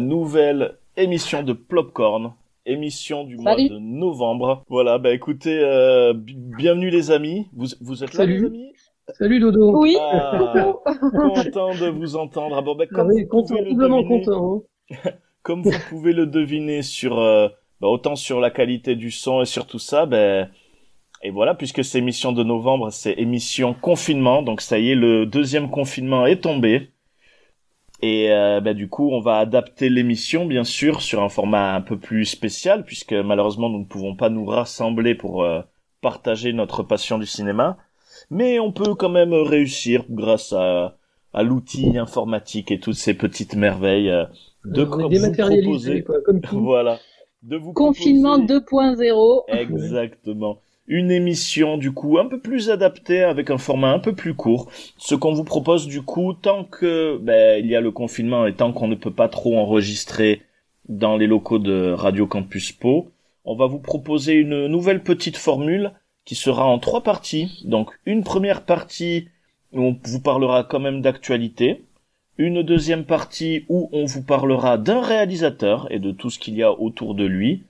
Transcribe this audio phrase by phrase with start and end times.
[0.00, 2.32] Nouvelle émission de Plopcorn,
[2.66, 4.64] émission du mois de novembre.
[4.68, 7.46] Voilà, bah écoutez, euh, bi- bienvenue les amis.
[7.54, 8.40] Vous, vous êtes là Salut.
[8.40, 8.72] les amis?
[9.18, 9.76] Salut Dodo.
[9.80, 9.96] Oui.
[10.00, 10.72] Ah,
[11.12, 12.56] Content de vous entendre.
[12.56, 14.62] Ah bon, bah, Ah comme, oui, vous content, pouvez le deviner, content.
[15.04, 15.10] hein.
[15.42, 17.48] comme vous pouvez le deviner sur euh,
[17.80, 20.48] bah, autant sur la qualité du son et sur tout ça, ben
[21.22, 25.26] et voilà, puisque c'est émission de novembre, c'est émission confinement, donc ça y est, le
[25.26, 26.90] deuxième confinement est tombé.
[28.02, 31.80] Et euh, bah, du coup, on va adapter l'émission, bien sûr, sur un format un
[31.82, 35.60] peu plus spécial, puisque malheureusement, nous ne pouvons pas nous rassembler pour euh,
[36.00, 37.76] partager notre passion du cinéma.
[38.30, 40.96] Mais on peut quand même réussir grâce à,
[41.34, 44.24] à l'outil informatique et toutes ces petites merveilles euh,
[44.64, 46.02] de On est vous proposer.
[46.02, 46.60] quoi, comme tout.
[46.64, 46.98] Voilà.
[47.42, 48.60] De vous Confinement proposer-
[48.96, 49.44] 2.0.
[49.48, 50.58] Exactement.
[50.92, 54.68] Une émission du coup un peu plus adaptée avec un format un peu plus court.
[54.98, 58.54] Ce qu'on vous propose du coup tant que ben, il y a le confinement et
[58.54, 60.42] tant qu'on ne peut pas trop enregistrer
[60.88, 63.12] dans les locaux de Radio Campus Po,
[63.44, 65.92] on va vous proposer une nouvelle petite formule
[66.24, 67.62] qui sera en trois parties.
[67.66, 69.28] Donc une première partie
[69.72, 71.84] où on vous parlera quand même d'actualité,
[72.36, 76.64] une deuxième partie où on vous parlera d'un réalisateur et de tout ce qu'il y
[76.64, 77.62] a autour de lui,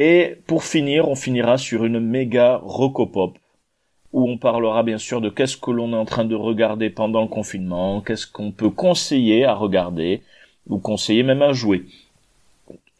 [0.00, 3.38] et pour finir, on finira sur une méga rocopop
[4.12, 7.22] où on parlera bien sûr de qu'est-ce que l'on est en train de regarder pendant
[7.22, 10.22] le confinement, qu'est-ce qu'on peut conseiller à regarder
[10.68, 11.84] ou conseiller même à jouer.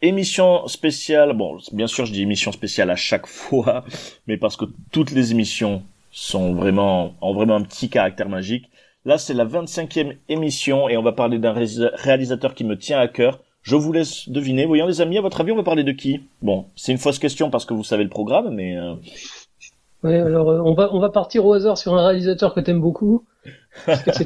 [0.01, 3.83] Émission spéciale, bon, bien sûr je dis émission spéciale à chaque fois,
[4.27, 8.69] mais parce que toutes les émissions sont vraiment, ont vraiment un petit caractère magique.
[9.05, 12.99] Là, c'est la 25e émission et on va parler d'un réalisa- réalisateur qui me tient
[12.99, 13.39] à cœur.
[13.63, 14.65] Je vous laisse deviner.
[14.65, 16.21] Voyons les amis, à votre avis, on va parler de qui?
[16.41, 18.95] Bon, c'est une fausse question parce que vous savez le programme, mais euh,
[20.03, 22.81] Ouais, alors euh, on va on va partir au hasard sur un réalisateur que t'aimes
[22.81, 23.23] beaucoup.
[23.85, 24.25] Parce que c'est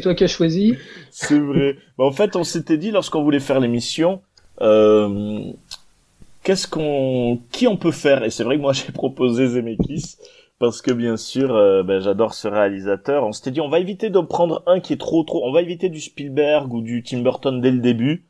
[0.00, 0.76] toi qui as choisi.
[1.10, 1.76] c'est vrai.
[1.98, 4.22] Bah, en fait, on s'était dit lorsqu'on voulait faire l'émission,
[4.62, 5.40] euh,
[6.42, 8.24] qu'est-ce qu'on, qui on peut faire?
[8.24, 10.16] Et c'est vrai que moi j'ai proposé Zemeckis
[10.58, 13.26] parce que bien sûr, euh, ben, j'adore ce réalisateur.
[13.26, 15.46] On s'était dit, on va éviter de prendre un qui est trop trop.
[15.46, 18.24] On va éviter du Spielberg ou du Tim Burton dès le début.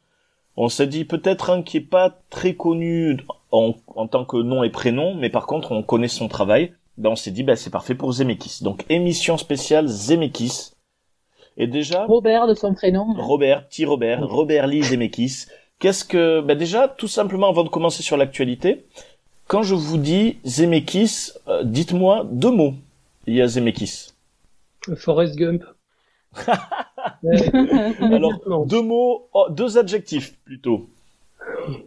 [0.57, 3.19] On s'est dit peut-être un qui est pas très connu
[3.51, 6.73] en, en tant que nom et prénom, mais par contre on connaît son travail.
[6.97, 8.63] Ben on s'est dit, ben c'est parfait pour Zemeckis.
[8.63, 10.71] Donc émission spéciale Zemeckis.
[11.57, 13.15] Et déjà, Robert de son prénom.
[13.17, 15.47] Robert, petit Robert, Robert Lee Zemeckis.
[15.79, 18.87] Qu'est-ce que, bah déjà, tout simplement, avant de commencer sur l'actualité,
[19.47, 22.75] quand je vous dis Zemeckis, euh, dites-moi deux mots.
[23.27, 24.13] Il y a Zemeckis.
[24.97, 25.65] Forrest Gump.
[28.01, 30.87] Alors, deux mots, oh, deux adjectifs plutôt.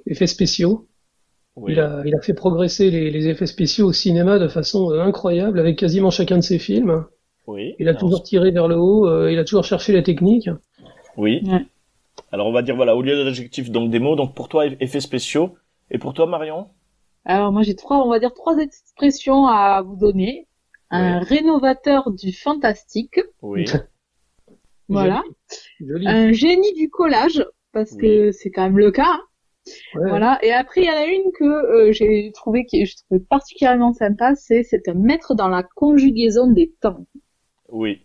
[0.06, 0.86] Effets spéciaux.
[1.56, 1.74] Oui.
[1.74, 5.02] Il a il a fait progresser les, les effets spéciaux au cinéma de façon euh,
[5.02, 7.06] incroyable avec quasiment chacun de ses films.
[7.48, 7.74] Oui.
[7.80, 9.08] Il a Alors, toujours tiré vers le haut.
[9.08, 10.50] euh, il a toujours cherché la technique.
[11.16, 11.42] Oui.
[11.46, 11.66] Ouais.
[12.32, 14.16] Alors, on va dire, voilà, au lieu d'adjectifs, donc des mots.
[14.16, 15.56] Donc, pour toi, effets spéciaux.
[15.90, 16.68] Et pour toi, Marion?
[17.30, 20.48] Alors moi j'ai trois, on va dire trois expressions à vous donner.
[20.92, 23.66] Un rénovateur du fantastique, Oui.
[24.90, 25.24] voilà.
[25.80, 26.08] Joli.
[26.08, 29.06] Un génie du collage, parce que c'est quand même le cas.
[29.08, 29.22] hein.
[29.96, 30.08] Ouais.
[30.10, 30.40] Voilà.
[30.44, 33.92] Et après il y en a une que euh, j'ai trouvé qui je trouvais particulièrement
[33.94, 37.06] sympa, c'est c'est un maître dans la conjugaison des temps.
[37.70, 38.02] Oui.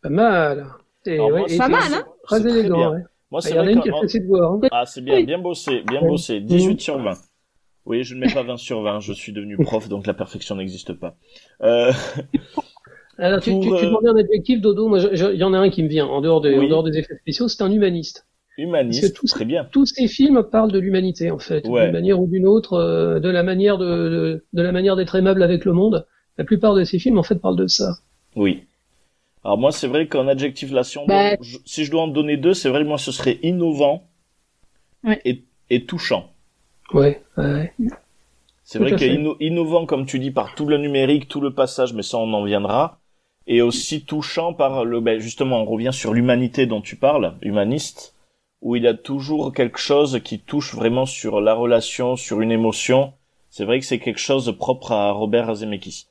[0.00, 0.66] Pas mal.
[1.06, 2.92] Et, Alors, ouais, moi, et c'est- Pas mal, hein Très élégant.
[2.92, 3.00] ouais.
[3.32, 4.52] Moi, Il c'est y en a vrai ses devoirs.
[4.52, 4.60] hein.
[4.70, 5.24] Ah, c'est bien, Oui.
[5.24, 6.08] bien bossé, bien Ouais.
[6.08, 6.38] bossé.
[6.40, 7.14] 18 sur 20.
[7.84, 10.54] Oui, je ne mets pas 20 sur 20, je suis devenu prof, donc la perfection
[10.54, 11.16] n'existe pas.
[11.62, 11.90] Euh,
[13.18, 14.88] Alors, tu, Pour, tu, tu euh, demandais un adjectif, Dodo.
[14.88, 16.66] Moi, il y en a un qui me vient en dehors, des Oui.
[16.66, 17.48] en dehors des effets spéciaux.
[17.48, 18.26] C'est un humaniste.
[18.58, 19.64] humaniste, Parce que tout- très bien.
[19.70, 21.84] Tous ces films parlent de l'humanité, en fait, Ouais.
[21.84, 25.14] d'une manière ou d'une autre, euh, de la manière de, de, de la manière d'être
[25.14, 26.06] aimable avec le monde.
[26.38, 27.94] La plupart de ces films, en fait, parlent de ça.
[28.36, 28.64] Oui.
[29.44, 32.08] Alors moi, c'est vrai qu'en adjectif là, si, on Bah- je- si je dois en
[32.08, 34.04] donner deux, c'est vrai que moi, ce serait innovant
[35.04, 35.20] Ouais.
[35.24, 36.30] et, et touchant.
[36.94, 37.22] Ouais.
[37.36, 37.72] ouais.
[38.64, 41.92] C'est vrai que inno- innovant, comme tu dis, par tout le numérique, tout le passage,
[41.94, 42.98] mais ça, on en viendra.
[43.46, 48.14] Et aussi touchant par le, ben, justement, on revient sur l'humanité dont tu parles, humaniste,
[48.60, 52.52] où il y a toujours quelque chose qui touche vraiment sur la relation, sur une
[52.52, 53.12] émotion.
[53.50, 56.06] C'est vrai que c'est quelque chose de propre à Robert Zemeckis.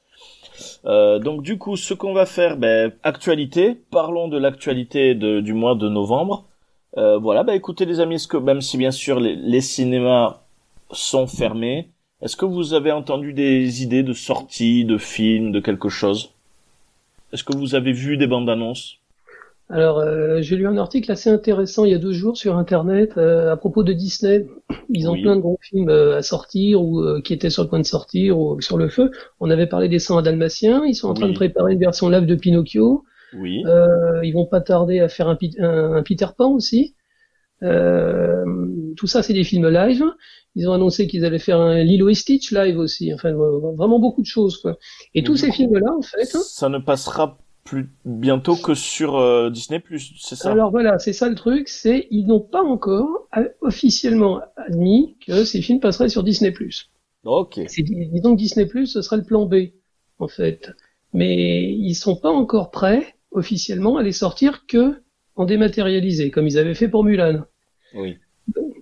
[0.86, 3.76] Euh, donc du coup, ce qu'on va faire, ben, actualité.
[3.90, 6.46] Parlons de l'actualité du mois de novembre.
[6.98, 10.42] Euh, voilà, bah écoutez les amis, que même si bien sûr les, cinémas
[10.92, 11.90] sont fermés,
[12.22, 16.34] est-ce que vous avez entendu des idées de sortie, de films, de quelque chose?
[17.34, 19.02] Est-ce que vous avez vu des bandes annonces?
[19.72, 23.14] Alors, euh, j'ai lu un article assez intéressant il y a deux jours sur Internet
[23.18, 24.46] euh, à propos de Disney.
[24.90, 27.80] Ils ont plein de gros films euh, à sortir ou qui étaient sur le point
[27.80, 29.12] de sortir ou sur le feu.
[29.40, 30.84] On avait parlé des 100 dalmatiens.
[30.86, 33.06] Ils sont en train de préparer une version live de Pinocchio.
[33.34, 33.64] Oui.
[34.24, 36.96] ils vont pas tarder à faire un, un, Peter Pan aussi.
[38.96, 40.04] Tout ça, c'est des films live.
[40.56, 43.14] Ils ont annoncé qu'ils allaient faire un Lilo et Stitch live aussi.
[43.14, 44.58] Enfin, vraiment beaucoup de choses.
[44.58, 44.78] Quoi.
[45.16, 46.26] Et tous ces films-là, en fait.
[46.26, 49.82] Ça ne passera plus bientôt que sur euh, Disney
[50.20, 50.52] c'est ça?
[50.52, 55.44] Alors voilà, c'est ça le truc, c'est ils n'ont pas encore euh, officiellement admis que
[55.46, 56.54] ces films passeraient sur Disney
[57.24, 57.60] Ok.
[57.78, 59.56] Disons que Disney ce serait le plan B
[60.18, 60.72] en fait,
[61.14, 65.02] mais ils sont pas encore prêts officiellement à les sortir que
[65.36, 67.46] en dématérialisé, comme ils avaient fait pour Mulan.
[67.94, 68.18] Oui.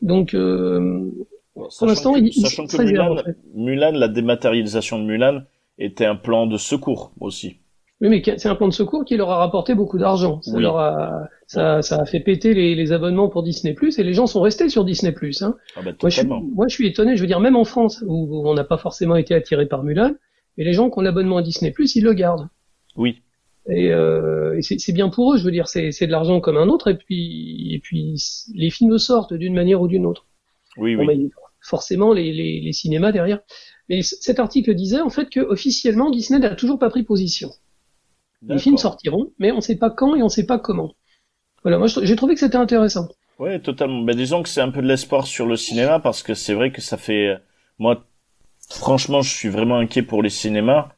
[0.01, 1.09] Donc euh,
[1.53, 3.15] pour l'instant, sachant que Mulan,
[3.53, 5.41] Mulan, la dématérialisation de Mulan
[5.77, 7.57] était un plan de secours aussi.
[8.01, 10.41] Oui, mais c'est un plan de secours qui leur a rapporté beaucoup d'argent.
[10.41, 14.13] Ça, leur a, ça, ça, a fait péter les, les, abonnements pour Disney+, et les
[14.13, 15.13] gens sont restés sur Disney+.
[15.41, 15.55] Hein.
[15.75, 18.01] Ah bah, moi, je suis, moi, je suis étonné, je veux dire, même en France,
[18.07, 20.13] où, on n'a pas forcément été attiré par Mulan,
[20.57, 22.47] mais les gens qui ont l'abonnement à Disney+, ils le gardent.
[22.95, 23.21] Oui.
[23.69, 26.67] Et, euh, et c'est bien pour eux, je veux dire, c'est de l'argent comme un
[26.69, 28.15] autre, et puis, et puis
[28.55, 30.25] les films sortent d'une manière ou d'une autre.
[30.77, 31.29] Oui, oui.
[31.61, 33.39] forcément, les, les, les cinémas derrière.
[33.89, 37.49] Mais cet article disait en fait que officiellement Disney n'a toujours pas pris position.
[38.47, 40.95] Les films sortiront, mais on ne sait pas quand et on ne sait pas comment.
[41.63, 43.09] Voilà, moi j'ai trouvé que c'était intéressant.
[43.37, 44.01] Oui, totalement.
[44.01, 46.71] Ben, disons que c'est un peu de l'espoir sur le cinéma parce que c'est vrai
[46.71, 47.37] que ça fait,
[47.77, 48.05] moi,
[48.69, 50.89] franchement, je suis vraiment inquiet pour les cinémas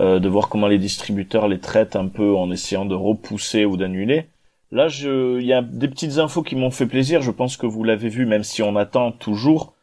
[0.00, 3.76] euh, de voir comment les distributeurs les traitent un peu en essayant de repousser ou
[3.76, 4.26] d'annuler.
[4.72, 7.22] Là, je, il y a des petites infos qui m'ont fait plaisir.
[7.22, 9.74] Je pense que vous l'avez vu, même si on attend toujours.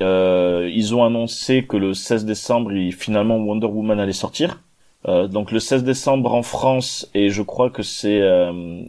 [0.00, 4.60] Euh, ils ont annoncé que le 16 décembre, il, finalement Wonder Woman allait sortir.
[5.08, 8.82] Euh, donc le 16 décembre en France et je crois que c'est euh,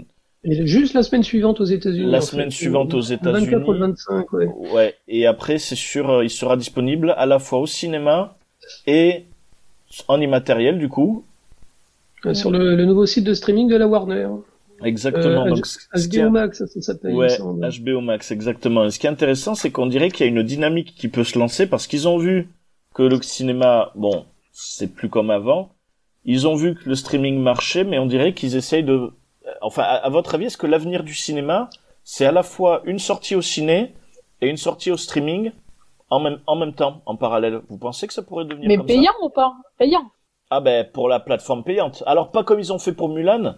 [0.44, 2.12] juste la semaine suivante aux États-Unis.
[2.12, 3.48] La semaine suivante aux États-Unis.
[3.48, 4.48] 24 ou 25, ouais.
[4.74, 4.96] Ouais.
[5.08, 8.38] Et après, c'est sûr, euh, il sera disponible à la fois au cinéma
[8.86, 9.26] et
[10.08, 11.26] en immatériel, du coup.
[12.26, 14.28] Euh, sur le, le, nouveau site de streaming de la Warner.
[14.84, 15.48] Exactement.
[15.48, 17.14] donc, HBO Max, ça s'appelle.
[17.14, 18.86] Ouais, HBO Max, exactement.
[18.86, 21.24] Et ce qui est intéressant, c'est qu'on dirait qu'il y a une dynamique qui peut
[21.24, 22.50] se lancer parce qu'ils ont vu
[22.94, 25.72] que le cinéma, bon, c'est plus comme avant,
[26.26, 29.12] ils ont vu que le streaming marchait, mais on dirait qu'ils essayent de...
[29.62, 31.70] Enfin, à, votre avis, est-ce que l'avenir du cinéma,
[32.04, 33.94] c'est à la fois une sortie au ciné
[34.42, 35.52] et une sortie au streaming
[36.14, 38.86] en même, en même temps, en parallèle Vous pensez que ça pourrait devenir mais comme
[38.86, 40.12] payant ou pas Payant.
[40.50, 42.04] Ah ben, pour la plateforme payante.
[42.06, 43.56] Alors, pas comme ils ont fait pour Mulan,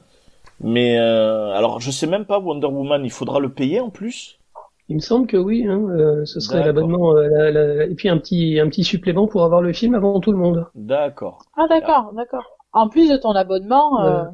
[0.62, 0.98] mais...
[0.98, 4.40] Euh, alors, je sais même pas, Wonder Woman, il faudra le payer en plus?
[4.88, 8.60] Il me semble que oui, hein, euh, ce serait l'abonnement euh, et puis un petit
[8.60, 10.68] un petit supplément pour avoir le film avant tout le monde.
[10.76, 11.40] D'accord.
[11.58, 12.56] Ah d'accord, d'accord.
[12.72, 14.06] En plus de ton abonnement.
[14.06, 14.26] Euh...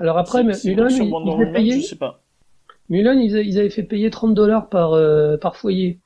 [0.00, 1.80] Alors après, Mulan, ils, avaient payé.
[1.80, 2.22] Je sais pas.
[2.88, 6.00] Mulan, ils, avaient fait payer 30 dollars par euh, par foyer,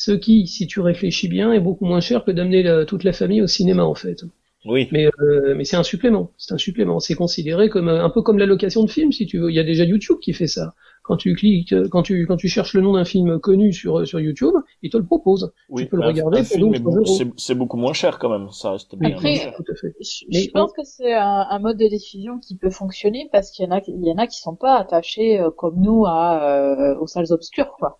[0.00, 3.42] ce qui, si tu réfléchis bien, est beaucoup moins cher que d'amener toute la famille
[3.42, 4.24] au cinéma en fait.
[4.64, 4.88] Oui.
[4.92, 5.10] Mais
[5.54, 7.00] mais c'est un supplément, c'est un supplément.
[7.00, 9.50] C'est considéré comme un peu comme la location de film si tu veux.
[9.50, 12.48] Il y a déjà YouTube qui fait ça quand tu cliques, quand tu, quand tu
[12.48, 15.52] cherches le nom d'un film connu sur, sur YouTube, il te le propose.
[15.68, 19.10] Oui, tu peux le regarder C'est beaucoup moins cher quand même, ça reste bien.
[19.10, 19.94] Après, tout à fait.
[20.00, 23.68] je, pense que c'est un, un, mode de diffusion qui peut fonctionner parce qu'il y
[23.68, 26.98] en a, il y en a qui sont pas attachés euh, comme nous à, euh,
[27.00, 27.98] aux salles obscures, quoi.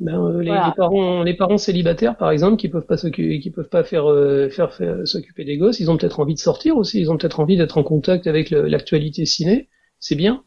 [0.00, 3.50] Ben, euh, les, les, parents, les parents célibataires, par exemple, qui peuvent pas s'occuper, qui
[3.50, 4.04] peuvent pas faire,
[4.50, 7.40] faire, faire s'occuper des gosses, ils ont peut-être envie de sortir aussi, ils ont peut-être
[7.40, 9.68] envie d'être en contact avec l'actualité ciné.
[10.00, 10.42] C'est bien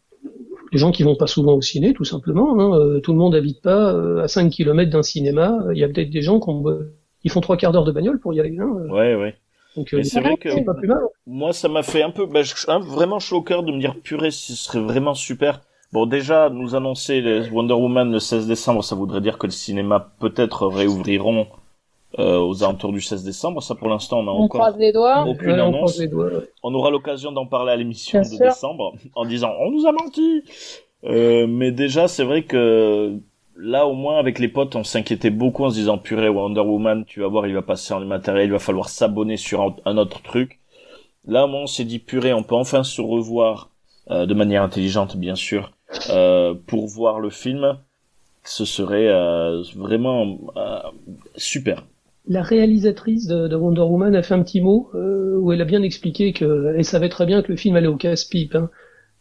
[0.71, 2.59] les gens qui vont pas souvent au ciné, tout simplement.
[2.59, 2.77] Hein.
[2.77, 5.57] Euh, tout le monde habite pas euh, à 5 km d'un cinéma.
[5.71, 6.39] Il y a peut-être des gens
[7.21, 8.57] qui, font trois quarts d'heure de bagnole pour y aller.
[8.59, 8.69] Hein.
[8.89, 9.35] Ouais, ouais.
[9.75, 10.99] Donc c'est vrai que pas plus mal.
[11.27, 14.53] moi ça m'a fait un peu bah, hein, vraiment cœur de me dire purée ce
[14.53, 15.59] serait vraiment super.
[15.91, 19.51] Bon déjà nous annoncer les Wonder Woman le 16 décembre ça voudrait dire que le
[19.51, 21.47] cinéma peut-être réouvriront
[22.17, 23.61] euh, aux alentours du 16 décembre.
[23.61, 25.25] Ça, pour l'instant, on a encore croise les doigts.
[25.27, 26.01] aucune annonce.
[26.63, 30.43] On, aura l'occasion d'en parler à l'émission de décembre en disant on nous a menti.
[31.03, 33.19] Euh, mais déjà, c'est vrai que
[33.57, 37.03] là, au moins, avec les potes, on s'inquiétait beaucoup en se disant purée, Wonder Woman,
[37.05, 40.21] tu vas voir, il va passer en matériel, il va falloir s'abonner sur un, autre
[40.21, 40.59] truc.
[41.27, 43.71] Là, moi, on s'est dit purée, on peut enfin se revoir
[44.09, 45.71] euh, de manière intelligente, bien sûr,
[46.67, 47.77] pour voir le film.
[48.45, 50.79] Ce serait euh, vraiment euh,
[51.35, 51.85] super
[52.27, 56.33] la réalisatrice de, Wonder Woman a fait un petit mot où elle a bien expliqué
[56.33, 58.55] qu'elle savait très bien que le film allait au casse-pipe.
[58.55, 58.71] Hein.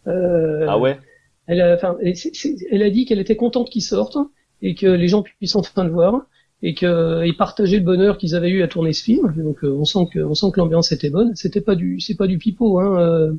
[0.06, 0.98] ah ouais?
[1.46, 4.16] Elle a, enfin, elle a dit qu'elle était contente qu'il sorte
[4.62, 6.24] et que les gens puissent enfin le voir
[6.62, 9.34] et qu'ils partageaient le bonheur qu'ils avaient eu à tourner ce film.
[9.36, 11.36] Donc on sent que on sent que l'ambiance était bonne.
[11.36, 12.80] C'était pas du c'est pas du pipeau.
[12.80, 13.36] Hein.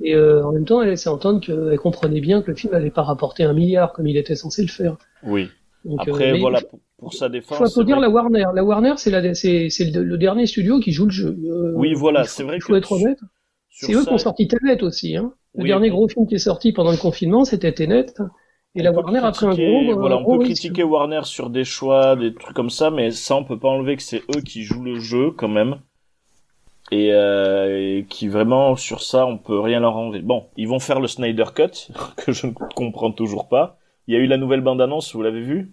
[0.00, 2.90] Et euh, en même temps, elle laissait entendre qu'elle comprenait bien que le film n'allait
[2.90, 4.96] pas rapporter un milliard comme il était censé le faire.
[5.22, 5.48] Oui.
[5.84, 6.60] Donc, Après, euh, voilà,
[6.98, 7.58] pour, sa défense.
[7.60, 8.44] Il faut, dire la Warner.
[8.54, 11.36] La Warner, c'est le, dernier studio qui joue le jeu.
[11.44, 13.18] Euh, oui, voilà, c'est vrai Il faut être honnête.
[13.68, 15.16] C'est eux qui ont sorti Tenet aussi.
[15.16, 15.32] Hein.
[15.54, 18.06] Le dernier gros film qui est sorti pendant le confinement, c'était Tenet.
[18.74, 19.98] Et la Warner a pris un gros.
[19.98, 23.44] Voilà, on peut critiquer Warner sur des choix, des trucs comme ça, mais ça, on
[23.44, 25.76] peut pas enlever que c'est eux qui jouent le jeu quand même
[26.92, 30.20] et, euh, qui vraiment sur ça on peut rien leur enlever.
[30.20, 33.78] Bon, ils vont faire le Snyder Cut que je ne comprends toujours pas.
[34.06, 35.72] Il y a eu la nouvelle bande annonce, vous l'avez vu?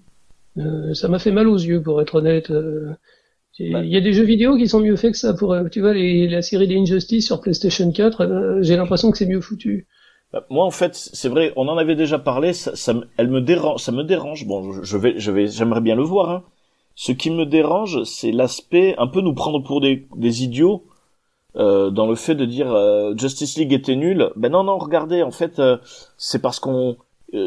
[0.57, 2.51] Euh, Ça m'a fait mal aux yeux pour être honnête.
[2.51, 2.91] Euh,
[3.59, 3.83] bah.
[3.83, 5.33] il y a des jeux vidéo qui sont mieux faits que ça.
[5.33, 9.17] Pour euh, tu vois les, la série d'Injustice sur PlayStation 4, euh, j'ai l'impression que
[9.17, 9.87] c'est mieux foutu.
[10.31, 12.53] Bah, moi en fait c'est vrai, on en avait déjà parlé.
[12.53, 14.47] Ça, ça, elle me dérange, ça me dérange.
[14.47, 16.29] Bon, je, je vais, je vais, j'aimerais bien le voir.
[16.29, 16.43] Hein.
[16.95, 20.85] Ce qui me dérange, c'est l'aspect un peu nous prendre pour des, des idiots
[21.55, 24.31] euh, dans le fait de dire euh, Justice League était nul.
[24.35, 25.77] Ben non, non, regardez, en fait, euh,
[26.17, 26.97] c'est parce qu'on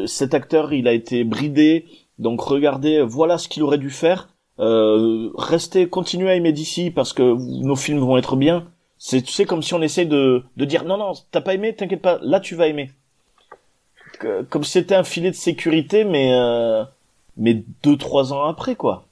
[0.05, 1.85] cet acteur, il a été bridé.
[2.17, 4.29] Donc regardez, voilà ce qu'il aurait dû faire.
[4.57, 8.65] restez, continuez à aimer d'ici parce que nos films vont être bien.
[8.97, 12.01] C'est, tu comme si on essaye de, de dire non, non, t'as pas aimé, t'inquiète
[12.01, 12.91] pas, là tu vas aimer.
[14.49, 16.31] Comme c'était un filet de sécurité, mais
[17.35, 19.05] mais deux trois ans après, quoi.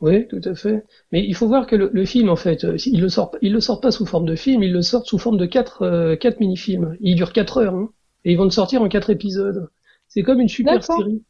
[0.00, 0.84] Oui, tout à fait.
[1.10, 3.60] Mais il faut voir que le, film, en fait, euh, il le sort, il le
[3.60, 6.40] sort pas sous forme de film, il le sort sous forme de quatre, euh, quatre
[6.40, 6.96] mini-films.
[7.00, 7.90] Il dure quatre heures, hein,
[8.24, 9.68] et ils vont le sortir en quatre épisodes.
[10.06, 11.22] C'est comme une super série.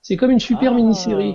[0.00, 0.76] C'est comme une super ah.
[0.76, 1.34] mini-série.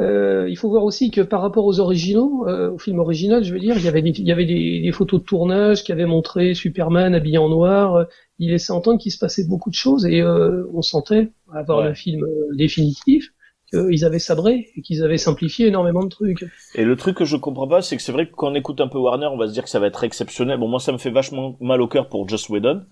[0.00, 3.52] Euh, il faut voir aussi que par rapport aux originaux, euh, au film original, je
[3.52, 5.92] veux dire, il y avait des, il y avait des, des photos de tournage qui
[5.92, 8.06] avaient montré Superman habillé en noir.
[8.40, 12.26] Il laissait entendre qu'il se passait beaucoup de choses et on sentait avoir le film
[12.54, 13.32] définitif
[13.72, 16.44] qu'ils avaient sabré et qu'ils avaient simplifié énormément de trucs.
[16.74, 18.80] Et le truc que je comprends pas, c'est que c'est vrai que quand on écoute
[18.80, 20.58] un peu Warner, on va se dire que ça va être exceptionnel.
[20.58, 22.82] Bon, moi, ça me fait vachement mal au cœur pour Joss Whedon.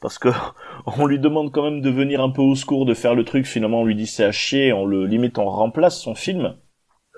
[0.00, 0.28] Parce que
[0.98, 3.46] on lui demande quand même de venir un peu au secours, de faire le truc.
[3.46, 4.72] Finalement, on lui dit c'est à chier.
[4.72, 6.54] On le limite, on remplace son film.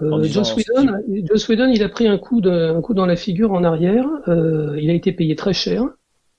[0.03, 0.93] Euh, Joss, Whedon,
[1.31, 4.07] Joss Whedon, il a pris un coup, de, un coup dans la figure en arrière.
[4.29, 5.85] Euh, il a été payé très cher.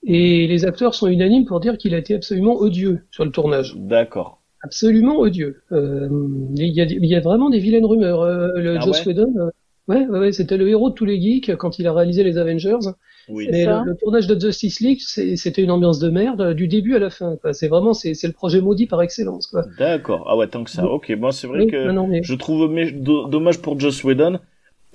[0.07, 3.75] Et les acteurs sont unanimes pour dire qu'il a été absolument odieux sur le tournage.
[3.75, 5.61] D'accord absolument odieux.
[5.71, 6.09] Euh,
[6.55, 8.21] il, y a, il, y a, vraiment des vilaines rumeurs.
[8.21, 9.49] Euh, le ah Joss Whedon, euh,
[9.87, 12.89] ouais, ouais, c'était le héros de tous les geeks quand il a réalisé les Avengers.
[13.27, 16.99] Oui, et le, tournage de Justice League, c'était une ambiance de merde du début à
[16.99, 17.37] la fin.
[17.53, 19.55] C'est vraiment c'est le projet maudit par excellence.
[19.79, 20.25] D'accord.
[20.27, 20.85] Ah ouais, tant que ça.
[20.85, 21.87] Ok, moi c'est vrai que
[22.21, 22.69] je trouve
[23.29, 24.39] dommage pour Joss Whedon.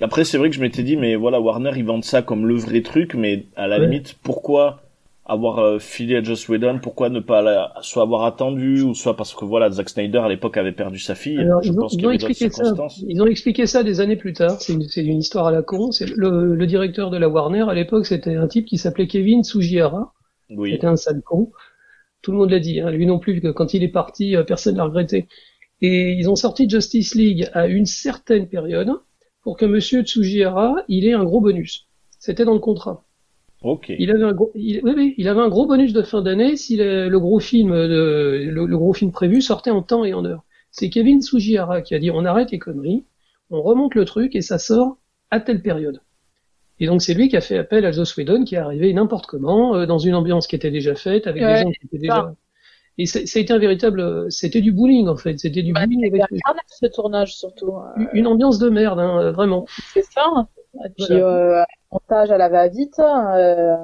[0.02, 2.54] Après, c'est vrai que je m'étais dit, mais voilà, Warner, ils vendent ça comme le
[2.54, 4.80] vrai truc, mais à la limite, pourquoi
[5.30, 9.32] avoir euh, filé à Joss Whedon, pourquoi ne pas soit avoir attendu ou soit parce
[9.32, 11.38] que voilà Zack Snyder à l'époque avait perdu sa fille.
[11.62, 12.74] je pense ils, ont, expliqué ça.
[13.06, 14.60] Ils ont expliqué ça des années plus tard.
[14.60, 15.92] C'est une, une, histoire à la con.
[15.92, 19.44] C'est le, le, directeur de la Warner à l'époque, c'était un type qui s'appelait Kevin
[19.44, 20.12] Tsujihara.
[20.50, 20.72] Oui.
[20.72, 21.52] C'était un sale con.
[22.22, 22.80] Tout le monde l'a dit.
[22.80, 22.90] Hein.
[22.90, 23.40] Lui non plus.
[23.54, 25.28] Quand il est parti, euh, personne l'a regretté.
[25.80, 28.90] Et ils ont sorti Justice League à une certaine période
[29.42, 31.86] pour que Monsieur Tsujihara il ait un gros bonus.
[32.18, 33.04] C'était dans le contrat.
[33.98, 36.56] Il avait un gros, il, oui, oui, il avait un gros bonus de fin d'année
[36.56, 40.24] si le, le, gros film, le, le, gros film prévu sortait en temps et en
[40.24, 40.44] heure.
[40.70, 43.04] C'est Kevin Sugihara qui a dit on arrête les conneries,
[43.50, 44.96] on remonte le truc et ça sort
[45.30, 46.00] à telle période.
[46.78, 49.26] Et donc c'est lui qui a fait appel à Joss Whedon qui est arrivé n'importe
[49.26, 52.34] comment euh, dans une ambiance qui était déjà faite avec des gens qui étaient déjà.
[52.96, 56.22] Et ça a été un véritable, c'était du bowling en fait, c'était du bowling avec
[56.66, 57.74] ce tournage surtout.
[57.74, 58.04] Euh.
[58.14, 59.66] Une ambiance de merde, hein, vraiment.
[59.92, 60.48] C'est ça.
[60.74, 61.62] Et puis euh,
[61.92, 62.98] montage à la va-vite.
[62.98, 63.76] Euh...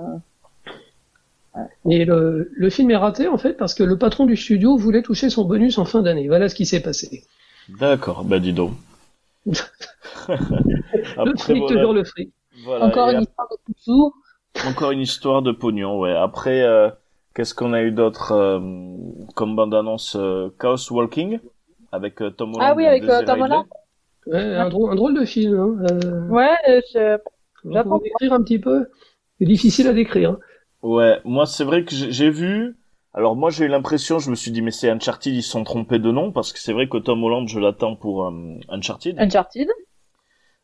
[1.88, 5.02] Et le, le, film est raté en fait parce que le patron du studio voulait
[5.02, 6.28] toucher son bonus en fin d'année.
[6.28, 7.24] Voilà ce qui s'est passé.
[7.80, 8.72] D'accord, bah dis donc.
[9.46, 12.30] le fric, toujours le fric.
[12.66, 14.14] Encore une histoire de sous.
[14.66, 16.14] Encore une histoire de pognon, ouais.
[16.14, 16.90] Après, euh,
[17.34, 18.60] qu'est-ce qu'on a eu d'autre euh,
[19.34, 21.38] comme bande-annonce euh, Chaos Walking
[21.92, 22.60] avec Tom Holland.
[22.60, 23.64] Ah oui, avec Tom Holland.
[24.26, 25.58] Ouais, un, drôle, un drôle de film.
[25.58, 26.28] Hein.
[26.28, 26.56] Ouais,
[26.92, 27.18] je
[27.64, 28.86] décrire un petit peu.
[29.38, 30.38] C'est difficile à décrire.
[30.82, 32.76] Ouais, moi c'est vrai que j'ai vu.
[33.12, 35.64] Alors moi j'ai eu l'impression, je me suis dit mais c'est Uncharted, ils se sont
[35.64, 39.18] trompés de nom parce que c'est vrai que Tom Holland je l'attends pour euh, Uncharted.
[39.18, 39.68] Uncharted.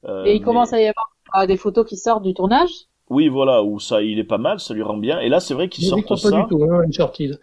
[0.04, 2.70] Euh, Et il commence à y avoir des photos qui sortent du tournage.
[3.08, 5.18] Oui voilà, où ça il est pas mal, ça lui rend bien.
[5.20, 6.30] Et là c'est vrai qu'il sort pas ça.
[6.30, 7.40] du tout, hein, Uncharted.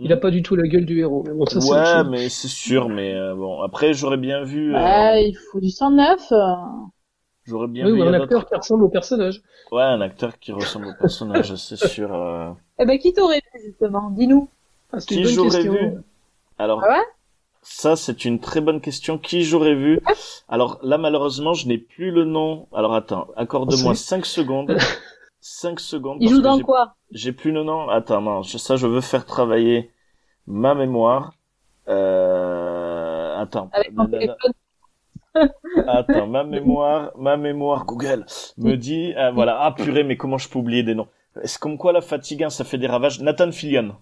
[0.00, 1.22] Il a pas du tout la gueule du héros.
[1.26, 2.88] Mais bon, ça, ouais, mais c'est sûr.
[2.88, 4.72] Mais euh, bon, après j'aurais bien vu.
[4.72, 6.32] Bah, il faut du sang neuf.
[7.44, 8.02] J'aurais bien oui, vu.
[8.02, 9.42] un acteur qui ressemble au personnage.
[9.72, 12.14] Ouais, un acteur qui ressemble au personnage, c'est sûr.
[12.14, 12.50] Euh...
[12.78, 14.10] Eh ben, qui t'aurait vu, justement?
[14.10, 14.48] Dis-nous.
[14.92, 15.92] Ah, qui j'aurais vu?
[16.58, 17.04] Alors, ah ouais?
[17.62, 19.18] ça, c'est une très bonne question.
[19.18, 20.00] Qui j'aurais vu?
[20.48, 22.66] Alors là, malheureusement, je n'ai plus le nom.
[22.72, 24.76] Alors attends, accorde-moi 5 secondes.
[25.40, 26.18] 5 secondes.
[26.20, 26.94] Il joue dans quoi?
[27.12, 27.88] J'ai plus le nom.
[27.88, 29.90] Attends, non, ça, je veux faire travailler
[30.46, 31.34] ma mémoire.
[31.88, 33.36] Euh...
[33.38, 33.70] Attends.
[35.86, 38.26] Attends, ma mémoire, ma mémoire Google
[38.58, 41.06] me dit, euh, voilà, ah purée, mais comment je peux oublier des noms?
[41.42, 43.94] Est-ce comme quoi la fatigue, hein, ça fait des ravages Nathan Fillion.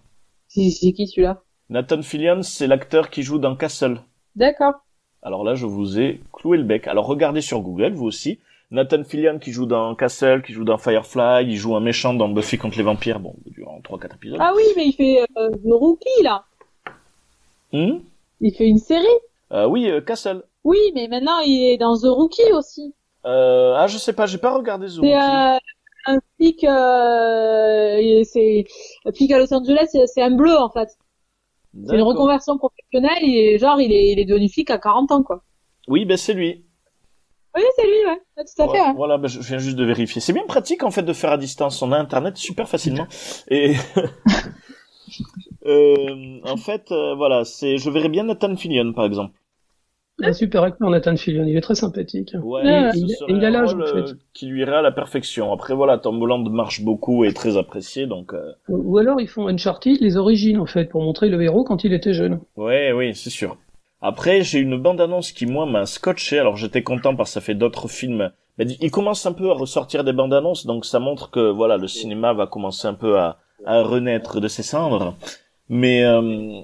[0.49, 1.43] C'est qui celui-là?
[1.69, 4.01] Nathan Fillion, c'est l'acteur qui joue dans Castle.
[4.35, 4.75] D'accord.
[5.23, 6.87] Alors là, je vous ai cloué le bec.
[6.89, 8.39] Alors regardez sur Google, vous aussi.
[8.71, 12.29] Nathan Fillion qui joue dans Castle, qui joue dans Firefly, il joue un méchant dans
[12.29, 14.39] Buffy contre les vampires, bon, durant 3-4 épisodes.
[14.41, 16.45] Ah oui, mais il fait euh, The Rookie, là.
[17.73, 18.01] Hmm?
[18.41, 19.05] Il fait une série
[19.53, 20.43] euh, Oui, euh, Castle.
[20.65, 22.95] Oui, mais maintenant il est dans The Rookie aussi.
[23.25, 25.09] Euh, ah, je sais pas, j'ai pas regardé The Rookie.
[25.09, 26.69] C'est un flic, c'est
[29.05, 30.89] un flic à Los Angeles, c'est un bleu en fait.
[31.87, 35.23] C'est une reconversion professionnelle et genre il est, il est devenu flic à 40 ans
[35.23, 35.43] quoi.
[35.87, 36.65] Oui, ben c'est lui.
[37.59, 38.21] Oui, c'est lui, ouais.
[38.37, 38.81] Tout à fait.
[38.81, 38.95] Ouais.
[38.95, 40.21] Voilà, ben, je viens juste de vérifier.
[40.21, 41.83] C'est bien pratique en fait de faire à distance.
[41.83, 43.07] On a Internet super facilement.
[43.51, 43.75] et
[45.67, 47.79] euh, en fait, euh, voilà, c'est.
[47.79, 49.33] Je verrais bien Nathan Fillion par exemple.
[50.21, 52.33] Un super acteur, Nathan Fillion, il est très sympathique.
[52.43, 53.99] Ouais, il, a l'âge en fait.
[53.99, 55.53] Euh, qui lui irait à la perfection.
[55.53, 58.35] Après voilà, Tom Holland marche beaucoup et est très apprécié, donc.
[58.35, 58.53] Euh...
[58.69, 61.93] Ou alors ils font Uncharted les origines en fait pour montrer le héros quand il
[61.93, 62.41] était jeune.
[62.57, 63.59] Ouais, oui, c'est sûr.
[64.01, 66.39] Après, j'ai une bande-annonce qui moi m'a scotché.
[66.39, 68.31] Alors j'étais content parce que ça fait d'autres films.
[68.59, 71.87] Mais il commence un peu à ressortir des bandes-annonces, donc ça montre que voilà, le
[71.87, 75.15] cinéma va commencer un peu à, à renaître de ses cendres.
[75.69, 76.63] Mais euh,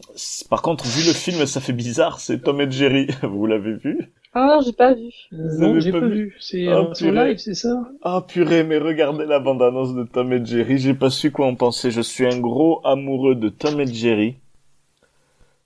[0.48, 2.20] par contre, vu le film, ça fait bizarre.
[2.20, 3.08] C'est Tom et Jerry.
[3.22, 4.12] Vous l'avez vu?
[4.32, 5.10] Ah non, j'ai pas vu.
[5.30, 6.36] non, j'ai pas, vu.
[6.40, 7.88] C'est ah, euh, live, c'est ça?
[8.02, 10.78] Ah purée, mais regardez la bande-annonce de Tom et Jerry.
[10.78, 11.90] J'ai pas su quoi en penser.
[11.90, 14.36] Je suis un gros amoureux de Tom et Jerry.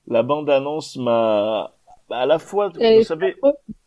[0.09, 1.73] La bande-annonce m'a
[2.11, 3.37] à la fois, vous savez,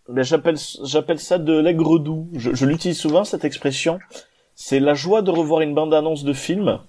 [0.07, 2.27] ben, j'appelle j'appelle ça de l'aigre doux.
[2.33, 3.99] Je, je l'utilise souvent cette expression.
[4.53, 6.79] C'est la joie de revoir une bande-annonce de film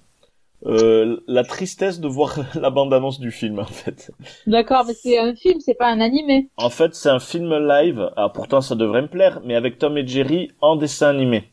[0.65, 4.11] euh, la tristesse de voir la bande-annonce du film en fait.
[4.47, 6.49] D'accord, mais c'est un film, c'est pas un animé.
[6.57, 8.09] En fait, c'est un film live.
[8.15, 11.49] Ah, pourtant, ça devrait me plaire, mais avec Tom et Jerry en dessin animé.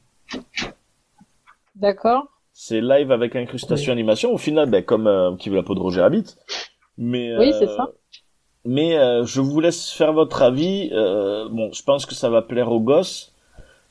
[1.75, 2.27] D'accord.
[2.53, 4.33] C'est live avec incrustation animation.
[4.33, 6.37] Au final, ben, comme euh, qui veut la peau de Roger Rabbit.
[7.01, 7.91] Mais oui, c'est ça.
[8.65, 10.91] Mais euh, je vous laisse faire votre avis.
[10.91, 13.33] bon, je pense que ça va plaire aux gosses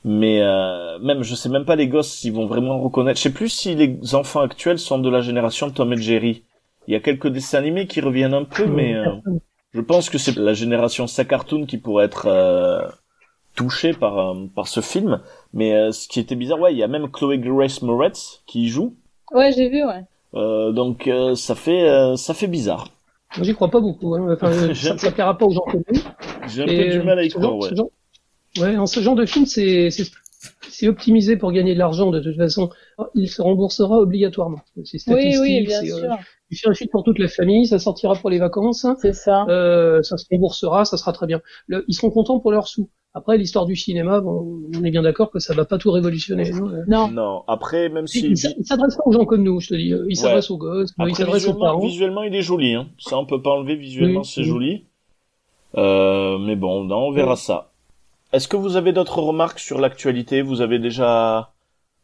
[0.04, 3.18] mais euh, même je sais même pas les gosses s'ils vont vraiment reconnaître.
[3.18, 6.42] Je sais plus si les enfants actuels sont de la génération Tom et Jerry.
[6.88, 9.04] Il y a quelques dessins animés qui reviennent un peu, mais euh,
[9.74, 12.82] je pense que c'est la génération sa cartoon qui pourrait être euh,
[13.54, 15.20] touchée par par ce film.
[15.52, 18.68] Mais ce qui était bizarre, ouais, il y a même Chloé Grace Moretz qui y
[18.68, 18.94] joue.
[19.32, 20.72] Ouais, j'ai vu, ouais.
[20.72, 22.88] donc ça fait ça fait bizarre.
[23.40, 24.14] J'y crois pas beaucoup.
[24.14, 24.32] Hein.
[24.32, 25.84] Enfin, ça, ça plaira pas aux gens connus.
[26.48, 27.70] J'ai un peu du mal à y croire, ouais.
[28.58, 29.90] Ouais, en ce genre de film, c'est
[30.68, 32.70] c'est optimisé pour gagner de l'argent de toute façon.
[33.14, 34.60] Il se remboursera obligatoirement.
[34.84, 35.40] C'est statistique.
[35.42, 36.16] Oui, oui, bien sûr.
[36.50, 38.86] il fait un film pour toute la famille, ça sortira pour les vacances.
[39.00, 39.44] C'est ça.
[39.48, 41.40] Euh, ça se remboursera, ça sera très bien.
[41.66, 42.88] Le, ils seront contents pour leurs sous.
[43.12, 46.52] Après, l'histoire du cinéma, bon, on est bien d'accord que ça va pas tout révolutionner.
[46.86, 47.08] Non.
[47.08, 47.42] Non.
[47.48, 49.92] Après, même si il, s'adresse pas aux gens comme nous, je te dis.
[50.08, 51.80] Il s'adresse aux gosses, il s'adresse aux parents.
[51.80, 52.74] Visuellement, il est joli.
[52.74, 52.86] Hein.
[52.98, 53.74] Ça, on peut pas enlever.
[53.74, 54.84] Visuellement, c'est joli.
[55.76, 57.69] Euh, mais bon, non, on verra ça.
[58.32, 60.42] Est-ce que vous avez d'autres remarques sur l'actualité?
[60.42, 61.52] Vous avez déjà...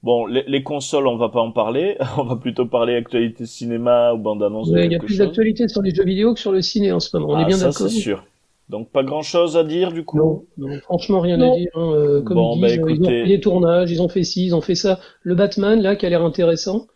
[0.03, 1.97] Bon, les, consoles, on va pas en parler.
[2.19, 4.69] on va plutôt parler actualité cinéma ou bande-annonce.
[4.71, 7.17] Il y a plus d'actualité sur les jeux vidéo que sur le ciné en ce
[7.17, 7.33] moment.
[7.33, 7.75] On est ah, bien d'accord.
[7.75, 8.25] c'est sûr.
[8.69, 10.19] Donc pas grand-chose à dire du coup?
[10.57, 11.71] Non, franchement rien à dire.
[11.75, 11.93] Hein.
[11.93, 14.55] Euh, comme ils, bah, disent, ils ont fait des tournages, ils ont fait ci, ils
[14.55, 14.99] ont fait ça.
[15.23, 16.87] Le Batman là, qui a l'air intéressant.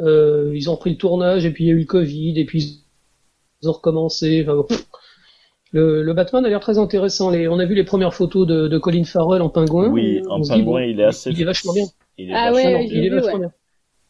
[0.00, 2.44] Euh, ils ont pris le tournage et puis il y a eu le Covid et
[2.44, 2.82] puis
[3.62, 4.44] ils ont recommencé.
[4.46, 4.66] Enfin,
[5.74, 7.30] le, Batman a l'air très intéressant.
[7.30, 9.88] Les, on a vu les premières photos de, de Colin Farrell en pingouin.
[9.88, 11.30] Oui, en pingouin, il est assez.
[11.30, 11.86] Il est vachement bien.
[12.16, 13.52] Il est ah vachement, ouais, il est vachement bien.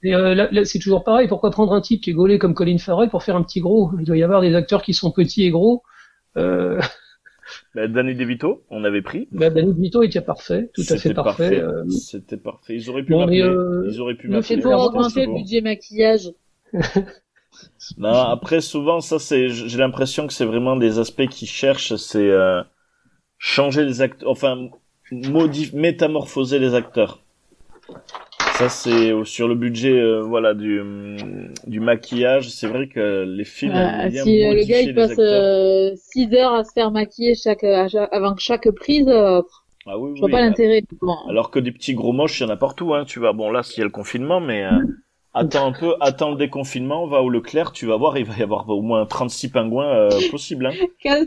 [0.02, 1.26] Et euh, là, là c'est toujours pareil.
[1.26, 3.90] Pourquoi prendre un type qui est gaulé comme Colin Farrell pour faire un petit gros
[3.98, 5.82] Il doit y avoir des acteurs qui sont petits et gros.
[6.36, 6.80] Euh...
[7.74, 9.28] Bah, Danny DeVito, on avait pris.
[9.30, 11.60] Bah, Danny DeVito était parfait, tout à fait parfait.
[11.60, 11.86] Euh.
[11.88, 12.74] C'était parfait.
[12.74, 13.86] Ils auraient pu bon, euh...
[13.86, 14.42] Ils auraient pu m'appeler.
[14.42, 16.32] C'est pour augmenter le budget maquillage.
[17.98, 22.30] non, après souvent ça c'est, j'ai l'impression que c'est vraiment des aspects qu'ils cherchent, c'est
[22.30, 22.62] euh,
[23.38, 24.68] changer les acteurs, enfin
[25.10, 27.20] modifier, métamorphoser les acteurs.
[28.54, 30.80] Ça c'est sur le budget, euh, voilà du
[31.66, 32.50] du maquillage.
[32.50, 33.72] C'est vrai que les films.
[33.74, 38.36] Ah, si euh, le gars il passe 6 heures à se faire maquiller chaque avant
[38.36, 39.08] chaque prise.
[39.86, 40.82] Ah oui, je vois pas l'intérêt.
[41.28, 43.04] Alors que des petits gros moches, il y en a partout, hein.
[43.04, 44.64] Tu vas, bon là, s'il y a le confinement, mais
[45.34, 48.42] attends un peu, attends le déconfinement, va au Leclerc, tu vas voir, il va y
[48.42, 50.66] avoir au moins 36 pingouins euh, possibles.
[50.66, 51.24] Hein.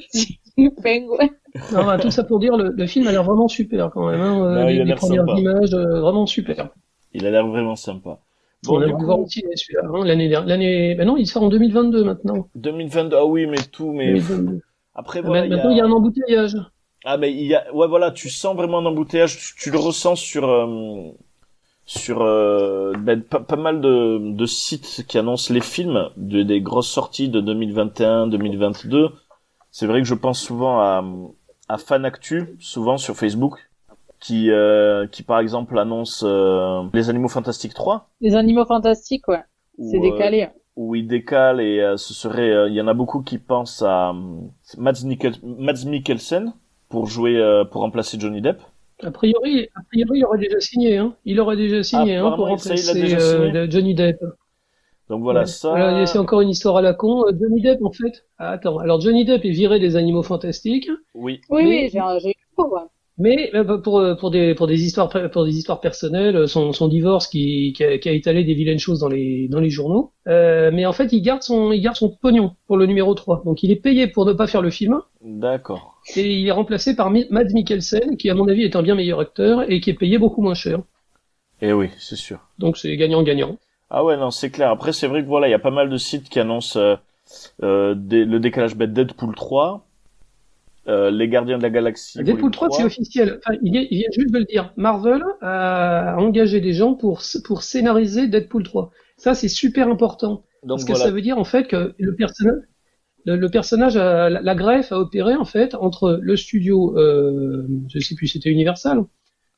[0.82, 1.30] pingouins.
[1.74, 4.22] Non, bah, tout ça pour dire, le, le, film a l'air vraiment super quand même.
[4.22, 4.56] Hein.
[4.56, 5.39] Non, les, les premières sympa.
[5.39, 6.70] images, euh, vraiment super.
[7.13, 8.20] Il a l'air vraiment sympa.
[8.63, 10.96] Bon, on a pu voir aussi celui-là, hein, l'année l'année.
[10.96, 12.48] Ben non, il sort en 2022 maintenant.
[12.56, 14.13] 2022, ah oui, mais tout, mais.
[14.13, 14.62] 2022.
[14.96, 15.48] Après, voilà.
[15.48, 15.74] Maintenant, il y, a...
[15.74, 16.58] il y a un embouteillage.
[17.06, 19.78] Ah, mais il y a, ouais, voilà, tu sens vraiment un embouteillage, tu, tu le
[19.78, 21.12] ressens sur, euh,
[21.88, 26.62] sur euh, ben, pas, pas, mal de, de sites qui annoncent les films, de, des
[26.62, 29.10] grosses sorties de 2021, 2022.
[29.71, 31.04] C'est vrai que je pense souvent à,
[31.69, 33.69] à Fanactu, souvent sur Facebook,
[34.19, 38.10] qui, euh, qui par exemple annonce euh, Les Animaux Fantastiques 3.
[38.19, 39.43] Les Animaux Fantastiques, ouais.
[39.80, 40.43] C'est décalé.
[40.43, 43.82] Euh, où il décale et euh, ce serait, il y en a beaucoup qui pensent
[43.82, 44.13] à
[44.78, 46.54] Mads, Mikkel, Mads Mikkelsen
[46.89, 48.62] pour jouer, pour remplacer Johnny Depp.
[49.03, 51.15] A priori, a priori, il aurait déjà signé, hein.
[51.23, 54.19] Il aurait déjà signé, hein, pour remplacer Johnny Depp.
[55.10, 56.05] Donc voilà, ça.
[56.05, 57.23] C'est encore une histoire à la con.
[57.39, 58.25] Johnny Depp, en fait.
[58.38, 58.79] Ah, attends.
[58.79, 60.89] Alors Johnny Depp est viré des Animaux Fantastiques.
[61.13, 61.41] Oui.
[61.49, 62.81] Oui, oui, j'ai eu ouais.
[63.19, 66.71] Mais euh, pour, euh, pour, des, pour, des histoires, pour des histoires personnelles, euh, son,
[66.71, 69.71] son divorce qui, qui a, qui, a, étalé des vilaines choses dans les, dans les
[69.71, 70.12] journaux.
[70.27, 73.41] Euh, mais en fait, il garde, son, il garde son pognon pour le numéro 3.
[73.43, 75.01] Donc il est payé pour ne pas faire le film.
[75.21, 75.99] D'accord.
[76.15, 79.19] Et il est remplacé par Mads Mikkelsen, qui à mon avis est un bien meilleur
[79.19, 80.80] acteur et qui est payé beaucoup moins cher.
[81.62, 82.39] Eh oui, c'est sûr.
[82.60, 83.58] Donc c'est gagnant-gagnant.
[83.89, 84.69] Ah ouais, non, c'est clair.
[84.69, 86.77] Après, c'est vrai que voilà, il y a pas mal de sites qui annoncent
[87.63, 89.87] euh, des, le décalage bête Deadpool 3
[90.88, 92.23] euh, les Gardiens de la Galaxie.
[92.23, 93.39] Deadpool 3, c'est officiel.
[93.39, 94.73] Enfin, il, vient, juste de le dire.
[94.78, 98.91] Marvel a engagé des gens pour, pour scénariser Deadpool 3.
[99.17, 100.45] Ça, c'est super important.
[100.63, 102.62] Donc, parce que ça veut dire, en fait, que le personnage,
[103.26, 108.15] le, personnage, a, la, greffe a opéré, en fait, entre le studio, euh, je sais
[108.15, 109.04] plus, c'était Universal.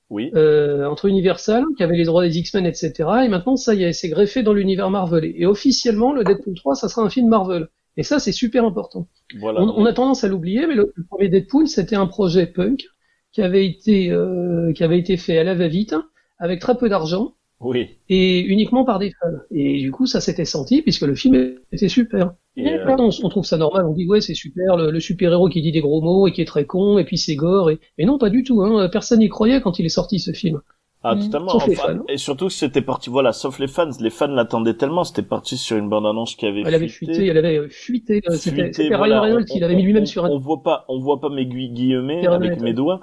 [0.10, 0.32] Oui.
[0.34, 2.92] Euh, entre Universal, qui avait les droits des X-Men, etc.
[3.26, 5.26] Et maintenant, ça y est, c'est greffé dans l'univers Marvel.
[5.26, 7.68] Et, et officiellement, le Deadpool 3, ça sera un film Marvel.
[8.00, 9.10] Et ça, c'est super important.
[9.40, 9.62] Voilà.
[9.62, 12.86] On, a tendance à l'oublier, mais le, premier Deadpool, c'était un projet punk
[13.34, 15.96] qui avait été euh, qui avait été fait à la va-vite,
[16.38, 17.34] avec très peu d'argent.
[17.60, 17.98] Oui.
[18.08, 19.38] Et uniquement par des fans.
[19.52, 22.36] Et du coup, ça s'était senti puisque le film était super.
[22.56, 22.96] Et euh...
[22.98, 25.74] on, on, trouve ça normal, on dit ouais c'est super, le, le super-héros qui dit
[25.74, 27.70] des gros mots et qui est très con, et puis c'est gore.
[27.70, 28.62] Et, et non, pas du tout.
[28.62, 28.88] Hein.
[28.88, 30.62] Personne n'y croyait quand il est sorti ce film.
[31.02, 31.20] Ah, mm.
[31.26, 31.56] totalement.
[31.56, 33.90] Enfin, et surtout que c'était parti, voilà, sauf les fans.
[34.00, 37.38] Les fans l'attendaient tellement, c'était parti sur une bande-annonce qui avait Elle avait fuité, elle
[37.38, 38.22] avait euh, fuité.
[38.28, 40.30] Euh, c'était Ryan Reynolds qui l'avait mis lui-même sur un...
[40.30, 43.02] On voit pas, on voit pas mes guillemets avec mes doigts.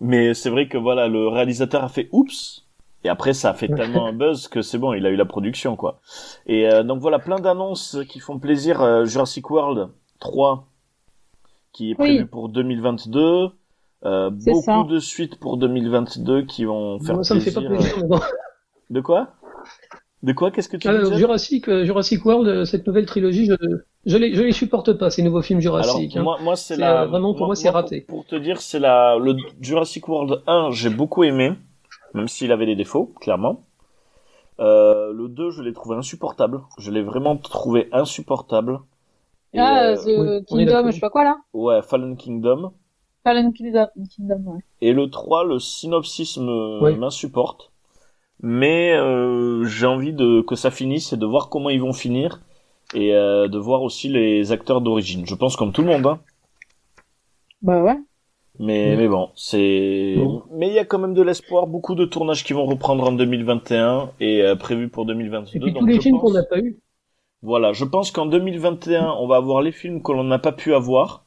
[0.00, 2.66] Mais c'est vrai que voilà, le réalisateur a fait oups.
[3.04, 5.24] Et après, ça a fait tellement un buzz que c'est bon, il a eu la
[5.24, 6.00] production, quoi.
[6.46, 9.06] Et euh, donc voilà, plein d'annonces qui font plaisir.
[9.06, 10.66] Jurassic World 3,
[11.72, 13.52] qui est prévu pour 2022.
[14.04, 17.60] Euh, beaucoup de suites pour 2022 qui vont faire Moi, ça plaisir.
[17.60, 18.20] me fait pas plaisir, mais bon.
[18.90, 19.28] De quoi?
[20.22, 20.50] De quoi?
[20.50, 23.54] Qu'est-ce que tu ah, Jurassic, euh, Jurassic World, euh, cette nouvelle trilogie, je
[24.06, 26.16] je les je les supporte pas ces nouveaux films Jurassic.
[26.16, 26.22] Alors, hein.
[26.22, 28.00] moi, moi c'est la vraiment pour moi, c'est raté.
[28.02, 31.52] Pour, te dire, c'est la le Jurassic World 1, j'ai beaucoup aimé,
[32.14, 33.64] même s'il avait des défauts, clairement.
[34.60, 36.62] Euh, le 2, je l'ai trouvé insupportable.
[36.78, 38.80] Je l'ai vraiment trouvé insupportable.
[39.56, 41.36] ah, The Kingdom, je sais pas quoi là.
[41.52, 42.72] Ouais, Fallen Kingdom.
[44.80, 47.70] Et le 3, le synopsis m'insupporte.
[48.40, 52.40] Mais euh, j'ai envie de que ça finisse et de voir comment ils vont finir
[52.94, 55.26] et euh, de voir aussi les acteurs d'origine.
[55.26, 56.06] Je pense comme tout le monde.
[56.06, 56.20] Hein.
[57.62, 57.98] Bah ouais.
[58.60, 60.16] Mais, mais bon, c'est.
[60.52, 63.12] Mais il y a quand même de l'espoir, beaucoup de tournages qui vont reprendre en
[63.12, 65.56] 2021 et euh, prévus pour 2022.
[65.56, 66.78] Et puis tous les films qu'on n'a pas eu.
[67.42, 70.74] Voilà, je pense qu'en 2021, on va avoir les films que l'on n'a pas pu
[70.74, 71.24] avoir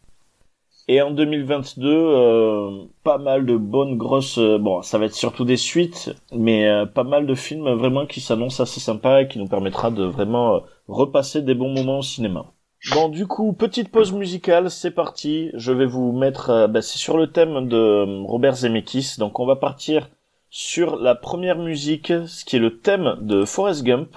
[0.88, 4.38] et en 2022, euh, pas mal de bonnes grosses.
[4.38, 8.06] Euh, bon, ça va être surtout des suites, mais euh, pas mal de films vraiment
[8.06, 12.04] qui s'annoncent assez sympas et qui nous permettra de vraiment repasser des bons moments au
[12.04, 12.46] cinéma.
[12.94, 15.52] Bon, du coup, petite pause musicale, c'est parti.
[15.54, 19.56] Je vais vous mettre, bah, c'est sur le thème de Robert Zemeckis, donc on va
[19.56, 20.10] partir
[20.50, 24.10] sur la première musique, ce qui est le thème de Forrest Gump,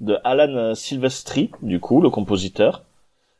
[0.00, 2.83] de Alan Silvestri, du coup, le compositeur.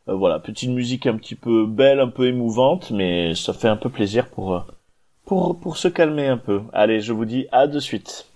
[0.08, 3.76] Euh, voilà, petite musique un petit peu belle, un peu émouvante, mais ça fait un
[3.76, 4.60] peu plaisir pour, euh,
[5.24, 6.62] pour, pour se calmer un peu.
[6.72, 8.26] Allez, je vous dis à de suite.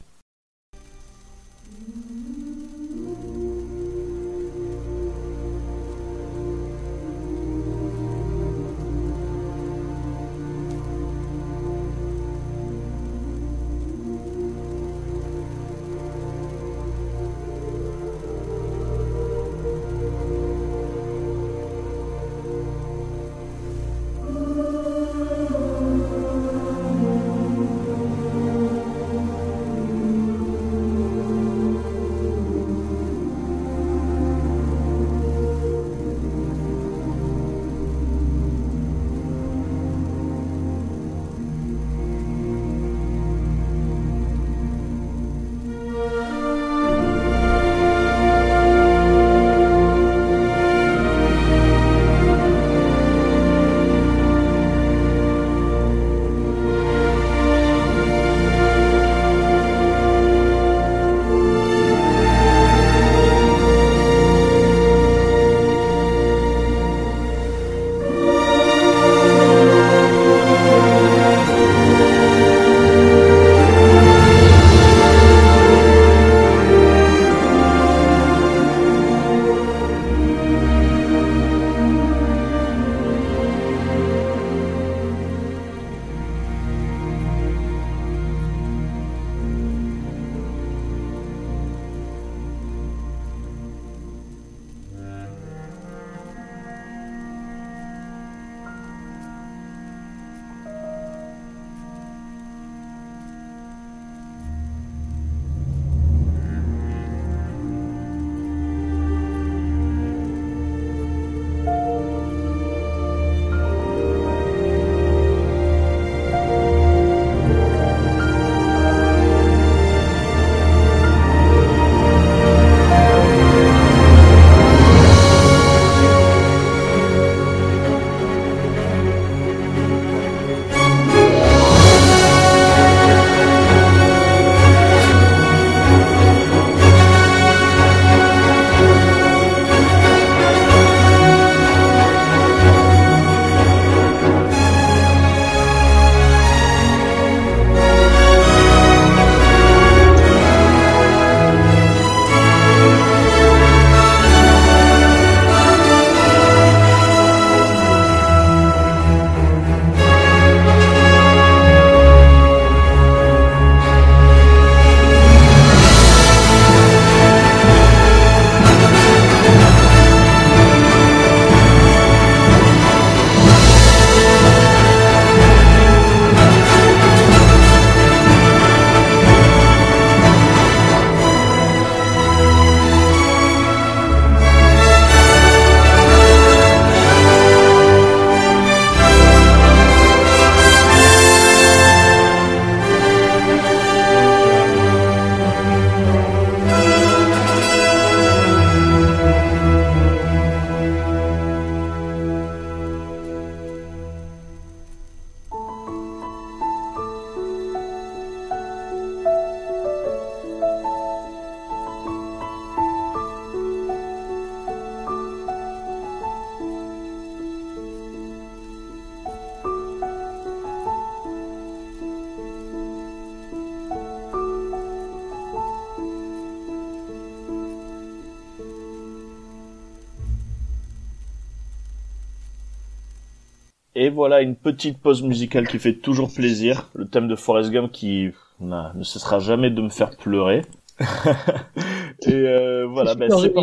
[234.42, 236.90] Une petite pause musicale qui fait toujours plaisir.
[236.94, 240.62] Le thème de Forrest Gump qui ne cessera jamais de me faire pleurer.
[242.26, 243.56] et euh, voilà, ben, c'est.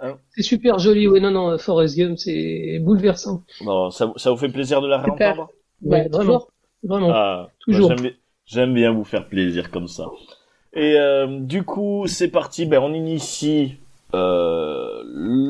[0.00, 3.44] Hein c'est super joli, oui, non, non, Forrest Gump, c'est bouleversant.
[3.60, 5.48] Bon, ça, ça vous fait plaisir de la réentendre?
[5.82, 6.46] Ouais, vraiment.
[6.82, 7.10] Vraiment.
[7.12, 7.92] Ah, toujours.
[8.44, 10.06] J'aime bien vous faire plaisir comme ça.
[10.72, 13.76] Et euh, du coup, c'est parti, ben, on initie
[14.14, 15.02] euh,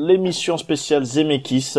[0.05, 1.75] l'émission spéciale Zemeckis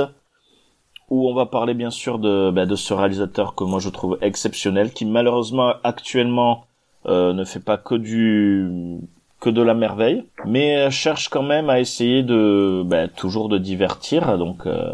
[1.10, 4.16] où on va parler bien sûr de, bah, de ce réalisateur que moi je trouve
[4.22, 6.64] exceptionnel, qui malheureusement actuellement
[7.06, 8.98] euh, ne fait pas que du
[9.40, 14.38] que de la merveille, mais cherche quand même à essayer de bah, toujours de divertir,
[14.38, 14.92] donc euh,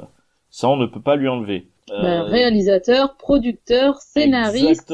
[0.50, 1.68] ça on ne peut pas lui enlever.
[1.90, 4.92] Euh, bah, réalisateur, producteur, scénariste,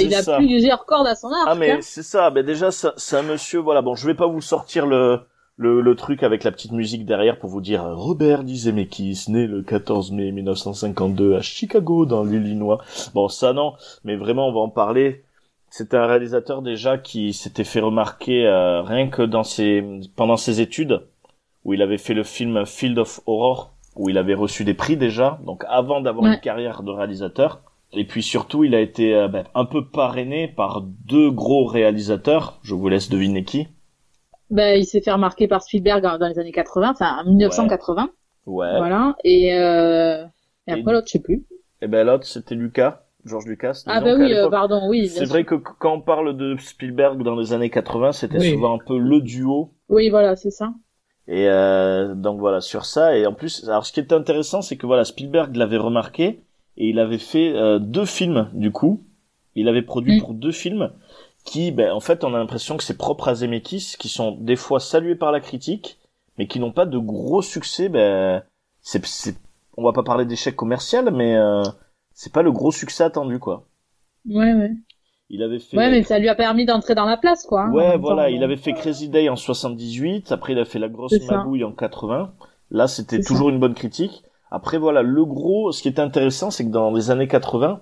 [0.00, 1.46] il a plus plusieurs cordes à son arc.
[1.46, 4.40] Ah mais c'est ça, ben déjà c'est un monsieur, voilà, bon je vais pas vous
[4.40, 5.20] sortir le
[5.58, 9.62] le, le, truc avec la petite musique derrière pour vous dire Robert Zemeckis, né le
[9.62, 12.78] 14 mai 1952 à Chicago dans l'Illinois.
[13.12, 15.24] Bon, ça non, mais vraiment on va en parler.
[15.68, 19.84] C'était un réalisateur déjà qui s'était fait remarquer euh, rien que dans ses
[20.16, 21.02] pendant ses études
[21.64, 24.96] où il avait fait le film Field of Horror où il avait reçu des prix
[24.96, 27.60] déjà, donc avant d'avoir une carrière de réalisateur.
[27.92, 32.60] Et puis surtout, il a été euh, ben, un peu parrainé par deux gros réalisateurs.
[32.62, 33.66] Je vous laisse deviner qui.
[34.50, 38.10] Ben, il s'est fait remarquer par Spielberg dans les années 80, enfin en 1980.
[38.46, 38.78] Ouais.
[38.78, 39.14] Voilà.
[39.24, 40.24] Et, euh...
[40.66, 41.44] et après l'autre, je sais plus.
[41.82, 43.02] Et ben l'autre, c'était Lucas.
[43.24, 43.82] George Lucas.
[43.86, 45.08] Ah bah oui, euh, pardon, oui.
[45.08, 48.78] C'est vrai que quand on parle de Spielberg dans les années 80, c'était souvent un
[48.78, 49.72] peu le duo.
[49.88, 50.72] Oui, voilà, c'est ça.
[51.26, 53.16] Et euh, donc voilà sur ça.
[53.16, 56.40] Et en plus, alors ce qui était intéressant, c'est que voilà Spielberg l'avait remarqué
[56.78, 59.04] et il avait fait euh, deux films du coup.
[59.54, 60.20] Il avait produit mm.
[60.20, 60.90] pour deux films
[61.48, 64.56] qui, ben, en fait, on a l'impression que c'est propre à Zemeckis, qui sont des
[64.56, 65.98] fois salués par la critique,
[66.36, 67.88] mais qui n'ont pas de gros succès.
[67.88, 68.42] Ben,
[68.80, 69.36] c'est, c'est,
[69.76, 71.62] on va pas parler d'échec commercial, mais euh,
[72.12, 73.66] c'est pas le gros succès attendu, quoi.
[74.28, 74.72] Ouais, ouais.
[75.30, 75.76] Il avait fait.
[75.76, 77.64] Ouais, mais ça lui a permis d'entrer dans la place, quoi.
[77.64, 78.30] Hein, ouais, voilà.
[78.30, 80.32] Il avait fait Crazy Day en 78.
[80.32, 82.32] Après, il a fait La Grosse Magouille en 80.
[82.70, 84.22] Là, c'était toujours une bonne critique.
[84.50, 87.80] Après, voilà, le gros, ce qui est intéressant, c'est que dans les années 80,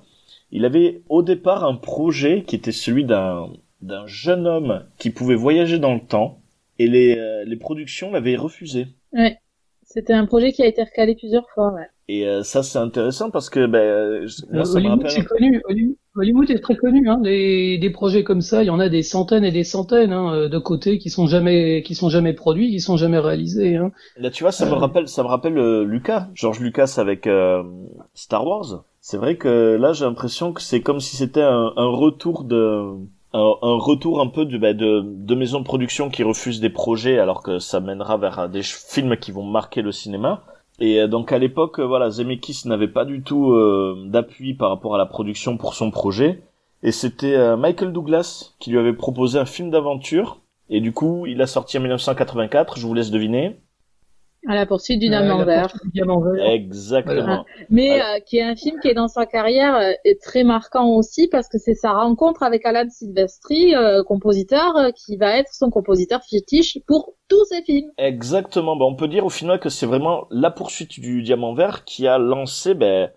[0.51, 3.49] il avait au départ un projet qui était celui d'un
[3.83, 6.41] d'un jeune homme qui pouvait voyager dans le temps
[6.79, 8.87] et les, euh, les productions l'avaient refusé.
[9.13, 9.39] Ouais.
[9.85, 11.87] C'était un projet qui a été recalé plusieurs fois, ouais.
[12.09, 15.11] Et euh, ça c'est intéressant parce que ben moi, ça Hollywood, me rappelle...
[15.11, 15.63] c'est connu.
[15.69, 17.09] Hollywood est très connu.
[17.09, 17.19] Hein.
[17.19, 20.49] Des, des projets comme ça, il y en a des centaines et des centaines hein,
[20.49, 23.77] de côtés qui sont jamais qui sont jamais produits, qui sont jamais réalisés.
[23.77, 23.93] Hein.
[24.17, 24.77] Là tu vois, ça me euh.
[24.77, 27.29] rappelle ça me rappelle Lucas, George Lucas avec
[28.15, 32.43] Star Wars c'est vrai que là j'ai l'impression que c'est comme si c'était un, retour
[32.43, 32.97] de
[33.33, 37.21] un, retour un peu de, bah, de, de maisons de production qui refusent des projets
[37.21, 40.43] alors que ça mènera vers des films qui vont marquer le cinéma.
[40.79, 44.71] Et euh, donc à l'époque, euh, voilà, Zemeckis n'avait pas du tout euh, d'appui par
[44.71, 46.43] rapport à la production pour son projet.
[46.83, 50.41] Et c'était Michael Douglas qui lui avait proposé un film d'aventure.
[50.69, 53.57] Et du coup, il a sorti en 1984, je vous laisse deviner.
[54.49, 55.73] À la poursuite du diamant vert.
[56.47, 57.45] Exactement.
[57.69, 60.89] Mais euh, qui est un film qui est dans sa carrière euh, est très marquant
[60.95, 65.71] aussi parce que c'est sa rencontre avec Alan Silvestri, euh, compositeur, qui va être son
[65.71, 67.91] compositeur fétiche pour tous ses films.
[67.99, 68.77] Exactement.
[68.77, 72.07] Ben, on peut dire au final que c'est vraiment la poursuite du diamant vert qui
[72.07, 73.11] a lancé ben,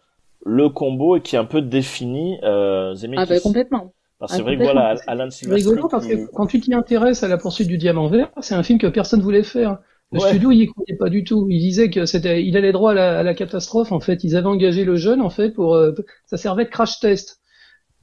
[0.45, 3.21] le combo et qui a un peu défini euh, Zemeckis.
[3.21, 3.93] Ah ben complètement.
[4.27, 5.61] C'est vrai que voilà, Alan Silvestri.
[5.61, 8.55] C'est rigolo parce que quand tu t'y intéresses à la poursuite du diamant vert, c'est
[8.55, 9.77] un film que personne voulait faire.
[10.11, 11.47] Le studio, il y croyait pas du tout.
[11.49, 13.91] Il disait que c'était, il allait droit à la, à la, catastrophe.
[13.91, 15.93] En fait, ils avaient engagé le jeune en fait pour, euh,
[16.25, 17.41] ça servait de crash test.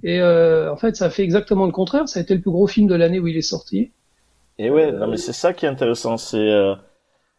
[0.04, 2.08] Et euh, en fait, ça a fait exactement le contraire.
[2.08, 3.90] Ça a été le plus gros film de l'année où il est sorti.
[4.58, 6.16] Et ouais, non mais c'est ça qui est intéressant.
[6.16, 6.74] C'est euh,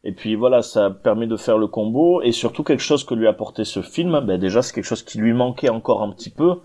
[0.04, 3.28] et puis voilà, ça permet de faire le combo et surtout quelque chose que lui
[3.28, 4.20] apportait ce film.
[4.26, 6.56] Ben déjà, c'est quelque chose qui lui manquait encore un petit peu.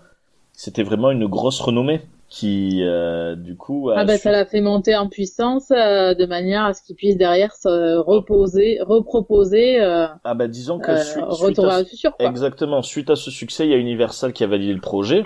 [0.51, 2.01] C'était vraiment une grosse renommée
[2.33, 6.65] qui euh, du coup ah bah, ça l'a fait monter en puissance euh, de manière
[6.65, 11.67] à ce qu'il puisse derrière se reposer reproposer euh, ah bah disons que suite, retour
[11.67, 12.27] vers le futur quoi.
[12.27, 15.23] exactement suite à ce succès il y a Universal qui a validé le projet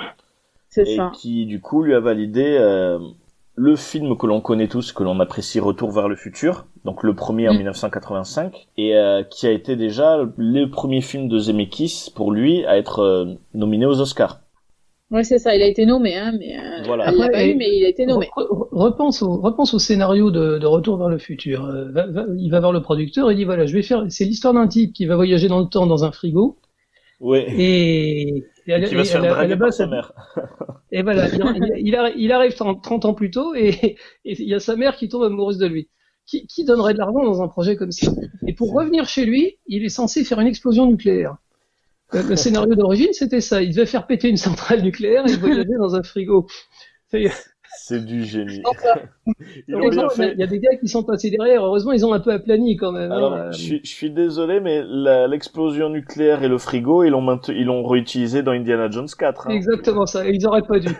[0.76, 1.14] et ça.
[1.16, 2.60] qui du coup lui a validé
[3.56, 7.16] le film que l'on connaît tous que l'on apprécie Retour vers le futur donc le
[7.16, 8.82] premier en 1985 mm.
[8.82, 13.86] et qui a été déjà le premier film de Zemeckis pour lui à être nominé
[13.86, 14.42] aux Oscars
[15.10, 15.56] oui, c'est ça.
[15.56, 17.12] Il a été nommé, hein, mais euh, voilà.
[17.12, 18.30] il pas eu, mais il a été nommé.
[18.36, 21.66] Repense au, repense au scénario de, de Retour vers le futur.
[21.66, 21.88] Euh,
[22.38, 24.06] il va voir le producteur et dit voilà, je vais faire.
[24.10, 26.58] C'est l'histoire d'un type qui va voyager dans le temps dans un frigo.
[27.20, 27.40] Oui.
[27.48, 30.12] Et, et, qui va se faire draguer par sa mère.
[30.92, 31.28] et voilà,
[31.78, 35.24] il, il, arrive 30, ans plus tôt et, il y a sa mère qui tombe
[35.24, 35.90] amoureuse de lui.
[36.26, 38.12] Qui, qui donnerait de l'argent dans un projet comme ça?
[38.46, 41.38] Et pour revenir chez lui, il est censé faire une explosion nucléaire.
[42.14, 43.62] Le, scénario d'origine, c'était ça.
[43.62, 46.48] Il devait faire péter une centrale nucléaire et voyager dans un frigo.
[47.10, 48.62] C'est du génie.
[49.68, 51.66] il y a des gars qui sont passés derrière.
[51.66, 53.12] Heureusement, ils ont un peu aplani quand même.
[53.12, 53.18] Hein.
[53.18, 54.84] Alors, je, suis, désolé, mais
[55.28, 59.48] l'explosion nucléaire et le frigo, ils l'ont ils l'ont réutilisé dans Indiana Jones 4.
[59.48, 59.52] Hein.
[59.52, 60.28] Exactement ça.
[60.28, 60.90] Ils auraient pas dû.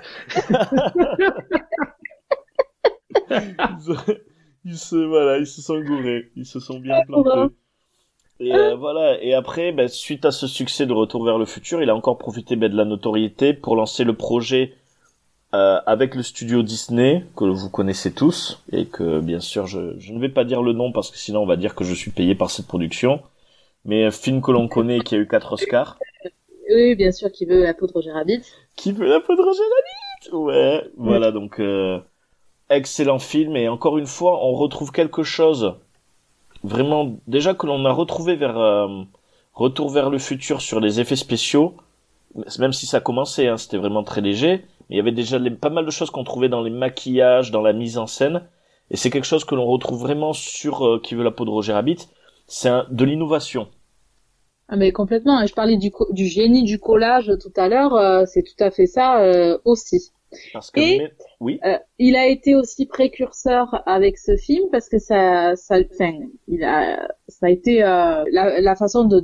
[4.66, 6.32] ils, se, voilà, ils se sont gourés.
[6.36, 7.54] Ils se sont bien plantés.
[8.40, 9.22] Et euh, voilà.
[9.22, 12.18] Et après, ben, suite à ce succès de Retour vers le futur, il a encore
[12.18, 14.74] profité ben, de la notoriété pour lancer le projet
[15.54, 20.12] euh, avec le studio Disney que vous connaissez tous et que bien sûr je, je,
[20.12, 22.12] ne vais pas dire le nom parce que sinon on va dire que je suis
[22.12, 23.22] payé par cette production.
[23.86, 25.98] Mais un film que l'on connaît qui a eu quatre Oscars.
[26.70, 28.42] Oui, bien sûr, qui veut la peau de Roger Rabbit.
[28.76, 32.00] Qui veut la peau de Roger Rabbit Ouais, voilà donc euh,
[32.70, 35.76] excellent film et encore une fois on retrouve quelque chose
[36.64, 39.04] vraiment déjà que l'on a retrouvé vers euh,
[39.54, 41.76] Retour vers le futur sur les effets spéciaux,
[42.60, 45.86] même si ça commençait, hein, c'était vraiment très léger il y avait déjà pas mal
[45.86, 48.44] de choses qu'on trouvait dans les maquillages, dans la mise en scène.
[48.90, 51.50] Et c'est quelque chose que l'on retrouve vraiment sur euh, Qui veut la peau de
[51.50, 52.08] Roger Rabbit.
[52.48, 53.68] C'est de l'innovation.
[54.70, 55.46] Ah mais complètement.
[55.46, 57.94] Je parlais du, du génie du collage tout à l'heure.
[57.96, 60.12] Euh, c'est tout à fait ça euh, aussi.
[60.54, 61.60] Parce que et oui.
[61.66, 66.14] Euh, il a été aussi précurseur avec ce film parce que ça, ça, enfin,
[66.48, 69.20] il a, ça a été euh, la, la, façon de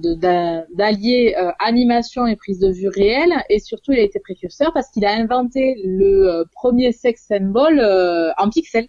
[0.74, 4.90] d'allier euh, animation et prise de vue réelle et surtout il a été précurseur parce
[4.92, 7.82] qu'il a inventé le premier sex symbol
[8.38, 8.88] en pixels.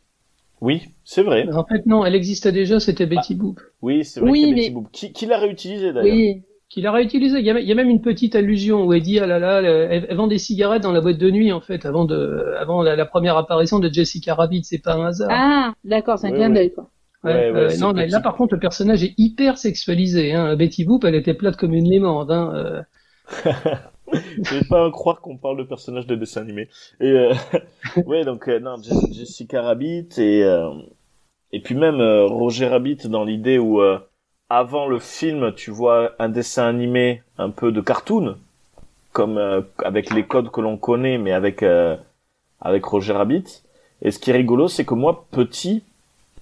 [0.61, 1.47] Oui, c'est vrai.
[1.53, 3.61] En fait, non, elle existait déjà, c'était Betty Boop.
[3.83, 4.31] Oui, c'est vrai.
[4.31, 4.89] Oui, Betty Boop.
[4.93, 6.15] Qui, qui l'a réutilisé d'ailleurs.
[6.15, 6.43] Oui,
[6.75, 7.39] qu'il a réutilisé.
[7.39, 9.39] Il y, a, il y, a, même une petite allusion où elle dit ah là
[9.39, 12.83] là, elle, vend des cigarettes dans la boîte de nuit en fait avant de, avant
[12.83, 14.65] la, première apparition de Jessica Rabbit.
[14.65, 15.29] C'est pas un hasard.
[15.31, 16.91] Ah, d'accord, c'est un clin d'œil quoi.
[17.23, 20.33] Ouais, euh, non, là par contre le personnage est hyper sexualisé.
[20.33, 20.57] Hein.
[20.57, 22.33] Betty Boop, elle était plate comme une lémande.
[22.33, 22.53] Hein.
[22.55, 22.83] Euh.
[24.43, 26.69] Je vais pas croire qu'on parle de personnage de dessin animé.
[27.01, 27.33] Et euh...
[28.05, 28.77] ouais, donc euh, non,
[29.13, 30.43] Jessica Rabbit et
[31.53, 33.81] et puis même Roger Rabbit dans l'idée où
[34.49, 38.37] avant le film, tu vois un dessin animé un peu de cartoon,
[39.13, 41.97] comme euh, avec les codes que l'on connaît, mais avec euh,
[42.61, 43.63] avec Roger Rabbit.
[44.03, 45.83] Et ce qui est rigolo, c'est que moi, petit,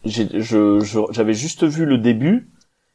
[0.05, 2.48] j'avais juste vu le début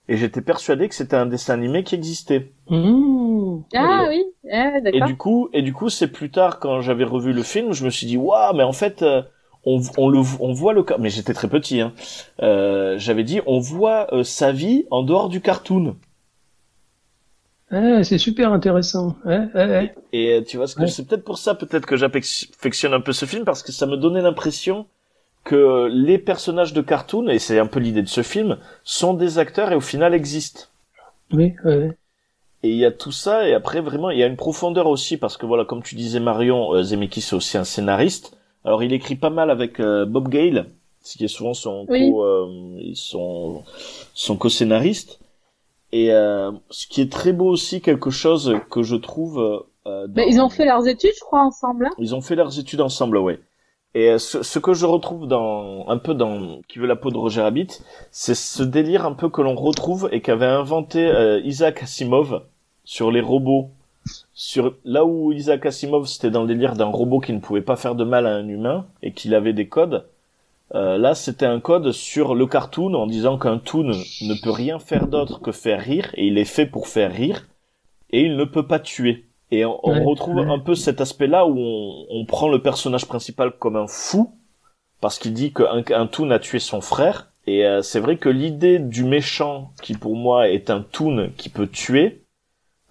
[0.10, 2.52] et j'étais persuadé que c'était un dessin animé qui existait.
[2.70, 3.60] Mmh.
[3.76, 5.02] Ah oui, ah, d'accord.
[5.02, 7.86] Et du coup, et du coup, c'est plus tard quand j'avais revu le film, je
[7.86, 9.22] me suis dit waouh, mais en fait, euh,
[9.68, 11.94] on, on, le, on voit le mais j'étais très petit hein.
[12.42, 15.96] Euh, j'avais dit on voit euh, sa vie en dehors du cartoon.
[17.70, 19.18] Ah, c'est super intéressant.
[20.14, 23.44] Et, euh, tu vois c'est peut-être pour ça peut-être que j'affectionne un peu ce film
[23.44, 24.86] parce que ça me donnait l'impression
[25.44, 29.38] que les personnages de cartoon et c'est un peu l'idée de ce film sont des
[29.38, 30.64] acteurs et au final existent.
[31.34, 31.98] Oui ouais.
[32.64, 35.18] Et il y a tout ça, et après vraiment, il y a une profondeur aussi,
[35.18, 39.16] parce que voilà, comme tu disais Marion, Zemeckis c'est aussi un scénariste, alors il écrit
[39.16, 40.68] pas mal avec euh, Bob Gale,
[41.08, 43.64] ce qui est souvent son co, euh, son,
[44.14, 45.20] son co-scénariste.
[45.94, 49.66] Et euh, ce qui est très beau aussi, quelque chose que je trouve.
[49.86, 50.22] Euh, dans...
[50.24, 51.86] ils ont fait leurs études, je crois, ensemble.
[51.86, 51.96] Hein?
[51.98, 53.40] Ils ont fait leurs études ensemble, ouais.
[53.94, 57.18] Et ce, ce, que je retrouve dans un peu dans qui veut la peau de
[57.18, 57.70] Roger Rabbit,
[58.12, 61.10] c'est ce délire un peu que l'on retrouve et qu'avait inventé
[61.46, 62.44] Isaac Asimov
[62.84, 63.72] sur les robots
[64.34, 67.76] sur là où Isaac Asimov c'était dans le délire d'un robot qui ne pouvait pas
[67.76, 70.08] faire de mal à un humain et qu'il avait des codes,
[70.76, 74.80] euh, là c'était un code sur le cartoon en disant qu'un toon ne peut rien
[74.80, 77.48] faire d'autre que faire rire et il est fait pour faire rire
[78.12, 79.26] et il ne peut pas tuer.
[79.50, 83.88] Et on, retrouve un peu cet aspect-là où on, prend le personnage principal comme un
[83.88, 84.34] fou
[85.00, 87.32] parce qu'il dit qu'un un toon a tué son frère.
[87.46, 91.48] Et euh, c'est vrai que l'idée du méchant qui pour moi est un toon qui
[91.48, 92.24] peut tuer,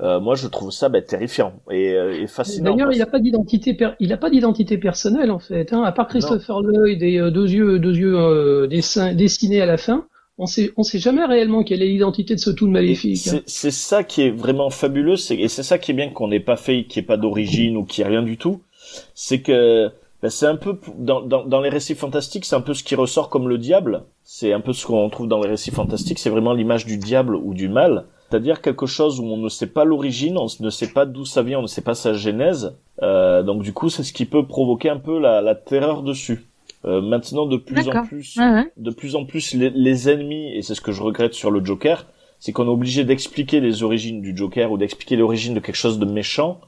[0.00, 2.72] euh, moi, je trouve ça bah, terrifiant et, euh, et fascinant.
[2.72, 5.72] D'ailleurs, il n'a pas d'identité, il a pas d'identité personnelle en fait.
[5.72, 5.82] Hein.
[5.84, 10.06] À part Christopher Lloyd et euh, deux yeux, deux yeux euh, dessinés à la fin,
[10.36, 13.26] on sait, on sait jamais réellement quelle est l'identité de ce tout maléfique.
[13.28, 13.40] Hein.
[13.46, 16.56] C'est ça qui est vraiment fabuleux, et c'est ça qui est bien qu'on n'ait pas
[16.56, 18.60] fait, qui est pas d'origine ou qui est rien du tout.
[19.14, 19.90] C'est que
[20.22, 22.96] bah, c'est un peu dans, dans, dans, les récits fantastiques, c'est un peu ce qui
[22.96, 24.02] ressort comme le diable.
[24.24, 27.34] C'est un peu ce qu'on trouve dans les récits fantastiques, c'est vraiment l'image du diable
[27.34, 30.92] ou du mal c'est-à-dire quelque chose où on ne sait pas l'origine, on ne sait
[30.92, 32.76] pas d'où ça vient, on ne sait pas sa genèse.
[33.02, 36.46] Euh, donc du coup, c'est ce qui peut provoquer un peu la, la terreur dessus.
[36.84, 38.38] Euh, maintenant, de plus en plus,
[38.76, 41.64] de plus en plus, les, les ennemis, et c'est ce que je regrette sur le
[41.64, 42.06] Joker,
[42.38, 45.98] c'est qu'on est obligé d'expliquer les origines du Joker ou d'expliquer l'origine de quelque chose
[45.98, 46.60] de méchant.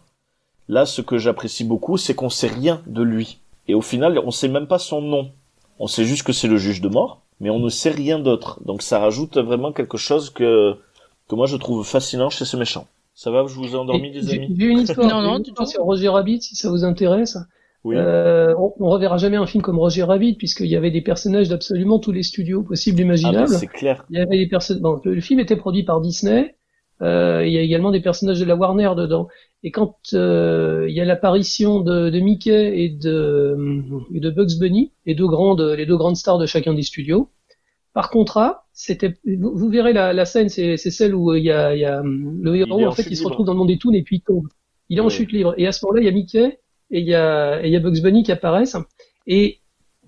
[0.68, 3.38] Là, ce que j'apprécie beaucoup, c'est qu'on sait rien de lui.
[3.68, 5.30] Et au final, on sait même pas son nom.
[5.78, 8.61] On sait juste que c'est le juge de mort, mais on ne sait rien d'autre.
[8.64, 10.76] Donc ça rajoute vraiment quelque chose que
[11.29, 12.87] que moi je trouve fascinant chez ce méchant.
[13.14, 15.83] Ça va, je vous ai endormi, des amis J'ai une histoire, non, non, une sur
[15.83, 17.37] Roger Rabbit, si ça vous intéresse.
[17.85, 17.97] Oui.
[17.97, 21.49] Euh, on, on, reverra jamais un film comme Roger Rabbit puisqu'il y avait des personnages
[21.49, 23.53] d'absolument tous les studios possibles, imaginables.
[23.53, 24.05] Ah, c'est clair.
[24.11, 24.81] Il y avait des personnes.
[24.81, 26.57] Bon, le, film était produit par Disney.
[27.03, 29.29] Euh, il y a également des personnages de la Warner dedans.
[29.62, 33.57] Et quand euh, il y a l'apparition de, de, Mickey et de,
[34.11, 37.31] de Bugs Bunny, les deux grandes, les deux grandes stars de chacun des studios,
[37.99, 41.80] par contrat, c'était, vous, verrez la, la scène, c'est celle où il y a, il
[41.80, 44.03] y a le héros en, fait, il se retrouve dans le monde des toons et
[44.03, 44.46] puis il tombe.
[44.88, 45.53] Il est en chute libre.
[45.57, 46.61] Et à ce moment-là, il y a Mickey
[46.92, 48.76] et il y a, il y a Bugs Bunny qui apparaissent
[49.26, 49.59] et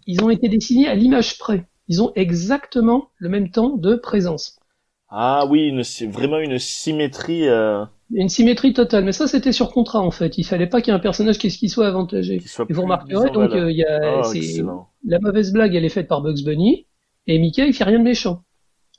[0.07, 1.67] ils ont été dessinés à l'image près.
[1.89, 4.61] Ils ont exactement le même temps de présence.
[5.09, 7.49] Ah oui, c'est vraiment une symétrie.
[7.49, 7.85] Euh...
[8.13, 10.39] Une symétrie totale, mais ça c'était sur contrat en fait.
[10.39, 12.37] Il fallait pas qu'il y ait un personnage qui, qui soit avantagé.
[12.37, 16.07] et vous remarquerez donc euh, il y a oh, la mauvaise blague, elle est faite
[16.07, 16.87] par Bugs Bunny
[17.27, 18.43] et Mickey il fait rien de méchant.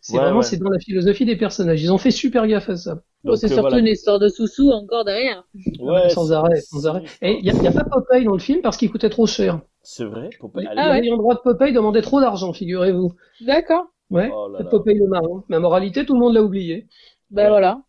[0.01, 1.81] C'est vraiment c'est dans la philosophie des personnages.
[1.81, 3.03] Ils ont fait super gaffe à ça.
[3.35, 5.43] c'est euh, surtout une histoire de sous-sous encore derrière.
[5.79, 7.03] Ouais, sans arrêt, sans arrêt.
[7.21, 9.61] Et il y, a, pas Popeye dans le film parce qu'il coûtait trop cher.
[9.83, 10.67] C'est vrai, Popeye.
[10.75, 11.07] Ah, ouais.
[11.07, 13.13] droit de Popeye demandait trop d'argent, figurez-vous.
[13.41, 13.85] D'accord.
[14.09, 14.31] Ouais.
[14.33, 15.43] Oh Popeye le marin.
[15.49, 16.87] Mais en moralité, tout le monde l'a oublié.
[17.29, 17.81] Ben voilà.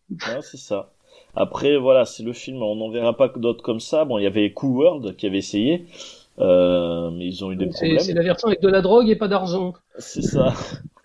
[0.42, 0.92] c'est ça.
[1.34, 2.62] Après, voilà, c'est le film.
[2.62, 4.04] On n'en verra pas d'autres comme ça.
[4.04, 5.86] Bon, il y avait Cool World qui avait essayé.
[6.38, 7.98] Euh, mais ils ont eu des problèmes.
[7.98, 9.74] C'est la version avec de la drogue et pas d'argent.
[9.98, 10.54] C'est ça.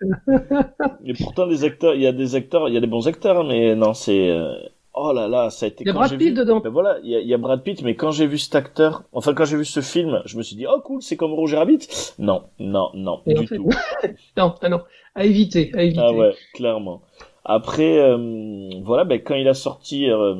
[1.04, 3.44] et pourtant, les acteurs, il y a des acteurs, il y a des bons acteurs,
[3.44, 4.30] mais non, c'est.
[4.30, 4.54] Euh,
[4.94, 5.84] oh là là, ça a été.
[5.84, 6.60] Il y a Brad Pitt dedans.
[6.60, 9.44] Ben voilà, il y, a, Brad Pitt, mais quand j'ai vu cet acteur, enfin quand
[9.44, 11.86] j'ai vu ce film, je me suis dit oh cool, c'est comme Roger Rabbit.
[12.18, 13.68] Non, non, non, du tout.
[14.36, 14.80] non, ah non,
[15.14, 16.00] à éviter, à éviter.
[16.02, 17.02] Ah ouais, clairement.
[17.50, 20.34] Après, euh, voilà, ben, quand il a sorti euh,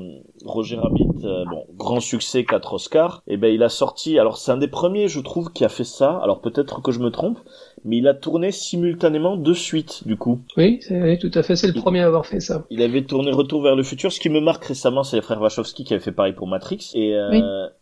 [0.44, 4.52] Roger Rabbit, euh, bon, grand succès, 4 Oscars, et ben il a sorti, alors c'est
[4.52, 7.38] un des premiers, je trouve, qui a fait ça, alors peut-être que je me trompe,
[7.84, 10.40] mais il a tourné simultanément deux suites, du coup.
[10.56, 12.64] Oui, oui tout à fait, c'est le premier à avoir fait ça.
[12.70, 15.40] Il avait tourné Retour vers le futur, ce qui me marque récemment, c'est les frères
[15.40, 17.16] Wachowski qui avaient fait pareil pour Matrix, et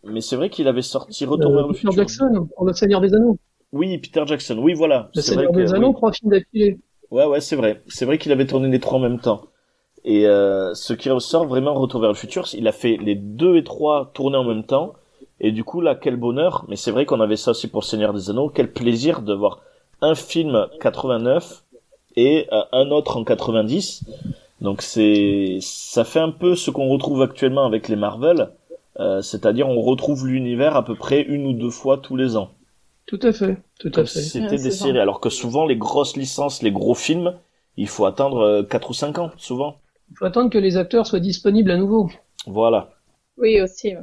[0.03, 1.93] mais c'est vrai qu'il avait sorti Retour vers le Peter futur.
[1.93, 3.37] Jackson, pour Le Seigneur des Anneaux.
[3.73, 5.09] Oui, Peter Jackson, oui, voilà.
[5.15, 6.79] Le Seigneur des Anneaux, trois films d'affilée.
[7.11, 7.81] Ouais, ouais, c'est vrai.
[7.87, 9.45] C'est vrai qu'il avait tourné les trois en même temps.
[10.03, 13.57] Et euh, ce qui ressort vraiment Retour vers le futur, il a fait les deux
[13.57, 14.93] et trois tournés en même temps.
[15.39, 16.65] Et du coup, là, quel bonheur.
[16.67, 18.49] Mais c'est vrai qu'on avait ça aussi pour Seigneur des Anneaux.
[18.49, 19.59] Quel plaisir de voir
[20.01, 21.63] un film 89
[22.15, 24.03] et euh, un autre en 90.
[24.61, 28.49] Donc c'est, ça fait un peu ce qu'on retrouve actuellement avec les Marvel.
[28.99, 32.49] Euh, c'est-à-dire on retrouve l'univers à peu près une ou deux fois tous les ans.
[33.05, 34.19] Tout à fait, tout à fait.
[34.21, 37.35] C'était des séries, alors que souvent les grosses licences, les gros films,
[37.77, 39.77] il faut attendre 4 euh, ou 5 ans, souvent.
[40.11, 42.09] Il faut attendre que les acteurs soient disponibles à nouveau.
[42.45, 42.89] Voilà.
[43.37, 43.93] Oui, aussi.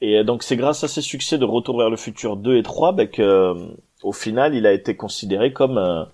[0.00, 2.62] Et euh, donc c'est grâce à ces succès de Retour vers le futur 2 et
[2.62, 3.54] 3 bah, que, euh,
[4.02, 6.06] au final, il a été considéré comme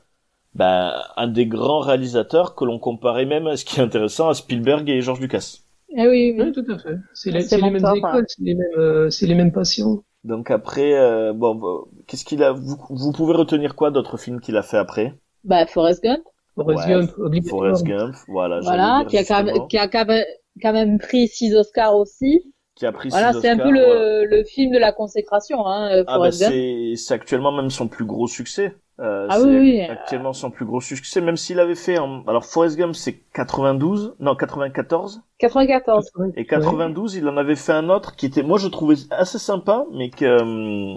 [0.55, 4.35] bah, un des grands réalisateurs que l'on comparait même, à ce qui est intéressant, à
[4.35, 5.59] Spielberg et George Lucas.
[5.91, 6.45] Eh oui, oui.
[6.47, 6.97] oui tout à fait.
[7.15, 10.03] C'est les, mêmes écoles, c'est les mêmes, c'est les mêmes patients.
[10.27, 14.57] Donc après, euh, bon, qu'est-ce qu'il a vous, vous, pouvez retenir quoi d'autres films qu'il
[14.57, 15.15] a fait après?
[15.45, 16.25] Bah Forrest Gump.
[16.57, 17.11] Forrest Gump,
[17.49, 18.61] Forrest Gump, voilà.
[18.61, 22.43] Voilà, qui a, quand même, qui a quand même, pris six Oscars aussi.
[22.75, 26.05] Qui a pris voilà, c'est un peu le, le, film de la consécration, hein, euh,
[26.07, 28.75] ah bah c'est actuellement même son plus gros succès.
[28.99, 29.81] Euh, ah oui, oui.
[29.83, 32.23] Actuellement son plus gros succès, même s'il avait fait en...
[32.27, 35.23] alors Forrest Gump c'est 92, non 94.
[35.39, 36.11] 94.
[36.37, 39.85] Et 92, il en avait fait un autre qui était, moi je trouvais assez sympa,
[39.93, 40.97] mais que euh,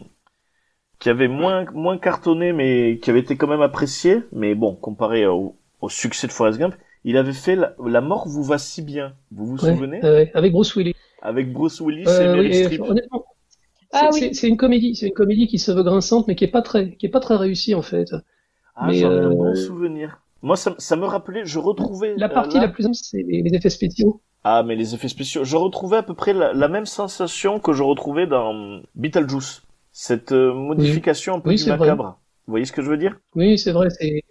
[0.99, 4.19] qui avait moins moins cartonné, mais qui avait été quand même apprécié.
[4.31, 8.43] Mais bon, comparé au, au succès de Forrest Gump, il avait fait la, mort vous
[8.43, 9.13] va si bien.
[9.31, 10.01] Vous vous souvenez
[10.33, 10.95] Avec Bruce Willis.
[11.21, 12.83] Avec Bruce Willis et Meryl Streep.
[13.91, 16.61] Ah c'est une comédie, c'est une comédie qui se veut grinçante, mais qui est pas
[16.61, 18.13] très, qui est pas très réussie en fait.
[18.75, 20.21] Ah, mais j'en ai un bon euh, souvenir.
[20.41, 22.13] Moi, ça, ça, me rappelait, je retrouvais.
[22.15, 24.21] La partie euh, la plus c'est les, effets spéciaux.
[24.43, 27.81] Ah, mais les effets spéciaux, je retrouvais à peu près la, même sensation que je
[27.81, 29.63] retrouvais dans Beetlejuice.
[29.91, 32.19] Cette euh, modification un peu du macabre.
[32.47, 33.19] Vous voyez ce que je veux dire?
[33.35, 33.89] Oui, c'est vrai.
[33.91, 34.23] C'est.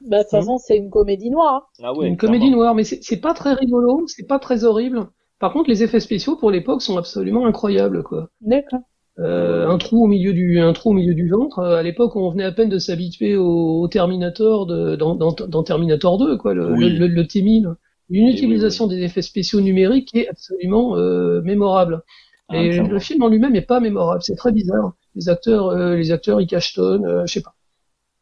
[0.00, 1.70] Bah, de toute façon, c'est une comédie noire.
[1.82, 2.08] Ah ouais.
[2.08, 5.08] Une comédie noire, mais c'est pas très rigolo, c'est pas très horrible.
[5.38, 8.30] Par contre, les effets spéciaux pour l'époque sont absolument incroyables, quoi.
[8.40, 8.80] D'accord.
[9.18, 11.58] Euh, un trou au milieu du un trou au milieu du ventre.
[11.58, 15.62] Euh, à l'époque, on venait à peine de s'habituer au, Terminator de, dans, dans, dans,
[15.62, 17.74] Terminator 2, quoi, le, le, le, T-1000.
[18.08, 22.02] Une utilisation des effets spéciaux numériques qui est absolument euh, mémorable.
[22.48, 24.22] Ah, Et le film en lui-même n'est pas mémorable.
[24.22, 24.92] C'est très bizarre.
[25.14, 27.54] Les acteurs, euh, les acteurs, ils cachetonnent, je sais pas.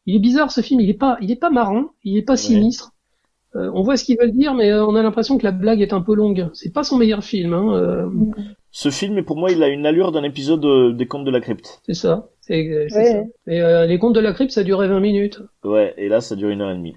[0.07, 0.81] Il est bizarre ce film.
[0.81, 1.91] Il est pas, il est pas marrant.
[2.05, 2.93] Il est pas sinistre.
[3.55, 6.01] on voit ce qu'ils veulent dire, mais on a l'impression que la blague est un
[6.01, 6.49] peu longue.
[6.53, 7.53] C'est pas son meilleur film.
[7.53, 8.11] Hein,
[8.77, 11.81] ce film, pour moi, il a une allure d'un épisode des Contes de la Crypte.
[11.87, 12.29] C'est ça.
[12.41, 13.01] C'est ça.
[13.47, 15.41] Et euh, les Contes de la Crypte, ça durait 20 minutes.
[15.63, 16.97] Ouais, et là, ça dure une heure et demie.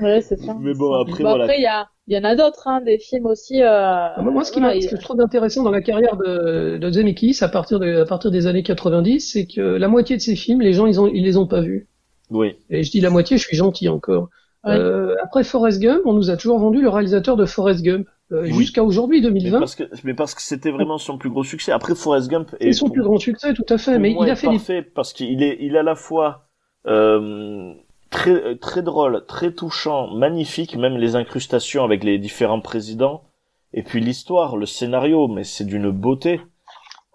[0.00, 0.54] ouais, c'est ça.
[0.60, 1.44] Mais bon, après, voilà.
[1.44, 3.62] Après, il y a, Il y en a d'autres, hein, des films aussi.
[3.62, 6.90] Euh, ah, moi, ce, qui ce que je trouve intéressant dans la carrière de, de
[6.90, 10.36] Zemeckis à partir, de, à partir des années 90, c'est que la moitié de ses
[10.36, 11.88] films, les gens, ils, ont, ils les ont pas vus.
[12.30, 12.56] Oui.
[12.68, 14.28] Et je dis la moitié, je suis gentil encore.
[14.66, 18.06] Euh, après Forrest Gump, on nous a toujours vendu le réalisateur de Forrest Gump.
[18.32, 19.50] Euh, jusqu'à aujourd'hui 2020.
[19.50, 21.72] Mais parce que, mais parce que c'était vraiment son plus gros succès.
[21.72, 23.98] Après Forrest Gump est son plus grand succès, tout à fait.
[23.98, 26.48] Mais il a fait parfait parce qu'il est, il est à la fois
[26.86, 27.74] euh,
[28.14, 33.24] très très drôle, très touchant, magnifique, même les incrustations avec les différents présidents.
[33.72, 36.40] Et puis l'histoire, le scénario, mais c'est d'une beauté.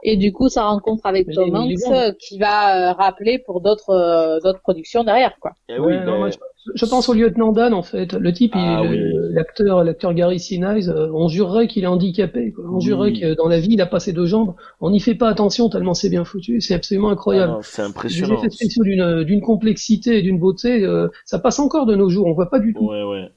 [0.01, 4.39] Et du coup, sa rencontre avec Tom Hanks qui va euh, rappeler pour d'autres euh,
[4.39, 5.51] d'autres productions derrière, quoi.
[5.67, 6.29] Eh oui, ben,
[6.75, 8.13] je, pense au lieutenant Dan en fait.
[8.13, 8.83] Le type, ah
[9.31, 12.53] l'acteur, l'acteur Gary Sinise, euh, on jurerait qu'il est handicapé.
[12.53, 12.65] Quoi.
[12.71, 14.55] On jurerait que dans la vie, il a passé deux jambes.
[14.79, 16.61] On n'y fait pas attention tellement c'est bien foutu.
[16.61, 17.55] C'est absolument incroyable.
[17.57, 18.41] Ah c'est impressionnant.
[18.81, 20.87] D'une d'une complexité et d'une beauté,
[21.25, 22.27] ça passe encore de nos jours.
[22.27, 22.87] On voit pas du tout.
[22.87, 23.29] Ouais, ouais.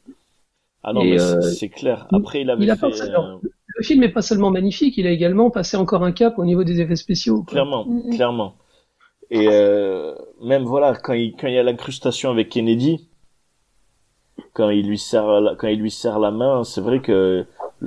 [0.85, 2.07] Ah non, mais c'est clair.
[2.13, 2.87] Après, il avait il fait
[3.77, 6.65] le film n'est pas seulement magnifique, il a également passé encore un cap au niveau
[6.65, 7.43] des effets spéciaux.
[7.43, 8.15] Clairement, mm, mm.
[8.15, 8.55] clairement.
[9.31, 13.09] Et euh, même voilà, quand il quand il y a l'incrustation avec Kennedy,
[14.53, 17.47] quand il lui serre la, quand il lui serre la main, c'est vrai que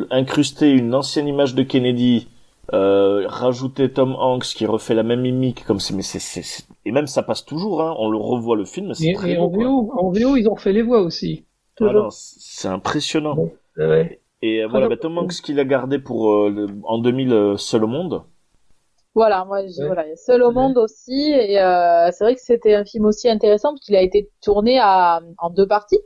[0.09, 2.27] incruster une ancienne image de Kennedy,
[2.73, 7.05] euh, rajouter Tom Hanks qui refait la même mimique comme c'est mais c'est et même
[7.05, 10.09] ça passe toujours hein, on le revoit le film c'est très et en VO en
[10.09, 11.45] VO ils ont refait les voix aussi
[11.79, 13.37] ah c'est impressionnant
[13.77, 14.19] ouais.
[14.45, 17.83] Et euh, voilà, bah, Tom Hanks qu'il a gardé pour euh, en 2000 euh, Seul
[17.83, 18.21] au monde.
[19.15, 21.31] Voilà, moi, voilà, Seul au monde aussi.
[21.31, 21.55] Et
[22.11, 25.49] c'est vrai que c'était un film aussi intéressant parce qu'il a été tourné à, en
[25.49, 26.01] deux parties.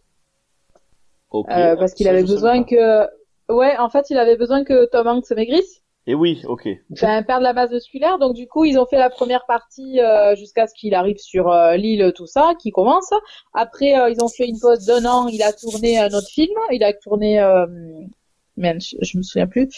[1.31, 3.07] parce qu'il avait besoin que,
[3.51, 5.81] ouais, en fait, il avait besoin que Tom Hanks maigrisse.
[6.05, 6.69] Et oui, ok.
[6.93, 8.19] Enfin, perdre la masse musculaire.
[8.19, 9.99] Donc du coup, ils ont fait la première partie
[10.37, 13.09] jusqu'à ce qu'il arrive sur l'île, tout ça, qui commence.
[13.53, 15.27] Après, ils ont fait une pause d'un an.
[15.27, 16.55] Il a tourné un autre film.
[16.71, 17.39] Il a tourné
[18.59, 19.69] mais je, me souviens plus.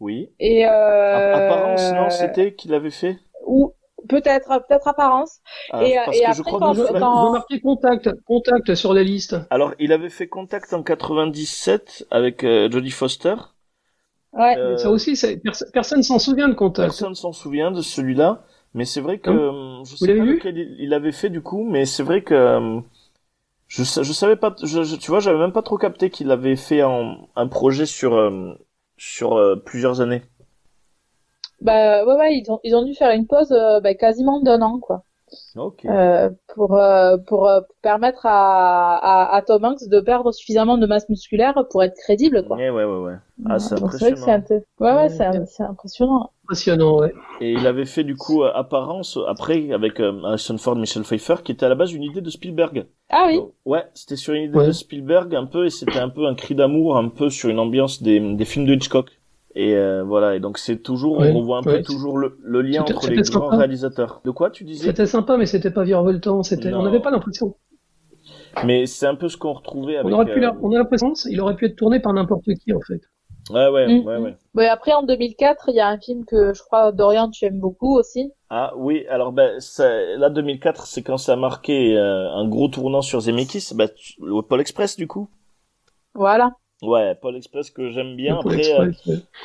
[0.00, 0.30] Oui.
[0.40, 1.34] Et euh...
[1.34, 3.18] apparence, non, c'était qu'il avait fait.
[3.46, 3.74] Ou
[4.08, 5.40] peut-être, peut-être apparence.
[5.70, 7.32] Ah, et, parce et que après, je crois quand, que quand...
[7.32, 9.36] marqué contact, contact sur la liste.
[9.50, 13.34] Alors, il avait fait contact en 97 avec euh, Jodie Foster.
[14.32, 14.56] Ouais.
[14.56, 14.76] Euh...
[14.76, 15.20] Ça aussi,
[15.72, 16.88] personne s'en souvient de contact.
[16.88, 18.44] Personne s'en souvient de celui-là.
[18.72, 21.86] Mais c'est vrai que euh, je sais pas lequel il avait fait du coup, mais
[21.86, 22.80] c'est vrai que euh,
[23.70, 26.80] je, je savais pas, je, tu vois, j'avais même pas trop capté qu'il avait fait
[26.80, 28.52] un, un projet sur euh,
[28.96, 30.22] sur euh, plusieurs années.
[31.60, 34.60] Bah ouais ouais, ils ont ils ont dû faire une pause euh, bah, quasiment d'un
[34.60, 35.04] an quoi.
[35.56, 35.86] Ok.
[36.54, 36.80] pour
[37.26, 37.50] pour
[37.82, 42.44] permettre à, à, à, Tom Hanks de perdre suffisamment de masse musculaire pour être crédible
[42.46, 42.56] quoi.
[42.56, 43.14] Ouais ouais ouais ouais.
[43.48, 44.42] Ah c'est impressionnant.
[44.80, 45.24] Ouais ouais c'est
[45.62, 47.12] impressionnant impressionnant, ouais.
[47.40, 51.36] Et il avait fait du coup euh, Apparence après avec euh, Harrison Ford, Michel Pfeiffer,
[51.44, 52.86] qui était à la base une idée de Spielberg.
[53.08, 53.40] Ah oui.
[53.64, 56.54] ouais, c'était sur une idée de Spielberg un peu et c'était un peu un cri
[56.54, 59.19] d'amour, un peu sur une ambiance des, des films de Hitchcock.
[59.54, 62.82] Et euh, voilà, et donc c'est toujours, on voit un peu toujours le, le lien
[62.82, 64.20] entre les grands réalisateurs.
[64.24, 64.86] De quoi tu disais?
[64.86, 66.42] C'était sympa, mais c'était pas virevoltant.
[66.42, 67.56] C'était, on n'avait pas l'impression.
[68.64, 70.12] Mais c'est un peu ce qu'on retrouvait avec.
[70.12, 72.80] On aurait pu, on a l'impression, il aurait pu être tourné par n'importe qui en
[72.80, 73.00] fait.
[73.50, 74.06] Ouais, ouais, mm.
[74.06, 74.36] ouais, ouais.
[74.54, 74.68] ouais.
[74.68, 77.96] Après, en 2004, il y a un film que je crois, Dorian, tu aimes beaucoup
[77.96, 78.30] aussi.
[78.50, 83.02] Ah oui, alors ben, là, 2004, c'est quand ça a marqué euh, un gros tournant
[83.02, 83.86] sur Zemeckis, bah,
[84.20, 85.28] le Paul Express, du coup?
[86.14, 86.52] Voilà.
[86.82, 88.38] Ouais, Paul Express que j'aime bien.
[88.38, 88.90] Après, euh,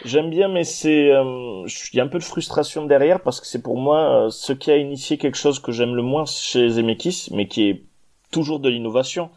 [0.06, 3.48] j'aime bien, mais c'est, euh, il y a un peu de frustration derrière parce que
[3.48, 7.30] c'est pour moi ce qui a initié quelque chose que j'aime le moins chez Zemeckis,
[7.32, 7.84] mais qui est
[8.32, 9.30] toujours de l'innovation.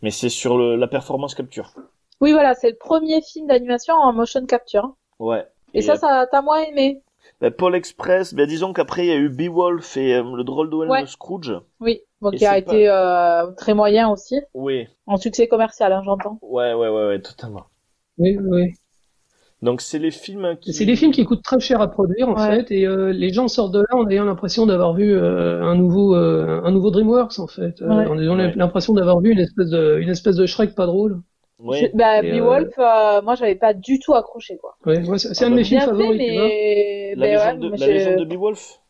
[0.00, 1.74] Mais c'est sur le, la performance capture.
[2.20, 4.94] Oui, voilà, c'est le premier film d'animation en motion capture.
[5.18, 5.46] Ouais.
[5.74, 7.02] Et, ça, ça t'as moins aimé?
[7.40, 10.70] ben, Paul Express, ben, disons qu'après il y a eu Beowulf et euh, le drôle
[10.70, 11.54] de Scrooge.
[11.80, 14.40] Oui, donc qui a été euh, très moyen aussi.
[14.54, 14.88] Oui.
[15.06, 16.38] En succès commercial, hein, j'entends.
[16.40, 17.64] Ouais, ouais, ouais, ouais, totalement.
[18.18, 18.72] Oui, oui.
[19.60, 20.72] Donc c'est les films qui...
[20.72, 23.46] C'est des films qui coûtent très cher à produire en fait, et euh, les gens
[23.46, 27.80] sortent de là en ayant l'impression d'avoir vu un nouveau un nouveau DreamWorks en fait,
[27.82, 31.20] en ayant l'impression d'avoir vu une espèce de une espèce de Shrek pas drôle.
[31.64, 31.88] Oui.
[31.94, 32.82] bah, Beowulf, euh...
[32.82, 34.74] euh, moi, j'avais pas du tout accroché, quoi.
[34.84, 37.14] Ouais, c'est un de mes films favoris, mais...
[37.16, 38.80] La, légende, de, la légende de Beowulf?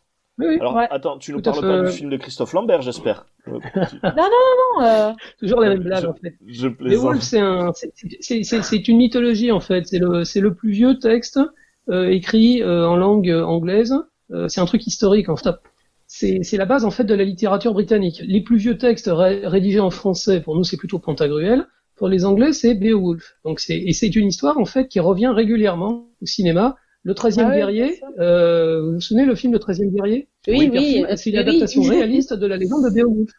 [0.45, 0.57] Oui.
[0.61, 3.27] Alors, attends, tu nous parles pas du film de Christophe Lambert, j'espère.
[3.47, 3.61] non,
[4.05, 4.85] non, non, non.
[4.85, 5.13] Euh...
[5.39, 6.35] Toujours la même blague, en fait.
[6.47, 9.87] Je Beowulf, c'est un, c'est une mythologie, en fait.
[9.87, 11.39] C'est le, c'est le plus vieux texte
[11.89, 13.95] euh, écrit euh, en langue anglaise.
[14.31, 15.51] Euh, c'est un truc historique, en fait.
[16.07, 18.23] C'est la base, en fait, de la littérature britannique.
[18.27, 21.67] Les plus vieux textes rédigés en français, pour nous, c'est plutôt Pantagruel.
[21.97, 23.37] Pour les Anglais, c'est Beowulf.
[23.45, 26.77] Donc c'est et c'est une histoire en fait qui revient régulièrement au cinéma.
[27.05, 31.05] Le 13e ah guerrier, euh, vous vous souvenez le film Le 13e guerrier Oui, oui.
[31.17, 33.33] C'est une adaptation réaliste de la légende de Beowulf.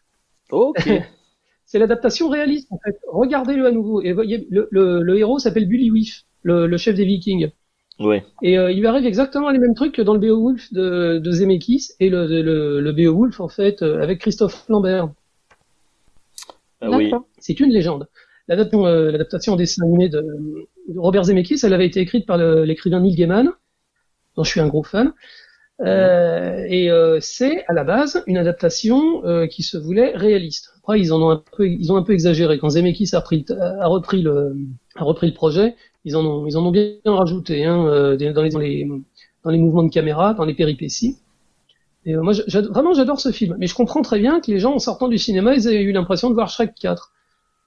[0.50, 0.86] Ok.
[1.64, 2.98] c'est l'adaptation réaliste en fait.
[3.08, 6.94] Regardez-le à nouveau et voyez le, le, le héros s'appelle Bully Whiff, le, le, chef
[6.94, 7.50] des Vikings.
[8.00, 8.24] Ouais.
[8.42, 11.30] Et euh, il lui arrive exactement les mêmes trucs que dans le Beowulf de, de
[11.30, 15.08] Zemeckis et le, le, le Beowulf en fait euh, avec Christophe Lambert.
[16.80, 17.10] Ah, oui.
[17.38, 18.08] C'est une légende.
[18.48, 23.00] L'adaptation, euh, l'adaptation dessin animé de, de, Robert Zemeckis, elle avait été écrite par l'écrivain
[23.00, 23.50] Neil Gaiman,
[24.36, 25.12] dont je suis un gros fan.
[25.80, 30.72] Euh, et euh, c'est à la base une adaptation euh, qui se voulait réaliste.
[30.78, 32.58] Après, ils en ont un peu, ils ont un peu exagéré.
[32.58, 34.56] Quand Zemeckis a, repris, a repris le,
[34.94, 35.74] a repris le projet,
[36.04, 38.86] ils en ont, ils en ont bien rajouté hein, euh, dans, les, dans, les,
[39.42, 41.16] dans les mouvements de caméra, dans les péripéties.
[42.04, 42.34] Et euh, moi,
[42.70, 43.56] vraiment, j'adore ce film.
[43.58, 45.92] Mais je comprends très bien que les gens, en sortant du cinéma, ils aient eu
[45.92, 47.12] l'impression de voir Shrek 4.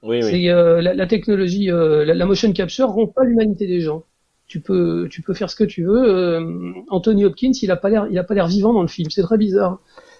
[0.08, 0.46] Oui, oui.
[0.46, 4.04] La, la, technologie, la, la motion capture rompt pas l'humanité des gens
[4.48, 6.04] tu peux, tu peux faire ce que tu veux.
[6.04, 9.10] Euh, Anthony Hopkins, il a pas l'air, il a pas l'air vivant dans le film.
[9.10, 9.80] C'est très bizarre.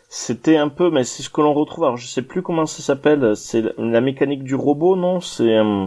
[0.10, 1.86] C'était un peu, mais c'est ce que l'on retrouve.
[1.86, 3.36] Alors, je sais plus comment ça s'appelle.
[3.36, 5.22] C'est la mécanique du robot, non?
[5.22, 5.58] C'est.
[5.58, 5.86] Euh...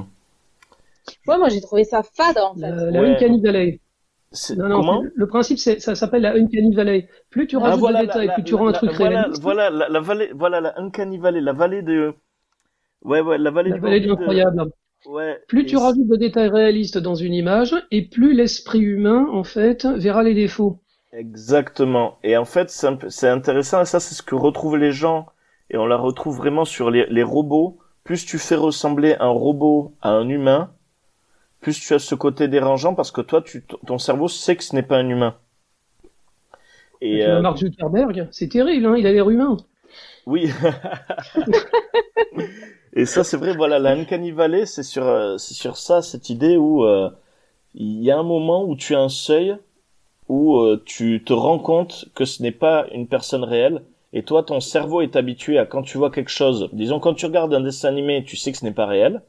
[1.27, 2.65] Ouais, moi j'ai trouvé ça fade en fait.
[2.65, 3.15] Euh, la ouais.
[3.15, 3.81] Uncanny Valley.
[4.57, 5.03] Non, non, comment?
[5.13, 7.09] le principe, c'est, ça s'appelle la Uncanny Valley.
[7.31, 9.43] Plus tu rajoutes ah, voilà, de détails, la, plus tu rends un truc voilà, réaliste.
[9.43, 12.15] Voilà, la, la, vallée, voilà la Uncanny Valley, la vallée de.
[13.03, 13.83] Ouais, ouais, la vallée la du.
[13.83, 14.71] vallée du incroyable.
[15.07, 19.45] Ouais, plus tu rajoutes de détails réalistes dans une image, et plus l'esprit humain, en
[19.45, 20.79] fait, verra les défauts.
[21.13, 22.19] Exactement.
[22.23, 25.27] Et en fait, c'est intéressant, et ça, c'est ce que retrouvent les gens,
[25.71, 27.79] et on la retrouve vraiment sur les, les, robots.
[28.05, 30.71] Plus tu fais ressembler un robot à un humain,
[31.61, 34.75] plus tu as ce côté dérangeant, parce que toi, tu, ton cerveau sait que ce
[34.75, 35.35] n'est pas un humain.
[37.01, 37.41] Et, euh...
[37.41, 39.57] Mark Zuckerberg, c'est terrible, hein, il a l'air humain.
[40.27, 40.51] Oui.
[42.93, 46.29] Et ça, c'est vrai, voilà, la Uncanny Valley, c'est sur, euh, c'est sur ça, cette
[46.29, 47.09] idée où euh,
[47.75, 49.57] il y a un moment où tu as un seuil
[50.29, 53.83] où euh, tu te rends compte que ce n'est pas une personne réelle.
[54.13, 57.27] Et toi, ton cerveau est habitué à quand tu vois quelque chose, disons quand tu
[57.27, 59.23] regardes un dessin animé, tu sais que ce n'est pas réel.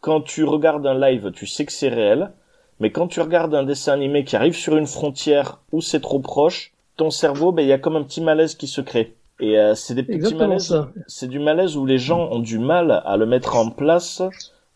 [0.00, 2.32] Quand tu regardes un live, tu sais que c'est réel.
[2.80, 6.20] Mais quand tu regardes un dessin animé qui arrive sur une frontière où c'est trop
[6.20, 9.14] proche, ton cerveau, ben, il y a comme un petit malaise qui se crée.
[9.40, 10.76] Et euh, c'est des petits malaises.
[11.06, 14.22] C'est du malaise où les gens ont du mal à le mettre en place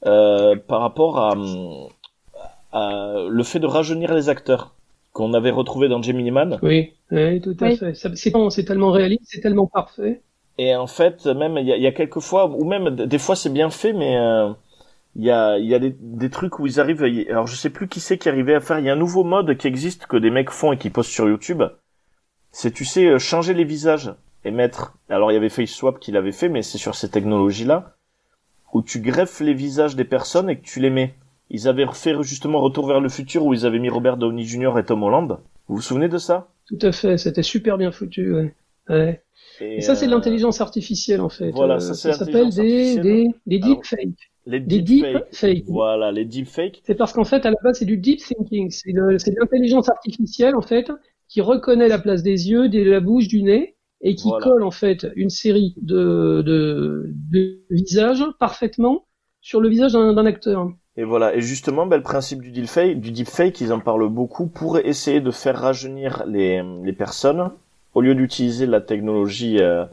[0.06, 1.34] euh, par rapport à,
[2.72, 4.74] à, le fait de rajeunir les acteurs
[5.12, 6.58] qu'on avait retrouvé dans Gemini Man.
[6.62, 7.76] Oui, oui tout à oui.
[7.76, 7.94] fait.
[7.94, 10.22] C'est tellement réaliste, c'est tellement parfait.
[10.56, 13.36] Et en fait, même il y a, y a, quelques fois, ou même des fois
[13.36, 14.50] c'est bien fait, mais euh,
[15.14, 17.02] il y a, y a des, des, trucs où ils arrivent.
[17.28, 18.78] Alors je sais plus qui c'est qui arrivait à faire.
[18.78, 21.10] Il y a un nouveau mode qui existe que des mecs font et qui postent
[21.10, 21.62] sur YouTube.
[22.50, 24.14] C'est tu sais changer les visages
[24.44, 24.96] et mettre.
[25.08, 27.96] Alors il y avait FaceSwap qui l'avait fait, mais c'est sur ces technologies-là
[28.72, 31.14] où tu greffes les visages des personnes et que tu les mets.
[31.50, 34.78] Ils avaient fait justement Retour vers le futur où ils avaient mis Robert Downey Jr.
[34.78, 35.38] et Tom Holland.
[35.68, 36.48] Vous vous souvenez de ça?
[36.66, 38.34] Tout à fait, c'était super bien foutu.
[38.34, 38.54] Ouais.
[38.88, 39.22] ouais.
[39.60, 41.50] Et, et, ça, c'est de l'intelligence artificielle en fait.
[41.50, 44.30] Voilà, ça, ça s'appelle des, des, des deepfakes.
[44.46, 44.60] Les.
[44.60, 45.06] Deep
[45.68, 46.82] voilà, les deepfakes.
[46.84, 48.70] C'est parce qu'en fait, à la base, c'est du deep thinking.
[48.70, 50.90] C'est de l'intelligence artificielle en fait
[51.28, 53.73] qui reconnaît la place des yeux, de la bouche, du nez
[54.04, 54.44] et qui voilà.
[54.44, 59.06] colle en fait une série de, de, de, visages parfaitement
[59.40, 60.70] sur le visage d'un acteur.
[60.96, 64.46] Et voilà, et justement, ben, le principe du deepfake, du deepfake, ils en parlent beaucoup
[64.46, 67.50] pour essayer de faire rajeunir les, les personnes
[67.94, 69.84] au lieu d'utiliser la technologie, euh,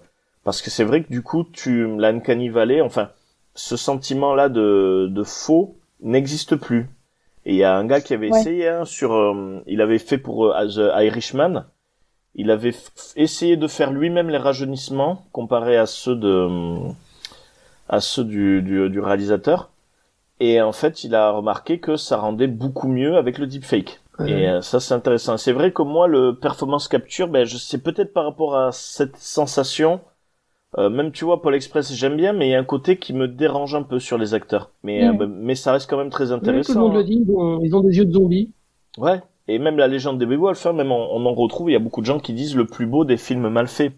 [0.43, 3.09] parce que c'est vrai que du coup, tu la Valley, enfin,
[3.55, 6.89] ce sentiment-là de, de faux n'existe plus.
[7.45, 8.39] Et il y a un gars qui avait ouais.
[8.39, 11.65] essayé hein, sur, euh, il avait fait pour euh, The Irishman,
[12.35, 12.73] il avait
[13.15, 16.47] essayé de faire lui-même les rajeunissements comparé à ceux de
[17.89, 19.69] à ceux du, du, du, réalisateur.
[20.39, 23.99] Et en fait il a remarqué que ça rendait beaucoup mieux avec le deepfake.
[24.19, 24.27] Mmh.
[24.27, 25.37] et euh, ça c'est intéressant.
[25.37, 29.17] C'est vrai que moi le performance capture ben je sais peut-être par rapport à cette
[29.17, 29.99] sensation
[30.77, 33.13] euh, même tu vois Paul Express j'aime bien mais il y a un côté qui
[33.13, 34.71] me dérange un peu sur les acteurs.
[34.83, 35.21] Mais mmh.
[35.21, 37.31] euh, mais ça reste quand même très intéressant oui, tout le monde le dit ils
[37.31, 38.51] ont, ils ont des yeux de zombies
[38.97, 41.75] ouais et même la légende des Beowulf, hein, même on, on, en retrouve, il y
[41.75, 43.93] a beaucoup de gens qui disent le plus beau des films mal faits.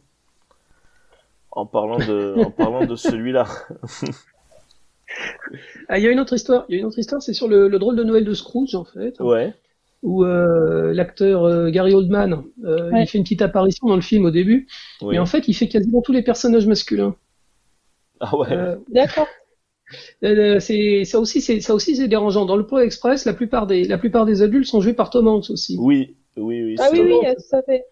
[1.51, 3.45] En parlant de, en parlant de celui-là.
[5.89, 6.65] ah, il y a une autre histoire.
[6.69, 8.75] Il y a une autre histoire, c'est sur le, le, drôle de Noël de Scrooge,
[8.75, 9.19] en fait.
[9.19, 9.53] Ouais.
[10.01, 13.03] Où euh, l'acteur euh, Gary Oldman, euh, ouais.
[13.03, 14.67] il fait une petite apparition dans le film au début,
[15.01, 15.11] oui.
[15.11, 17.15] mais en fait, il fait quasiment tous les personnages masculins.
[18.19, 18.51] Ah ouais.
[18.51, 19.27] Euh, D'accord.
[20.23, 22.45] Euh, c'est ça aussi c'est ça aussi c'est dérangeant.
[22.45, 25.27] Dans le Pôle Express la plupart des la plupart des adultes sont joués par Tom
[25.27, 25.77] Hanks aussi.
[25.79, 27.85] Oui oui oui ah oui oui ça fait.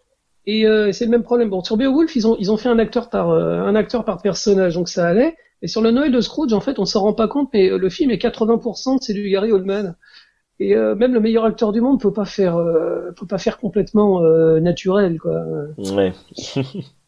[0.48, 1.50] Et euh, c'est le même problème.
[1.50, 4.22] Bon sur Beowulf ils ont ils ont fait un acteur par euh, un acteur par
[4.22, 5.36] personnage donc ça allait.
[5.62, 7.90] Et sur le Noël de Scrooge en fait on s'en rend pas compte mais le
[7.90, 9.96] film est 80% c'est du Gary Oldman.
[10.60, 12.58] Et euh, même le meilleur acteur du monde peut pas faire
[13.16, 14.22] peut pas faire complètement
[14.60, 15.44] naturel quoi.
[15.78, 16.14] Ouais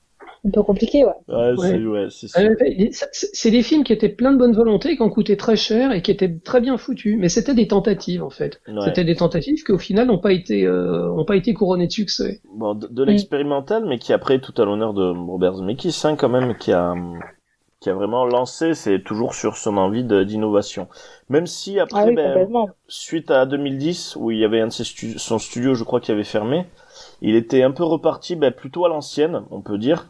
[0.46, 1.56] un peu compliqué, ouais.
[1.56, 5.94] Ouais, c'est des films qui étaient pleins de bonne volonté, qui ont coûté très cher
[5.94, 8.62] et qui étaient très bien foutus, mais c'était des tentatives en fait.
[8.84, 12.42] C'était des tentatives qui au final n'ont pas été euh, pas été couronnées de succès.
[12.54, 16.56] Bon, de, l'expérimental, mais qui après tout à l'honneur de Robert Zemeckis, hein, quand même,
[16.58, 16.94] qui a
[17.80, 20.88] qui a vraiment lancé, c'est toujours sur son envie d'innovation.
[21.30, 22.48] Même si après, ah ben,
[22.88, 24.86] suite à 2010 où il y avait un de ses
[25.18, 26.66] son studio, je crois, qui avait fermé,
[27.22, 30.08] il était un peu reparti ben, plutôt à l'ancienne, on peut dire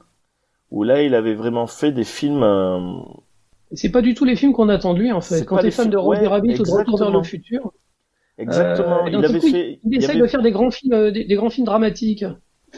[0.74, 2.44] où là il avait vraiment fait des films.
[2.44, 2.80] Euh...
[3.74, 5.46] C'est pas du tout les films qu'on attend de lui en fait.
[5.46, 7.72] Quand t'es fan de Roger Rabbit ou de Retour vers le futur.
[8.40, 9.06] Exactement.
[9.06, 9.80] Euh, il avait fait.
[9.84, 12.26] Il, essaye de faire des grands films, euh, des, grands films dramatiques.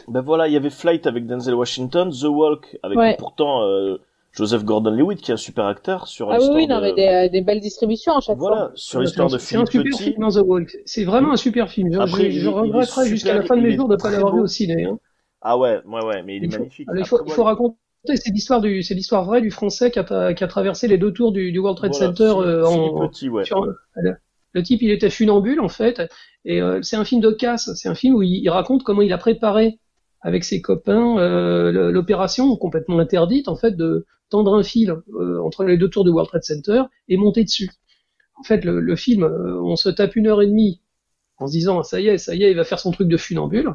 [0.08, 3.96] Ben voilà, il y avait Flight avec Denzel Washington, The Walk avec pourtant euh,
[4.32, 7.60] Joseph Gordon-Levitt qui est un super acteur sur ah oui, non, mais des, des, belles
[7.60, 8.64] distributions à chaque voilà, fois.
[8.66, 9.78] Voilà, sur l'histoire de Philippe Petit.
[9.78, 10.76] C'est un super film dans The Walk.
[10.84, 11.98] C'est vraiment un super film.
[11.98, 14.42] Après, je, je regretterai jusqu'à la fin de mes jours de ne pas l'avoir vu
[14.42, 14.84] au ciné.
[14.84, 14.98] Hein.
[15.40, 16.88] Ah ouais, ouais, ouais, mais il est magnifique.
[16.94, 17.76] il, faut, il faut raconter
[18.14, 21.12] c'est l'histoire du, c'est l'histoire vraie du Français qui a, qui a traversé les deux
[21.12, 23.44] tours du, du World Trade Center euh, en, petit, ouais.
[24.52, 26.02] le, type, il était funambule en fait,
[26.44, 27.70] et euh, c'est un film de casse.
[27.74, 29.78] C'est un film où il, raconte comment il a préparé
[30.20, 35.64] avec ses copains euh, l'opération complètement interdite en fait de tendre un fil euh, entre
[35.64, 37.70] les deux tours du World Trade Center et monter dessus.
[38.38, 40.82] En fait, le, le film, euh, on se tape une heure et demie
[41.38, 43.16] en se disant ça y est, ça y est, il va faire son truc de
[43.16, 43.74] funambule.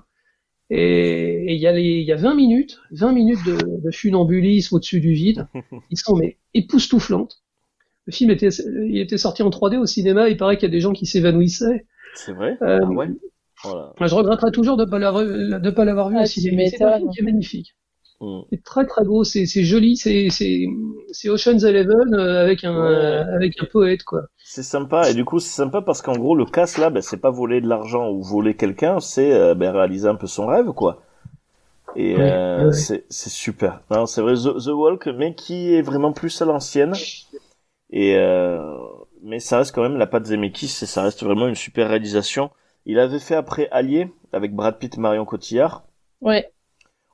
[0.73, 5.01] Et il y, a il y a 20 minutes, 20 minutes de, de funambulisme au-dessus
[5.01, 5.47] du vide.
[5.89, 7.43] Ils sont mais époustouflantes.
[8.05, 10.29] Le film était, il était sorti en 3D au cinéma.
[10.29, 11.85] Il paraît qu'il y a des gens qui s'évanouissaient.
[12.15, 12.57] C'est vrai?
[12.61, 13.09] Euh, ah ouais?
[13.63, 13.93] Voilà.
[13.99, 16.69] Je regretterais toujours de ne pas l'avoir vu ah, au cinéma.
[16.69, 17.75] C'est un film qui est magnifique.
[18.21, 18.41] Mm.
[18.51, 23.65] C'est très très beau, c'est joli, c'est c'est Ocean's Eleven euh, avec un avec un
[23.65, 24.21] poète quoi.
[24.37, 27.17] C'est sympa et du coup c'est sympa parce qu'en gros le casse là, ben, c'est
[27.17, 30.67] pas voler de l'argent ou voler quelqu'un, c'est euh, ben, réaliser un peu son rêve
[30.67, 31.01] quoi.
[31.95, 33.81] Et euh, c'est c'est super.
[33.89, 36.93] Non c'est vrai The, The, Walk mais qui est vraiment plus à l'ancienne
[37.89, 38.15] et
[39.23, 42.51] mais ça reste quand même la patte Zemeckis et ça reste vraiment une super réalisation.
[42.85, 45.85] Il avait fait après Allier avec Brad Pitt et Marion Cotillard.
[46.21, 46.51] Ouais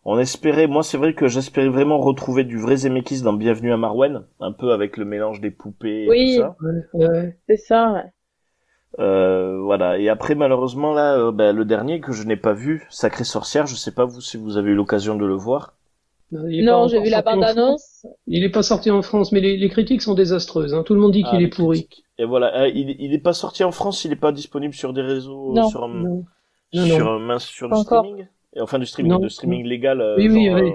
[0.09, 3.77] on espérait, moi c'est vrai que j'espérais vraiment retrouver du vrai Zemeckis dans Bienvenue à
[3.77, 6.55] Marwen, un peu avec le mélange des poupées et oui, tout ça.
[6.93, 7.07] Oui,
[7.49, 8.05] c'est ça.
[8.99, 9.99] Euh, voilà.
[9.99, 13.67] Et après malheureusement là, euh, ben, le dernier que je n'ai pas vu, Sacré Sorcière,
[13.67, 15.73] je sais pas vous si vous avez eu l'occasion de le voir.
[16.31, 18.07] Non, j'ai vu la bande-annonce.
[18.27, 20.73] Il est pas sorti en France, mais les, critiques sont désastreuses.
[20.73, 20.83] Hein.
[20.83, 21.87] Tout le monde dit qu'il ah, est pourri.
[22.17, 24.93] Et voilà, euh, il, il est pas sorti en France, il est pas disponible sur
[24.93, 25.67] des réseaux, non.
[25.69, 26.25] sur un, non.
[26.73, 28.27] sur, un, sur, du streaming
[28.61, 30.01] enfin du streaming, de streaming légal.
[30.01, 30.61] Euh, oui, oui, oui.
[30.61, 30.71] Euh,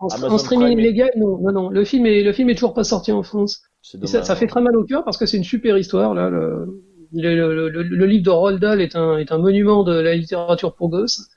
[0.00, 1.68] en, streaming légal, non, non, non.
[1.68, 3.62] Le film est, le film est toujours pas sorti en France.
[3.82, 6.28] Ça, ça, fait très mal au cœur parce que c'est une super histoire là.
[6.28, 10.14] Le, le, le, le, livre de Roald Dahl est un, est un monument de la
[10.14, 11.28] littérature pour gosses.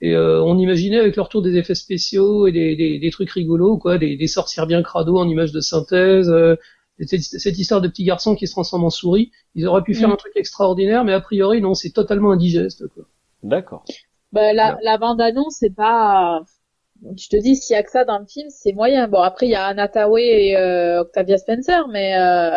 [0.00, 3.30] Et euh, on imaginait avec le retour des effets spéciaux et des, des, des trucs
[3.30, 6.56] rigolos, quoi, des, des, sorcières bien crado en images de synthèse, euh,
[7.06, 9.30] cette, histoire de petit garçon qui se transforme en souris.
[9.54, 10.12] Ils auraient pu faire mm.
[10.12, 12.84] un truc extraordinaire, mais a priori non, c'est totalement indigeste.
[13.44, 13.84] D'accord.
[14.32, 16.40] Bah, la, la bande-annonce, c'est pas...
[17.18, 19.08] Je te dis, s'il y a que ça dans le film, c'est moyen.
[19.08, 22.50] Bon, après, il y a Anna et euh, Octavia Spencer, mais euh,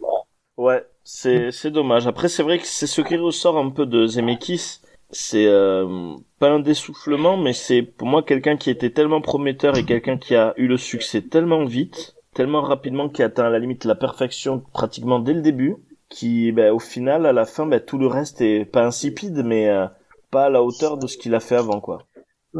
[0.00, 0.64] bon.
[0.64, 2.06] Ouais, c'est c'est dommage.
[2.06, 4.80] Après, c'est vrai que c'est ce qui ressort un peu de Zemeckis.
[5.10, 9.84] C'est euh, pas un dessoufflement, mais c'est pour moi quelqu'un qui était tellement prometteur et
[9.84, 13.58] quelqu'un qui a eu le succès tellement vite, tellement rapidement, qui a atteint à la
[13.58, 15.76] limite la perfection pratiquement dès le début,
[16.08, 19.68] qui, ben, au final, à la fin, ben, tout le reste est pas insipide, mais
[19.68, 19.86] euh,
[20.30, 22.06] pas à la hauteur de ce qu'il a fait avant, quoi.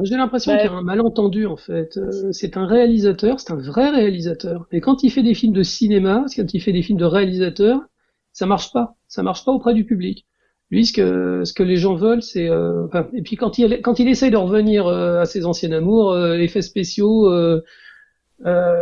[0.03, 1.97] J'ai l'impression qu'il y a un malentendu en fait.
[1.97, 4.66] Euh, c'est un réalisateur, c'est un vrai réalisateur.
[4.71, 7.81] Et quand il fait des films de cinéma, quand il fait des films de réalisateur,
[8.33, 8.97] ça marche pas.
[9.09, 10.27] Ça marche pas auprès du public.
[10.71, 13.81] Lui, ce que ce que les gens veulent, c'est euh, enfin, et puis quand il
[13.81, 17.31] quand il essaye de revenir euh, à ses anciens amours, effets spéciaux,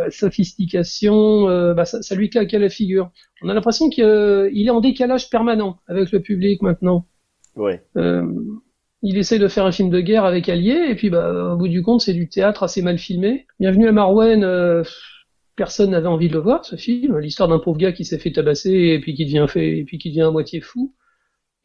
[0.09, 3.11] sophistication, bah, ça, ça, lui claque à la figure.
[3.41, 7.07] On a l'impression qu'il est en décalage permanent avec le public maintenant.
[7.55, 7.81] Ouais
[9.01, 11.67] il essaie de faire un film de guerre avec Allier, et puis bah, au bout
[11.67, 13.45] du compte, c'est du théâtre assez mal filmé.
[13.59, 14.83] Bienvenue à Marwen, euh,
[15.57, 17.17] personne n'avait envie de le voir, ce film.
[17.19, 19.97] L'histoire d'un pauvre gars qui s'est fait tabasser et puis qui devient fait, et puis
[19.97, 20.93] qui devient à moitié fou.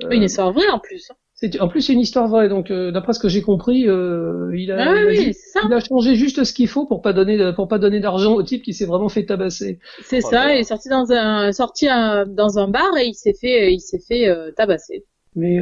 [0.03, 1.09] Euh, une histoire vraie en plus.
[1.35, 2.49] C'est, en plus, c'est une histoire vraie.
[2.49, 6.45] Donc, euh, d'après ce que j'ai compris, euh, il, a, ah il, a, changé juste
[6.45, 9.09] ce qu'il faut pour pas donner, pour pas donner d'argent au type qui s'est vraiment
[9.09, 9.81] fait tabasser.
[10.03, 10.55] C'est oh ça.
[10.55, 14.01] Il est sorti dans un, sorti dans un bar et il s'est fait, il s'est
[14.01, 15.05] fait tabasser.
[15.35, 15.59] Mais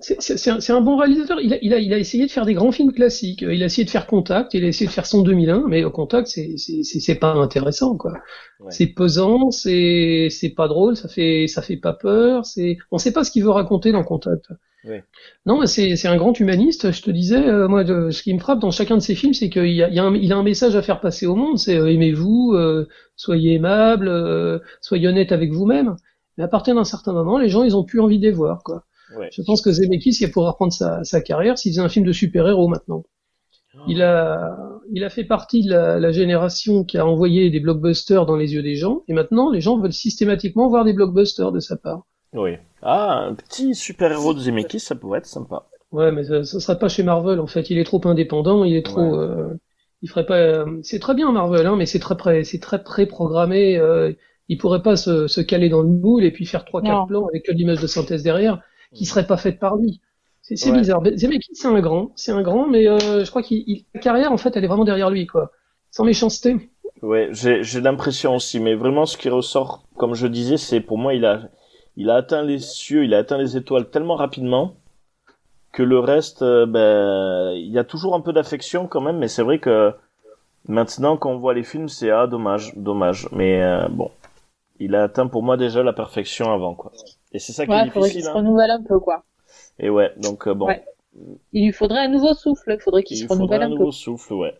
[0.00, 1.40] c'est un, bon réalisateur.
[1.40, 3.42] Il a, il, a, il a essayé de faire des grands films classiques.
[3.42, 4.54] Il a essayé de faire Contact.
[4.54, 8.14] Il a essayé de faire son 2001, mais au Contact, c'est pas intéressant, quoi.
[8.70, 12.46] C'est pesant, c'est pas drôle, ça fait ça fait pas peur.
[12.46, 14.46] C'est on sait pas ce qu'il veut raconter dans Contact.
[15.46, 16.90] Non, c'est un grand humaniste.
[16.90, 19.50] Je te disais, euh, moi, ce qui me frappe dans chacun de ses films, c'est
[19.50, 21.34] qu'il y a, il y a, un, il a un message à faire passer au
[21.36, 21.58] monde.
[21.58, 24.10] C'est euh, aimez-vous, euh, soyez aimable,
[24.80, 25.96] soyez honnête avec vous-même.
[26.38, 28.62] Mais à partir d'un certain moment, les gens, ils ont plus envie de les voir,
[28.64, 28.84] quoi.
[29.30, 32.12] Je pense que Zemeckis, il pourra reprendre sa, sa carrière s'il faisait un film de
[32.12, 33.04] super-héros maintenant.
[33.86, 34.58] Il a,
[34.92, 38.52] il a fait partie de la, la, génération qui a envoyé des blockbusters dans les
[38.54, 42.02] yeux des gens, et maintenant les gens veulent systématiquement voir des blockbusters de sa part.
[42.32, 42.56] Oui.
[42.82, 45.66] Ah, un petit super-héros de Zemeckis, ça pourrait être sympa.
[45.92, 47.70] Ouais, mais ça, ça sera pas chez Marvel en fait.
[47.70, 49.14] Il est trop indépendant, il est trop.
[49.14, 49.58] Euh,
[50.02, 50.38] il ferait pas.
[50.38, 52.44] Euh, c'est très bien Marvel, hein, mais c'est très pré...
[52.44, 53.76] c'est très pré-programmé.
[53.76, 54.12] Euh,
[54.48, 57.26] il pourrait pas se, se, caler dans le moule et puis faire trois quatre plans
[57.26, 58.60] avec que l'image de synthèse derrière,
[58.94, 60.00] qui serait pas faite par lui.
[60.42, 61.02] C'est bizarre.
[61.14, 64.36] Zemeckis, c'est un grand, c'est un grand, mais euh, je crois qu'il la carrière en
[64.36, 65.52] fait, elle est vraiment derrière lui, quoi.
[65.90, 66.70] Sans méchanceté.
[67.02, 71.14] Ouais, j'ai l'impression aussi, mais vraiment ce qui ressort, comme je disais, c'est pour moi,
[71.14, 71.42] il a,
[71.96, 74.74] il a atteint les cieux, il a atteint les étoiles tellement rapidement
[75.72, 79.28] que le reste, euh, ben, il y a toujours un peu d'affection quand même, mais
[79.28, 79.94] c'est vrai que
[80.68, 84.10] maintenant quand on voit les films, c'est ah dommage, dommage, mais euh, bon,
[84.80, 86.92] il a atteint pour moi déjà la perfection avant quoi.
[87.32, 88.20] Et c'est ça qui est difficile.
[88.20, 88.32] Il se hein.
[88.32, 89.24] renouvelle un peu quoi.
[89.78, 90.68] Et ouais, donc euh, bon.
[91.52, 92.76] Il lui faudrait un nouveau souffle.
[92.76, 93.74] Il faudrait qu'il se renouvelle un, peu.
[93.74, 94.54] Un nouveau souffle, ouais.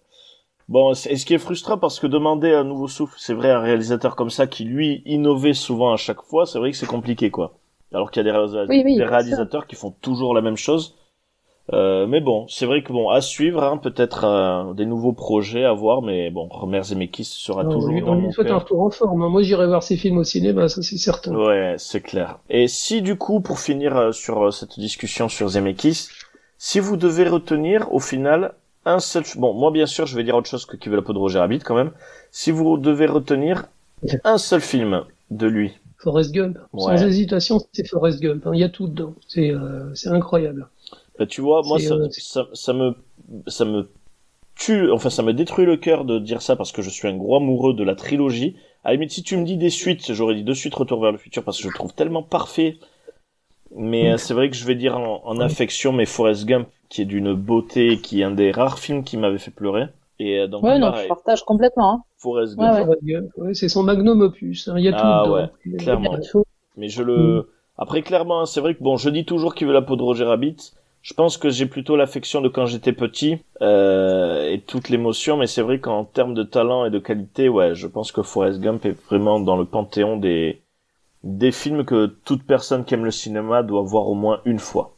[0.68, 3.59] Bon, et ce qui est frustrant parce que demander un nouveau souffle, c'est vrai, un
[3.59, 7.31] réalisateur comme ça qui lui innovait souvent à chaque fois, c'est vrai que c'est compliqué
[7.31, 7.59] quoi.
[7.93, 10.95] Alors qu'il y a des, réalisateurs qui font toujours la même chose.
[11.73, 15.64] Euh, mais bon, c'est vrai que bon, à suivre, hein, peut-être euh, des nouveaux projets
[15.64, 18.91] à voir, mais bon, Romer Zemeckis sera toujours dans on lui souhaite un retour en
[18.91, 19.23] forme.
[19.23, 19.29] Hein.
[19.29, 21.33] Moi, j'irai voir ses films au cinéma, ça c'est certain.
[21.35, 22.41] Ouais, c'est clair.
[22.49, 26.09] Et si du coup, pour finir euh, sur euh, cette discussion sur Zemeckis,
[26.59, 28.55] si vous devez retenir au final
[28.85, 31.03] un seul, bon, moi bien sûr, je vais dire autre chose que Qui veut la
[31.03, 31.93] peau de Roger Rabbit quand même.
[32.33, 33.66] Si vous devez retenir
[34.25, 35.73] un seul film de lui.
[35.99, 36.59] Forrest Gump.
[36.77, 38.47] Sans hésitation, c'est Forrest Gump.
[38.47, 38.53] Hein.
[38.55, 39.14] Il y a tout dedans.
[39.29, 39.53] C'est
[39.95, 40.66] c'est incroyable.
[41.21, 42.95] Bah, tu vois, moi, ça, ça, ça, me,
[43.47, 43.91] ça me
[44.55, 47.14] tue, enfin, ça me détruit le cœur de dire ça parce que je suis un
[47.14, 48.57] gros amoureux de la trilogie.
[48.85, 51.12] À la limite, si tu me dis des suites, j'aurais dit de suite Retour vers
[51.12, 52.79] le futur parce que je le trouve tellement parfait.
[53.77, 57.05] Mais euh, c'est vrai que je vais dire en, affection, mais Forrest Gump, qui est
[57.05, 59.89] d'une beauté, qui est un des rares films qui m'avait fait pleurer.
[60.18, 61.93] Et euh, donc, ouais, non, je partage complètement.
[61.93, 62.03] Hein.
[62.16, 63.31] Forrest Gump.
[63.37, 64.68] Ouais, c'est son magnum opus.
[64.68, 64.77] Hein.
[64.79, 65.31] Il y a tout ah.
[65.31, 66.16] Ouais, clairement.
[66.79, 67.45] Mais je le, mm.
[67.77, 70.25] après, clairement, c'est vrai que bon, je dis toujours qu'il veut la peau de Roger
[70.25, 70.73] Rabbit.
[71.03, 75.46] Je pense que j'ai plutôt l'affection de quand j'étais petit euh, et toute l'émotion, mais
[75.46, 78.84] c'est vrai qu'en termes de talent et de qualité, ouais, je pense que Forrest Gump
[78.84, 80.61] est vraiment dans le panthéon des
[81.22, 84.96] des films que toute personne qui aime le cinéma doit voir au moins une fois.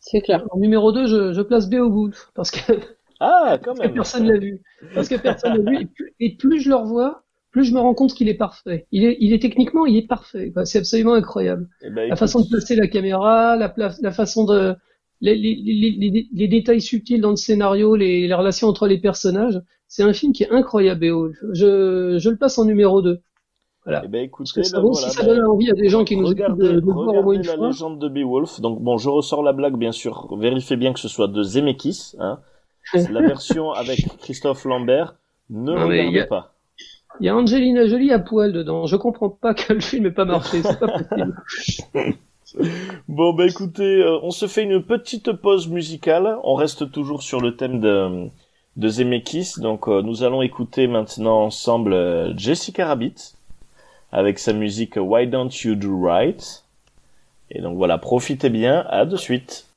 [0.00, 0.44] C'est clair.
[0.50, 2.72] En numéro 2, je, je place Beowulf parce que
[3.20, 3.94] ah, quand même.
[3.94, 4.62] personne l'a vu.
[4.94, 5.90] Parce que personne l'a vu.
[6.20, 8.86] Et plus, je le revois, plus je me rends compte qu'il est parfait.
[8.92, 10.52] Il est, il est techniquement, il est parfait.
[10.64, 11.68] c'est absolument incroyable.
[11.82, 14.76] Eh ben, la façon de placer la caméra, la, la façon de,
[15.20, 19.60] les, les, les, détails subtils dans le scénario, les, relations entre les personnages.
[19.88, 21.38] C'est un film qui est incroyable, Beowulf.
[21.52, 23.20] Je, je le passe en numéro 2.
[23.84, 24.02] Voilà.
[24.04, 26.60] Eh ben, écoutez, ça, ben, si ça donne envie à des gens qui nous regardent
[26.60, 28.60] de, de voir au moins une la légende de Beowulf.
[28.60, 30.28] Donc bon, je ressors la blague, bien sûr.
[30.38, 32.14] Vérifiez bien que ce soit de Zemeckis.
[32.18, 32.38] Hein.
[33.10, 35.14] la version avec Christophe Lambert.
[35.50, 36.54] Ne non, regardez pas.
[37.20, 38.86] Il y a Angelina Jolie à poil dedans.
[38.86, 40.62] Je comprends pas que le film n'ait pas marché.
[40.62, 41.42] C'est pas possible.
[43.08, 46.38] Bon bah écoutez, euh, on se fait une petite pause musicale.
[46.44, 48.28] On reste toujours sur le thème de,
[48.76, 49.54] de Zemeckis.
[49.58, 53.34] Donc euh, nous allons écouter maintenant ensemble euh, Jessica Rabbit
[54.12, 56.64] avec sa musique Why Don't You Do Right.
[57.50, 58.84] Et donc voilà, profitez bien.
[58.88, 59.67] À de suite.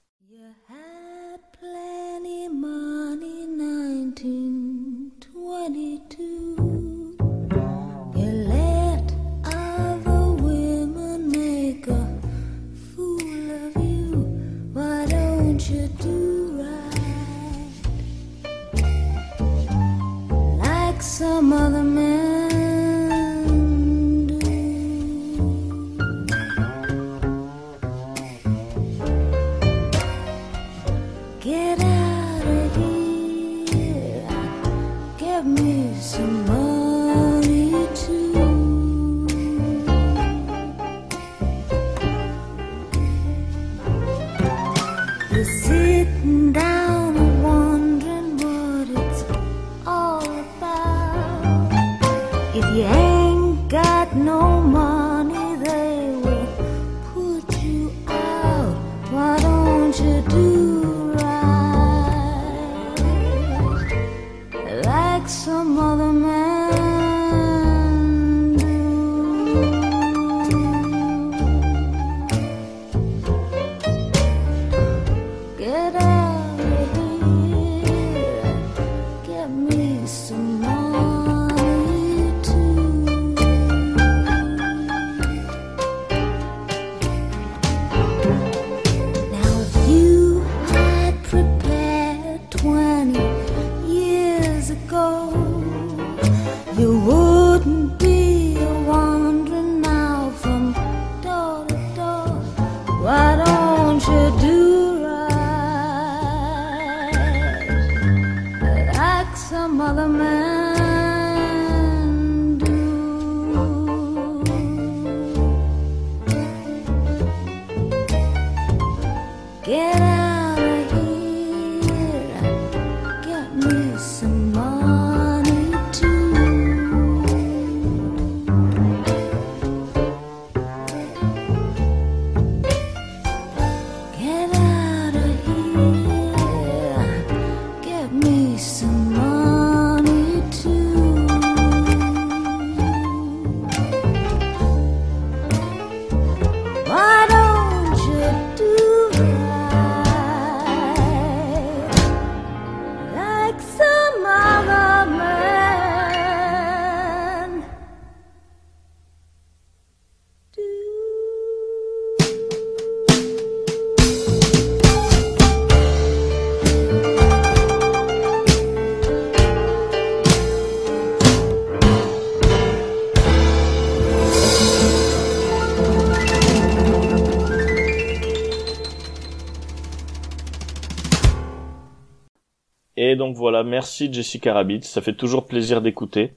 [183.22, 186.34] Donc voilà, merci Jessica Rabbit, ça fait toujours plaisir d'écouter.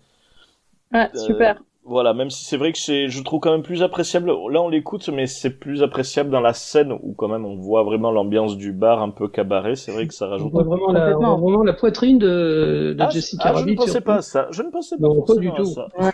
[0.93, 1.63] Ouais, super.
[1.87, 4.29] Voilà, même si c'est vrai que c'est, je trouve quand même plus appréciable.
[4.51, 7.85] Là, on l'écoute, mais c'est plus appréciable dans la scène où quand même on voit
[7.85, 9.77] vraiment l'ambiance du bar un peu cabaret.
[9.77, 10.51] C'est vrai que ça rajoute.
[10.53, 13.77] On voit vraiment, la, vraiment la poitrine de, de ah, Jessica ah, Rabbit.
[13.77, 14.49] Je ne pensais pas à ça.
[14.51, 15.65] Je ne pensais pas, non, pas du tout.
[15.65, 15.89] Ça.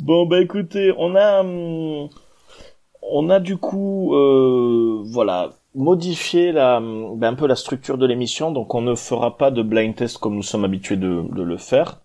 [0.00, 2.10] bon, bah écoutez, on a, hum,
[3.00, 8.50] on a du coup, euh, voilà, modifié la, ben, un peu la structure de l'émission.
[8.52, 12.00] Donc, on ne fera pas de blind test comme nous sommes habitués de, le faire.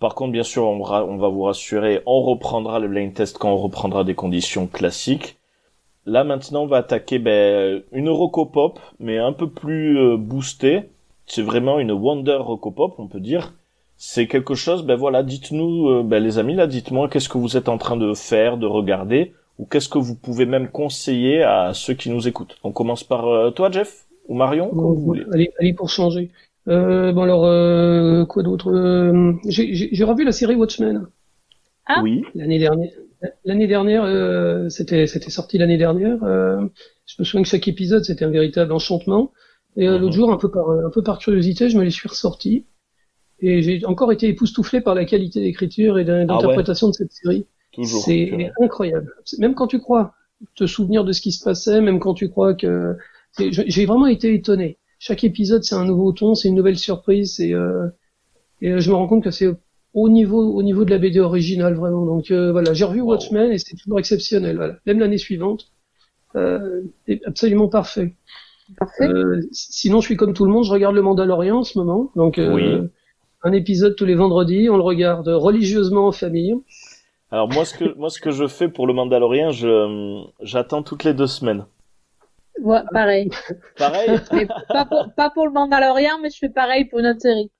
[0.00, 3.50] Par contre, bien sûr, on, on, va vous rassurer, on reprendra le blind test quand
[3.50, 5.38] on reprendra des conditions classiques.
[6.06, 10.88] Là, maintenant, on va attaquer ben, une Rocopop, mais un peu plus euh, boostée.
[11.26, 13.52] C'est vraiment une Wonder Rocopop, on peut dire.
[13.98, 17.56] C'est quelque chose, ben voilà, dites-nous, euh, ben, les amis, là, dites-moi qu'est-ce que vous
[17.56, 21.72] êtes en train de faire, de regarder, ou qu'est-ce que vous pouvez même conseiller à
[21.74, 22.56] ceux qui nous écoutent?
[22.62, 25.24] On commence par euh, toi, Jeff, ou Marion, comme vous voulez.
[25.32, 26.30] Allez, allez pour changer.
[26.68, 28.70] Euh, bon alors, euh, quoi d'autre?
[28.70, 31.06] Euh, J'ai revu la série Watchmen.
[31.86, 32.00] Ah.
[32.02, 32.22] Oui.
[32.34, 32.92] L'année dernière.
[33.44, 36.22] L'année dernière, euh, c'était c'était sorti l'année dernière.
[36.22, 36.60] Euh,
[37.06, 39.32] je me souviens que chaque épisode c'était un véritable enchantement.
[39.76, 40.12] Et l'autre mhm.
[40.12, 42.66] jour, un peu par un peu par curiosité, je me les suis ressortis.
[43.40, 47.46] Et j'ai encore été époustouflé par la qualité d'écriture et d'interprétation ah de cette série.
[47.82, 48.02] Toujours.
[48.02, 49.12] C'est incroyable.
[49.38, 50.14] Même quand tu crois
[50.54, 52.96] te souvenir de ce qui se passait, même quand tu crois que
[53.38, 57.54] j'ai vraiment été étonné chaque épisode c'est un nouveau ton, c'est une nouvelle surprise, et,
[57.54, 57.86] euh,
[58.60, 59.48] et euh, je me rends compte que c'est
[59.94, 62.04] au niveau au niveau de la BD originale vraiment.
[62.04, 64.56] Donc euh, voilà, j'ai revu Watchmen et c'est toujours exceptionnel.
[64.56, 64.76] Voilà.
[64.86, 65.70] Même l'année suivante,
[66.36, 66.82] euh,
[67.24, 68.14] absolument parfait.
[68.78, 69.08] Parfait.
[69.08, 72.12] Euh, sinon, je suis comme tout le monde, je regarde le Mandalorian en ce moment.
[72.16, 72.80] Donc oui.
[73.42, 76.54] un épisode tous les vendredis, on le regarde religieusement en famille.
[77.30, 81.04] Alors moi ce que moi ce que je fais pour le Mandalorian, je j'attends toutes
[81.04, 81.66] les deux semaines.
[82.62, 83.30] Ouais, pareil.
[83.76, 84.18] Pareil?
[84.68, 87.50] pas, pour, pas pour le Mandalorian, mais je fais pareil pour notre série.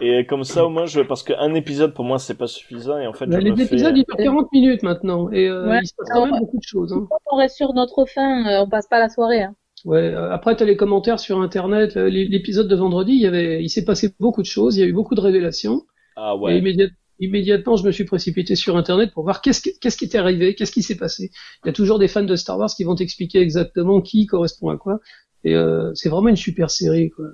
[0.00, 2.98] Et comme ça, au moins, je, parce qu'un épisode pour moi, c'est pas suffisant.
[2.98, 4.00] Et en fait, bah, je les me épisodes, fais...
[4.00, 5.30] ils durent 40 minutes maintenant.
[5.30, 5.78] Et euh, Ouais.
[5.82, 6.92] il se passe quand même beaucoup de choses.
[6.92, 7.06] Hein.
[7.08, 9.42] Quand on reste sur notre fin, euh, on passe pas la soirée.
[9.44, 9.54] Hein.
[9.84, 11.96] Ouais, euh, après, tu as les commentaires sur Internet.
[11.96, 14.76] euh, l'é- L'épisode de vendredi, il, y avait, il s'est passé beaucoup de choses.
[14.76, 15.82] Il y a eu beaucoup de révélations.
[16.16, 16.58] Ah Et ouais.
[16.58, 20.18] immédiat- immédiatement, je me suis précipité sur Internet pour voir qu'est-ce qui, qu'est-ce qui était
[20.18, 21.30] arrivé, qu'est-ce qui s'est passé.
[21.64, 24.68] Il y a toujours des fans de Star Wars qui vont t'expliquer exactement qui correspond
[24.70, 25.00] à quoi.
[25.44, 27.26] Et euh, c'est vraiment une super série, quoi.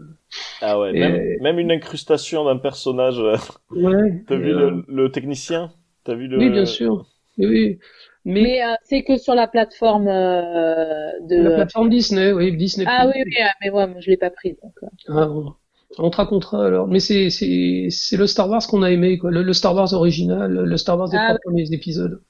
[0.61, 0.91] Ah ouais.
[0.95, 3.19] Et- Même, même une incrustation d'un personnage.
[3.19, 3.37] euh,
[3.71, 4.23] Ouais.
[4.27, 5.73] T'as vu euh, le, le technicien?
[6.05, 7.07] T'as vu le Oui, bien sûr.
[7.39, 7.79] Oui, oui.
[8.25, 11.43] Mais, Mais euh, c'est que sur la plateforme euh, de.
[11.43, 12.85] la plateforme Disney, oui, Disney.
[12.89, 14.57] Ah oui, oui, ah, mais ouais, moi je l'ai pas pris.
[14.63, 14.75] Donc.
[15.09, 15.55] Ah, bon.
[15.99, 16.87] On te racontera alors.
[16.89, 19.31] Mais c'est c'est c'est le Star Wars qu'on a aimé quoi.
[19.31, 22.23] Le, le Star Wars original, le Star Wars des Ah, trois premiers épisodes.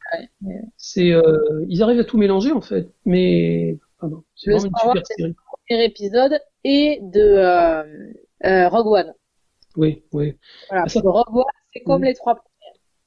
[0.42, 0.60] Ouais.
[0.76, 2.88] C'est euh, ils arrivent à tout mélanger en fait.
[3.04, 5.34] Mais ah non, c'est Le vraiment Star Wars, super c'est- série.
[5.68, 7.82] Premier épisode et de euh,
[8.44, 9.14] euh, Rogue One.
[9.76, 10.34] Oui, oui.
[10.68, 10.84] Voilà.
[10.86, 12.08] Ah, ça- Rogue One, c'est comme Mhm.
[12.08, 12.42] les trois.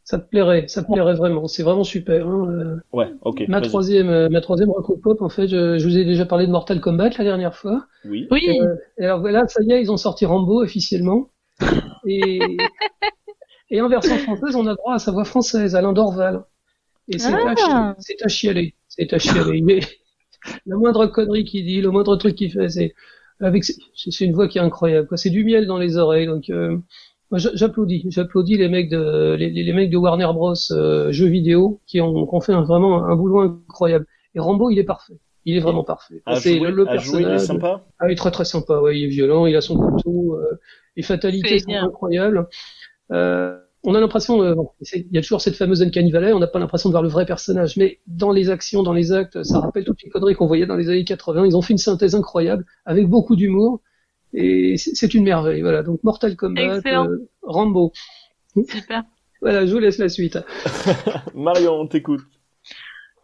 [0.08, 1.48] Ça te plairait, ça te plairait vraiment.
[1.48, 2.28] C'est vraiment super.
[2.28, 2.48] Hein.
[2.52, 2.76] euh.
[2.94, 3.44] Ouais, ok.
[3.48, 6.46] Ma troisième, euh, ma troisième Rock Pop, en fait, je, je vous ai déjà parlé
[6.46, 7.88] de Mortal Kombat la dernière fois.
[8.06, 8.28] Oui.
[8.30, 8.48] Oui.
[8.62, 11.30] Euh, alors voilà, ça y est, ils ont sorti Rambo officiellement.
[12.08, 12.40] Et,
[13.72, 16.44] et en version française, on a droit à sa voix française, Alain Dorval.
[17.08, 17.50] Et c'est Ah.
[17.50, 18.76] à, chi- c'est à chialer.
[18.88, 19.62] C'est à chialer.
[19.64, 19.80] Mais
[20.68, 22.94] la moindre connerie qu'il dit, le moindre truc qu'il fait, c'est
[23.40, 25.08] avec c'est une voix qui est incroyable.
[25.08, 25.18] quoi.
[25.18, 26.28] C'est du miel dans les oreilles.
[26.28, 26.78] Donc euh,
[27.32, 28.06] j'applaudis.
[28.10, 32.26] J'applaudis les mecs de les, les mecs de Warner Bros euh, jeux vidéo qui ont,
[32.26, 34.06] qui ont fait un- vraiment un boulot incroyable.
[34.36, 35.18] Et Rambo, il est parfait.
[35.46, 36.24] Il est vraiment parfait.
[36.40, 37.40] C'est le, jouer, il est personnage.
[37.42, 37.86] sympa.
[38.00, 40.60] Ah, il est très très sympa, ouais, il est violent, il a son couteau, euh,
[40.96, 42.48] les fatalités C'est sont incroyables.
[43.12, 46.40] Euh, on a l'impression, euh, bon, il y a toujours cette fameuse Uncanny Valley, on
[46.40, 49.44] n'a pas l'impression de voir le vrai personnage, mais dans les actions, dans les actes,
[49.44, 51.46] ça rappelle toutes les conneries qu'on voyait dans les années 80.
[51.46, 53.82] Ils ont fait une synthèse incroyable, avec beaucoup d'humour,
[54.36, 55.62] et c'est une merveille.
[55.62, 57.10] Voilà, donc Mortal Kombat, Excellent.
[57.10, 57.92] euh, Rambo.
[58.56, 59.04] Super.
[59.42, 60.40] Voilà, je vous laisse la suite.
[61.36, 62.22] Marion, on t'écoute.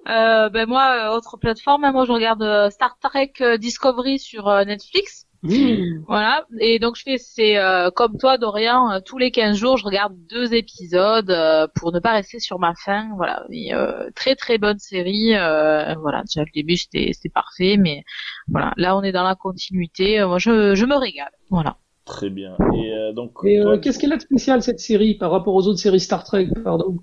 [0.07, 4.47] Euh, ben moi, euh, autre plateforme, hein, moi je regarde euh, Star Trek Discovery sur
[4.47, 5.25] euh, Netflix.
[5.43, 6.03] Mmh.
[6.07, 6.45] Voilà.
[6.59, 9.85] Et donc je fais, c'est euh, comme toi Dorian, euh, tous les 15 jours, je
[9.85, 13.09] regarde deux épisodes euh, pour ne pas rester sur ma faim.
[13.17, 13.43] Voilà.
[13.49, 15.35] Mais, euh, très très bonne série.
[15.35, 16.21] euh, voilà.
[16.23, 18.03] Déjà le début c'était c'était parfait, mais
[18.49, 18.73] voilà.
[18.77, 20.23] Là on est dans la continuité.
[20.25, 21.31] Moi je je me régale.
[21.49, 21.77] Voilà.
[22.05, 22.55] Très bien.
[22.75, 25.53] Et euh, donc, Et euh, toi, qu'est-ce qu'elle a de spécial cette série par rapport
[25.53, 26.97] aux autres séries Star Trek, pardon?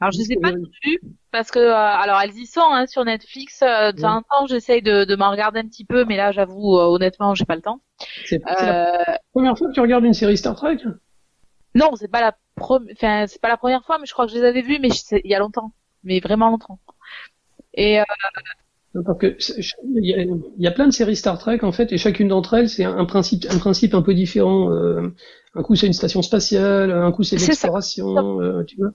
[0.00, 1.00] Alors je les ai pas toutes vues
[1.32, 3.62] parce que euh, alors elles y sont hein, sur Netflix.
[3.62, 6.30] Euh, de temps en temps j'essaye de, de m'en regarder un petit peu, mais là
[6.32, 7.80] j'avoue euh, honnêtement j'ai pas le temps.
[8.24, 10.78] C'est la Euh, première fois que tu regardes une série Star Trek?
[11.74, 14.32] Non, c'est pas la première, enfin, c'est pas la première fois, mais je crois que
[14.32, 15.72] je les avais vus, mais sais- il y a longtemps,
[16.04, 16.78] mais vraiment longtemps.
[17.74, 18.04] Et euh,
[19.04, 19.36] Parce que
[19.94, 22.84] il y, a, plein de séries Star Trek en fait, et chacune d'entre elles c'est
[22.84, 24.70] un, principe, un principe un peu différent.
[25.54, 28.90] Un coup c'est une station spatiale, un coup c'est l'exploration, tu vois.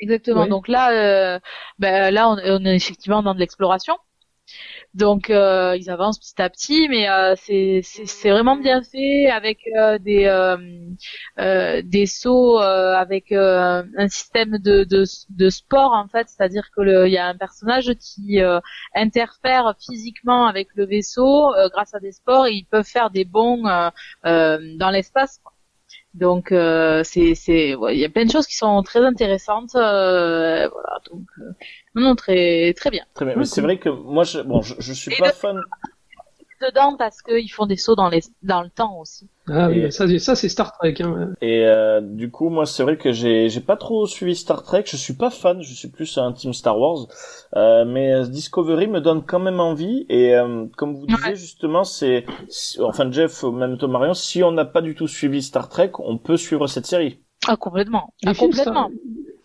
[0.00, 0.46] Exactement.
[0.46, 1.40] Donc là, euh,
[1.78, 3.96] ben, là on, on, est effectivement dans de l'exploration.
[4.94, 9.60] Donc euh, ils avancent petit à petit, mais euh, c'est c'est vraiment bien fait avec
[9.76, 16.70] euh, des euh, des sauts avec un système de, de, de sport en fait, c'est-à-dire
[16.74, 18.40] que il y a un personnage qui
[18.94, 23.62] interfère physiquement avec le vaisseau grâce à des sports et ils peuvent faire des bonds
[24.24, 25.40] dans l'espace.
[26.18, 30.68] Donc euh, c'est c'est il y a plein de choses qui sont très intéressantes euh,
[30.68, 31.52] voilà donc euh,
[31.94, 33.04] non, très très bien.
[33.14, 33.34] Très bien.
[33.36, 35.60] Mais c'est vrai que moi je bon je, je suis pas fan
[36.60, 39.28] dedans parce qu'ils font des sauts dans les dans le temps aussi.
[39.48, 40.96] Ah oui, ça, ça c'est Star Trek.
[41.00, 41.30] Hein.
[41.40, 44.84] Et euh, du coup, moi, c'est vrai que j'ai j'ai pas trop suivi Star Trek.
[44.86, 45.62] Je suis pas fan.
[45.62, 47.06] Je suis plus un team Star Wars.
[47.56, 50.04] Euh, mais Discovery me donne quand même envie.
[50.08, 52.26] Et euh, comme vous disiez justement, c'est
[52.80, 56.18] enfin Jeff, même Tom Marion, si on n'a pas du tout suivi Star Trek, on
[56.18, 57.18] peut suivre cette série.
[57.46, 58.12] Ah complètement.
[58.26, 58.90] Ah, complètement.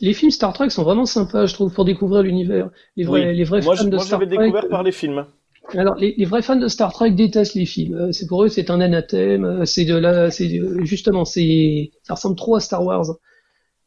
[0.01, 2.69] Les films Star Trek sont vraiment sympas, je trouve, pour découvrir l'univers.
[2.97, 4.25] Les vrais, les vrais fans de moi, Star Trek.
[4.25, 5.25] Moi, j'avais découvert par les films.
[5.69, 7.95] Alors, les, les, vrais fans de Star Trek détestent les films.
[7.95, 9.45] Euh, c'est pour eux, c'est un anathème.
[9.45, 13.05] Euh, c'est de là, c'est justement, c'est, ça ressemble trop à Star Wars.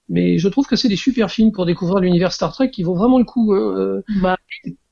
[0.08, 2.94] Mais je trouve que c'est des super films pour découvrir l'univers Star Trek qui vaut
[2.94, 3.52] vraiment le coup.
[3.52, 3.76] Hein.
[3.78, 4.36] Euh, bah.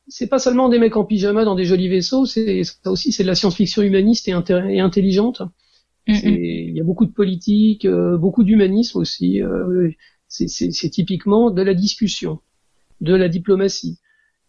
[0.07, 3.23] C'est pas seulement des mecs en pyjama dans des jolis vaisseaux, c'est ça aussi, c'est
[3.23, 5.41] de la science-fiction humaniste et, et intelligente.
[6.07, 9.41] Il y a beaucoup de politique, beaucoup d'humanisme aussi.
[10.29, 12.41] c'est typiquement de la discussion,
[13.01, 13.99] de la diplomatie.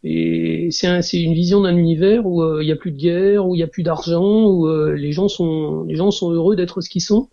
[0.08, 3.56] Et c'est une vision d'un univers où euh, il n'y a plus de guerre, où
[3.56, 6.80] il n'y a plus d'argent, où euh, les gens sont les gens sont heureux d'être
[6.82, 7.28] ce qu'ils sont.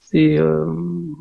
[0.00, 0.64] C'est euh,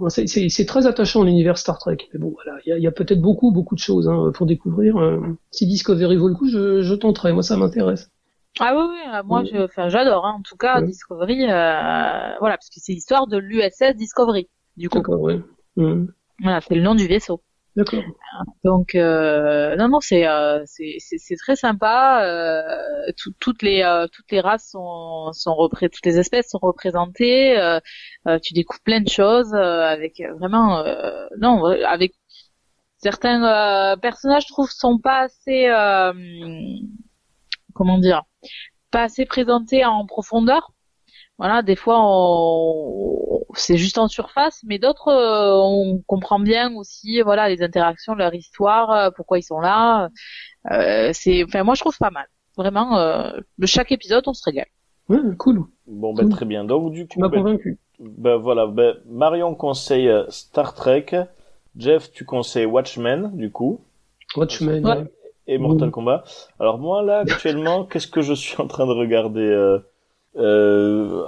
[0.08, 1.98] c'est très attachant l'univers Star Trek.
[2.14, 4.96] Mais bon voilà, il y a, peut-être beaucoup beaucoup de choses hein, pour découvrir.
[5.52, 7.34] si Discovery vaut le coup, je, je tenterai.
[7.34, 8.10] Moi ça m'intéresse.
[8.62, 10.26] Ah oui, oui moi je, enfin, j'adore.
[10.26, 10.36] Hein.
[10.40, 14.48] En tout cas, Discovery, voilà, parce que c'est l'histoire de l'USS Discovery.
[14.78, 15.00] Du coup.
[15.00, 15.42] D'accord, ouais.
[15.76, 16.06] Mmh.
[16.42, 17.42] Voilà, c'est le nom du vaisseau.
[17.78, 18.04] D'accord.
[18.64, 22.24] Donc euh, non non c'est euh, c'est très sympa.
[22.26, 27.56] Euh, toutes les euh, toutes les races sont sont représentées, toutes les espèces sont représentées.
[27.60, 27.80] Euh,
[28.28, 30.84] euh, tu découvres plein de choses avec vraiment
[31.40, 32.14] non avec
[32.98, 35.68] certains personnages je trouve sont pas assez
[37.76, 38.24] comment dire
[38.90, 40.72] pas assez présentés en profondeur
[41.38, 43.44] voilà, des fois on...
[43.54, 48.34] c'est juste en surface, mais d'autres euh, on comprend bien aussi, voilà, les interactions, leur
[48.34, 50.10] histoire, euh, pourquoi ils sont là.
[50.72, 52.26] Euh, c'est, enfin, moi je trouve pas mal.
[52.58, 54.68] Vraiment, euh, chaque épisode on se régale.
[55.10, 55.66] Ouais, cool.
[55.86, 56.66] Bon, ben très bien.
[56.66, 57.78] Donc du coup, tu m'as ben, convaincu.
[58.00, 61.06] Ben voilà, ben, Marion conseille Star Trek,
[61.78, 63.82] Jeff tu conseilles Watchmen, du coup.
[64.36, 64.84] Watchmen.
[64.84, 65.06] Ouais.
[65.46, 66.24] Et Mortal Kombat.
[66.60, 69.80] Alors moi là actuellement, qu'est-ce que je suis en train de regarder
[70.38, 71.24] euh,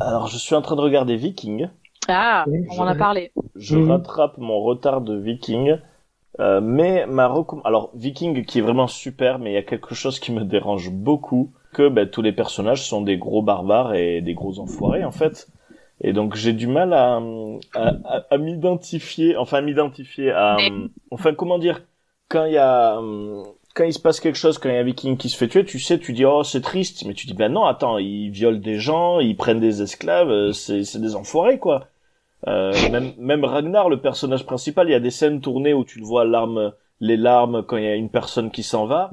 [0.00, 1.68] alors, je suis en train de regarder Viking.
[2.08, 3.32] Ah, on en a parlé.
[3.54, 3.90] Je mhm.
[3.90, 5.78] rattrape mon retard de Viking.
[6.38, 7.60] Euh, mais ma recomm...
[7.64, 10.90] alors Viking qui est vraiment super, mais il y a quelque chose qui me dérange
[10.90, 15.10] beaucoup, que ben, tous les personnages sont des gros barbares et des gros enfoirés en
[15.10, 15.48] fait.
[16.00, 17.20] Et donc j'ai du mal à,
[17.74, 17.92] à,
[18.30, 20.56] à, m'identifier, enfin m'identifier à,
[21.10, 21.82] enfin comment dire,
[22.28, 22.98] quand il y a
[23.74, 25.48] quand il se passe quelque chose, quand il y a un viking qui se fait
[25.48, 28.30] tuer, tu sais, tu dis oh c'est triste, mais tu dis ben non attends, ils
[28.30, 31.86] violent des gens, ils prennent des esclaves, euh, c'est c'est des enfoirés quoi.
[32.48, 35.98] Euh, même même Ragnar, le personnage principal, il y a des scènes tournées où tu
[35.98, 39.10] le vois larmes, les larmes quand il y a une personne qui s'en va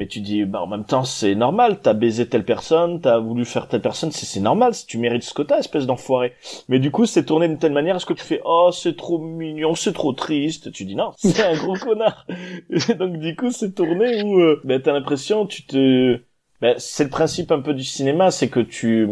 [0.00, 3.44] mais tu dis bah en même temps c'est normal t'as baisé telle personne t'as voulu
[3.44, 6.32] faire telle personne c'est normal tu mérites ce quota espèce d'enfoiré.
[6.70, 9.18] Mais du coup c'est tourné d'une telle manière est-ce que tu fais oh c'est trop
[9.18, 10.72] mignon c'est trop triste.
[10.72, 12.26] Tu dis non c'est un gros connard.
[12.98, 16.18] Donc du coup c'est tourné où euh, ben t'as l'impression tu te
[16.62, 19.06] ben, c'est le principe un peu du cinéma c'est que tu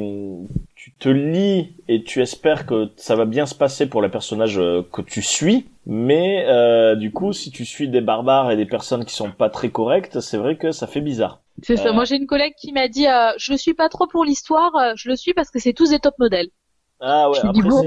[0.88, 4.58] tu te lis et tu espères que ça va bien se passer pour le personnage
[4.58, 8.66] euh, que tu suis mais euh, du coup, si tu suis des barbares et des
[8.66, 11.40] personnes qui sont pas très correctes, c'est vrai que ça fait bizarre.
[11.62, 11.88] C'est ça.
[11.88, 14.22] Euh, Moi, j'ai une collègue qui m'a dit, euh, je le suis pas trop pour
[14.22, 16.48] l'histoire, euh, je le suis parce que c'est tous des top modèles.
[17.00, 17.38] Ah ouais.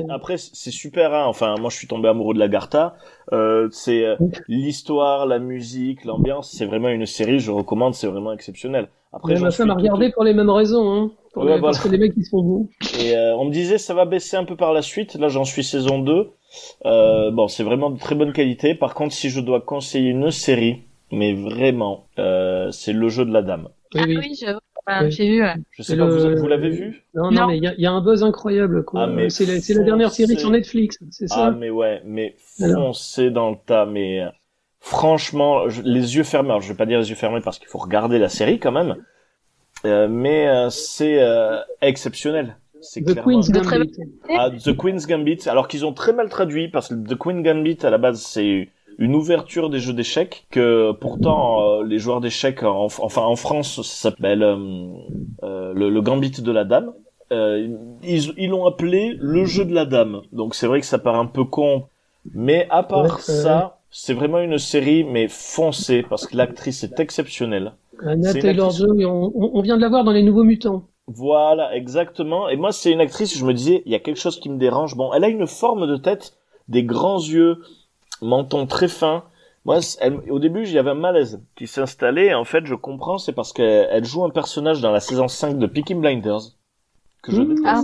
[0.09, 1.13] Après, c'est super.
[1.13, 1.25] Hein.
[1.25, 2.95] Enfin, moi, je suis tombé amoureux de Lagarta.
[3.33, 4.05] Euh, c'est
[4.47, 6.51] l'histoire, la musique, l'ambiance.
[6.51, 7.39] C'est vraiment une série.
[7.39, 7.93] Je recommande.
[7.93, 8.88] C'est vraiment exceptionnel.
[9.13, 10.93] Après, ma femme a regardé pour les mêmes raisons.
[10.93, 11.11] Hein.
[11.33, 11.59] Pour les...
[11.59, 12.69] Parce que les mecs ils sont beaux.
[12.99, 15.15] Et on me disait ça va baisser un peu par la suite.
[15.15, 16.31] Là, j'en suis saison 2.
[16.85, 18.75] Euh, bon, c'est vraiment de très bonne qualité.
[18.75, 23.31] Par contre, si je dois conseiller une série, mais vraiment, euh, c'est Le Jeu de
[23.31, 23.69] la Dame.
[23.93, 24.39] Oui, oui,
[25.09, 25.43] j'ai vu.
[25.71, 27.03] Je sais pas, vous, l'avez vu?
[27.13, 28.83] Non, non, mais il y a, un buzz incroyable.
[28.83, 29.03] Quoi.
[29.03, 31.47] Ah, c'est la, la, dernière série sur Netflix, c'est ça?
[31.47, 33.85] Ah, mais ouais, mais foncez dans le tas.
[33.85, 34.23] Mais
[34.79, 36.49] franchement, les yeux fermés.
[36.49, 38.71] Alors, je vais pas dire les yeux fermés parce qu'il faut regarder la série quand
[38.71, 38.97] même,
[39.85, 42.57] euh, mais euh, c'est euh, exceptionnel.
[42.81, 43.93] C'est The Queen's Gambit.
[44.35, 45.47] Ah, The Queen's Gambit.
[45.47, 48.69] Alors qu'ils ont très mal traduit parce que The Queen's Gambit à la base c'est
[49.01, 54.39] une ouverture des jeux d'échecs que pourtant les joueurs d'échecs enfin en France ça s'appelle
[54.39, 56.93] le, le, Gambit de la dame.
[57.31, 60.21] ils l'ont appelé le jeu de la dame.
[60.31, 61.85] Donc c'est vrai que ça paraît un peu con,
[62.33, 67.73] mais à part ça, c'est vraiment une série mais foncée parce que l'actrice est exceptionnelle.
[68.05, 70.83] Anna Taylor-Joy, on, on, vient de la voir dans Les Nouveaux Mutants.
[71.07, 72.49] Voilà, exactement.
[72.49, 74.57] Et moi, c'est une actrice, je me disais, il y a quelque chose qui me
[74.57, 74.95] dérange.
[74.95, 76.33] Bon, elle a une forme de tête,
[76.67, 77.59] des grands yeux,
[78.22, 79.23] menton très fin.
[79.65, 79.80] Moi,
[80.30, 82.34] au début, j'y avait un malaise qui s'installait.
[82.34, 85.68] En fait, je comprends, c'est parce qu'elle joue un personnage dans la saison 5 de
[85.68, 86.41] Peaky Blinders
[87.22, 87.48] que je mmh.
[87.48, 87.68] déteste.
[87.68, 87.84] Ah,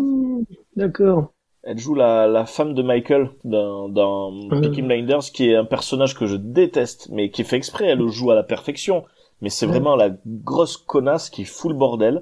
[0.76, 1.34] d'accord.
[1.64, 4.62] Elle joue la, la femme de Michael dans, dans mmh.
[4.62, 7.86] Peaky Blinders, qui est un personnage que je déteste, mais qui est fait exprès.
[7.86, 9.04] Elle le joue à la perfection
[9.42, 12.22] mais c'est vraiment la grosse connasse qui fout le bordel.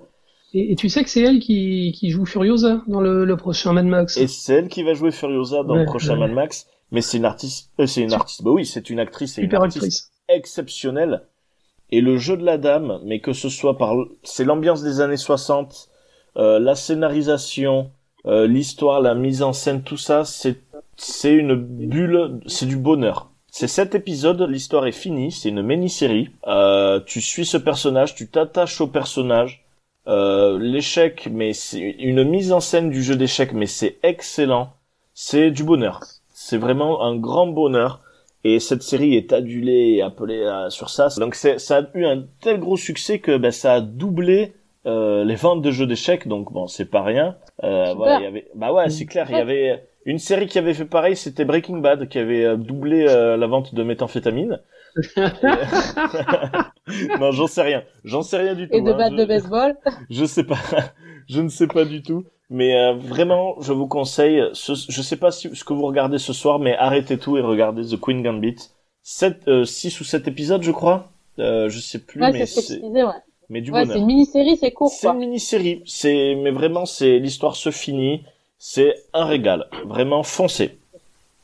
[0.54, 3.86] Et, tu sais que c'est elle qui, qui joue Furiosa dans le, le, prochain Mad
[3.86, 4.18] Max?
[4.18, 6.68] Et c'est elle qui va jouer Furiosa dans le prochain Mad Max.
[6.95, 9.53] Mais c'est une artiste, euh, c'est une artiste, bah oui, c'est une actrice, et une
[9.53, 11.23] artiste exceptionnelle.
[11.91, 15.17] Et le jeu de la dame, mais que ce soit par, c'est l'ambiance des années
[15.17, 15.89] 60,
[16.38, 17.91] euh, la scénarisation,
[18.26, 20.61] euh, l'histoire, la mise en scène, tout ça, c'est,
[20.95, 23.30] c'est une bulle, c'est du bonheur.
[23.51, 26.30] C'est sept épisodes, l'histoire est finie, c'est une mini-série.
[26.47, 29.65] Euh, tu suis ce personnage, tu t'attaches au personnage.
[30.07, 34.72] Euh, l'échec, mais c'est une mise en scène du jeu d'échecs, mais c'est excellent.
[35.13, 35.99] C'est du bonheur.
[36.47, 38.01] C'est vraiment un grand bonheur.
[38.43, 41.07] Et cette série est adulée et appelée euh, sur ça.
[41.17, 44.53] Donc ça a eu un tel gros succès que ben, ça a doublé
[44.85, 46.27] les ventes de jeux d'échecs.
[46.27, 47.38] Donc bon, c'est pas rien.
[47.63, 49.26] voilà, il y avait, bah ouais, c'est clair.
[49.31, 52.57] Il y avait une série qui avait fait pareil, c'était Breaking Bad, qui avait euh,
[52.57, 54.61] doublé euh, la vente de méthamphétamine.
[57.19, 57.84] non, j'en sais rien.
[58.03, 58.76] J'en sais rien du tout.
[58.76, 59.09] Et de hein.
[59.09, 59.76] de baseball
[60.11, 60.59] Je sais pas.
[61.27, 62.23] je ne sais pas du tout.
[62.49, 64.41] Mais euh, vraiment, je vous conseille.
[64.53, 64.73] Ce...
[64.73, 65.49] Je sais pas si...
[65.55, 68.57] ce que vous regardez ce soir, mais arrêtez tout et regardez The Queen Gambit.
[69.03, 71.09] 7, 6 ou 7 épisodes, je crois.
[71.39, 72.81] Euh, je sais plus, ouais, mais c'est.
[72.81, 73.03] Ouais.
[73.49, 74.89] Mais du ouais, c'est une mini-série, c'est court.
[74.89, 75.84] C'est une mini-série.
[75.85, 78.23] C'est, mais vraiment, c'est l'histoire se finit.
[78.57, 79.67] C'est un régal.
[79.85, 80.80] Vraiment foncé.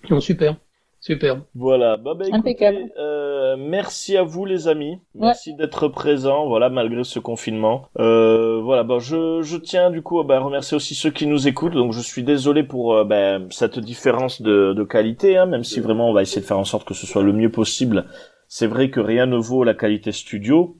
[0.09, 0.55] Oh, super.
[1.01, 1.41] Super.
[1.55, 1.97] Voilà.
[1.97, 2.55] Bah, bah écoutez,
[2.99, 4.99] euh, merci à vous les amis.
[5.15, 6.47] Merci d'être présents.
[6.47, 7.87] Voilà, malgré ce confinement.
[7.99, 8.83] Euh, voilà.
[8.83, 11.73] Bah, je, je tiens du coup à bah, remercier aussi ceux qui nous écoutent.
[11.73, 15.79] Donc je suis désolé pour euh, bah, cette différence de, de qualité, hein, même si
[15.79, 18.05] vraiment on va essayer de faire en sorte que ce soit le mieux possible.
[18.47, 20.77] C'est vrai que rien ne vaut la qualité studio.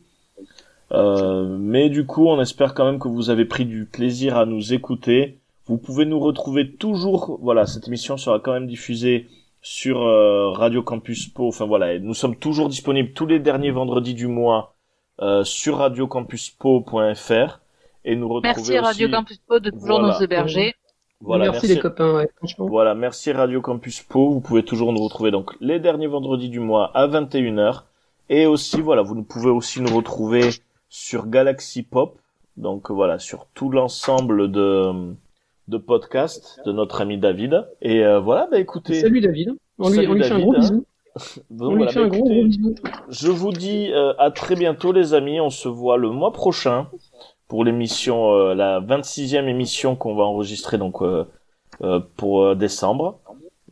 [0.91, 4.45] Euh, mais du coup, on espère quand même que vous avez pris du plaisir à
[4.45, 5.39] nous écouter.
[5.65, 7.39] Vous pouvez nous retrouver toujours.
[7.41, 9.27] Voilà, cette émission sera quand même diffusée
[9.61, 11.47] sur euh, Radio Campus Po.
[11.47, 14.75] Enfin voilà, nous sommes toujours disponibles tous les derniers vendredis du mois
[15.21, 17.59] euh, sur radiocampuspo.fr
[18.03, 20.75] et nous retrouver Merci Radio Campus Po de toujours nous héberger.
[21.23, 24.31] Voilà, merci, les copains, ouais, Voilà, merci Radio Campus Po.
[24.31, 27.83] Vous pouvez toujours nous retrouver donc les derniers vendredis du mois à 21h.
[28.29, 30.49] Et aussi, voilà, vous pouvez aussi nous retrouver
[30.89, 32.17] sur Galaxy Pop.
[32.57, 35.13] Donc voilà, sur tout l'ensemble de
[35.71, 37.65] de podcast de notre ami David.
[37.81, 38.99] Et euh, voilà, bah écoutez.
[38.99, 39.55] Salut David.
[39.79, 40.85] On lui, on lui fait un gros bisou.
[41.59, 42.75] on lui fait un gros, bisou.
[43.09, 45.39] Je vous dis euh, à très bientôt les amis.
[45.39, 46.89] On se voit le mois prochain
[47.47, 51.01] pour l'émission, euh, la 26e émission qu'on va enregistrer donc
[52.17, 53.21] pour décembre.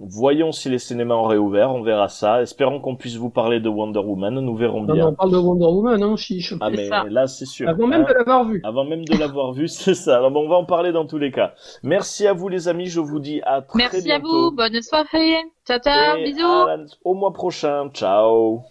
[0.02, 2.42] Voyons si les cinémas ont réouvert, on verra ça.
[2.42, 5.08] Espérons qu'on puisse vous parler de Wonder Woman, nous verrons bien.
[5.08, 6.54] on parle de Wonder Woman, hein, chiche.
[6.62, 7.68] Ah mais là c'est sûr.
[7.68, 8.62] Avant même de l'avoir vu.
[8.64, 10.22] Avant même de l'avoir vu, c'est ça.
[10.30, 11.54] bon, on va en parler dans tous les cas.
[11.84, 14.24] Merci à vous les amis, je vous dis à très Merci bientôt.
[14.24, 15.36] Merci à vous, bonne soirée.
[15.68, 16.90] Ciao ciao, bisous.
[17.04, 18.62] au mois prochain, ciao.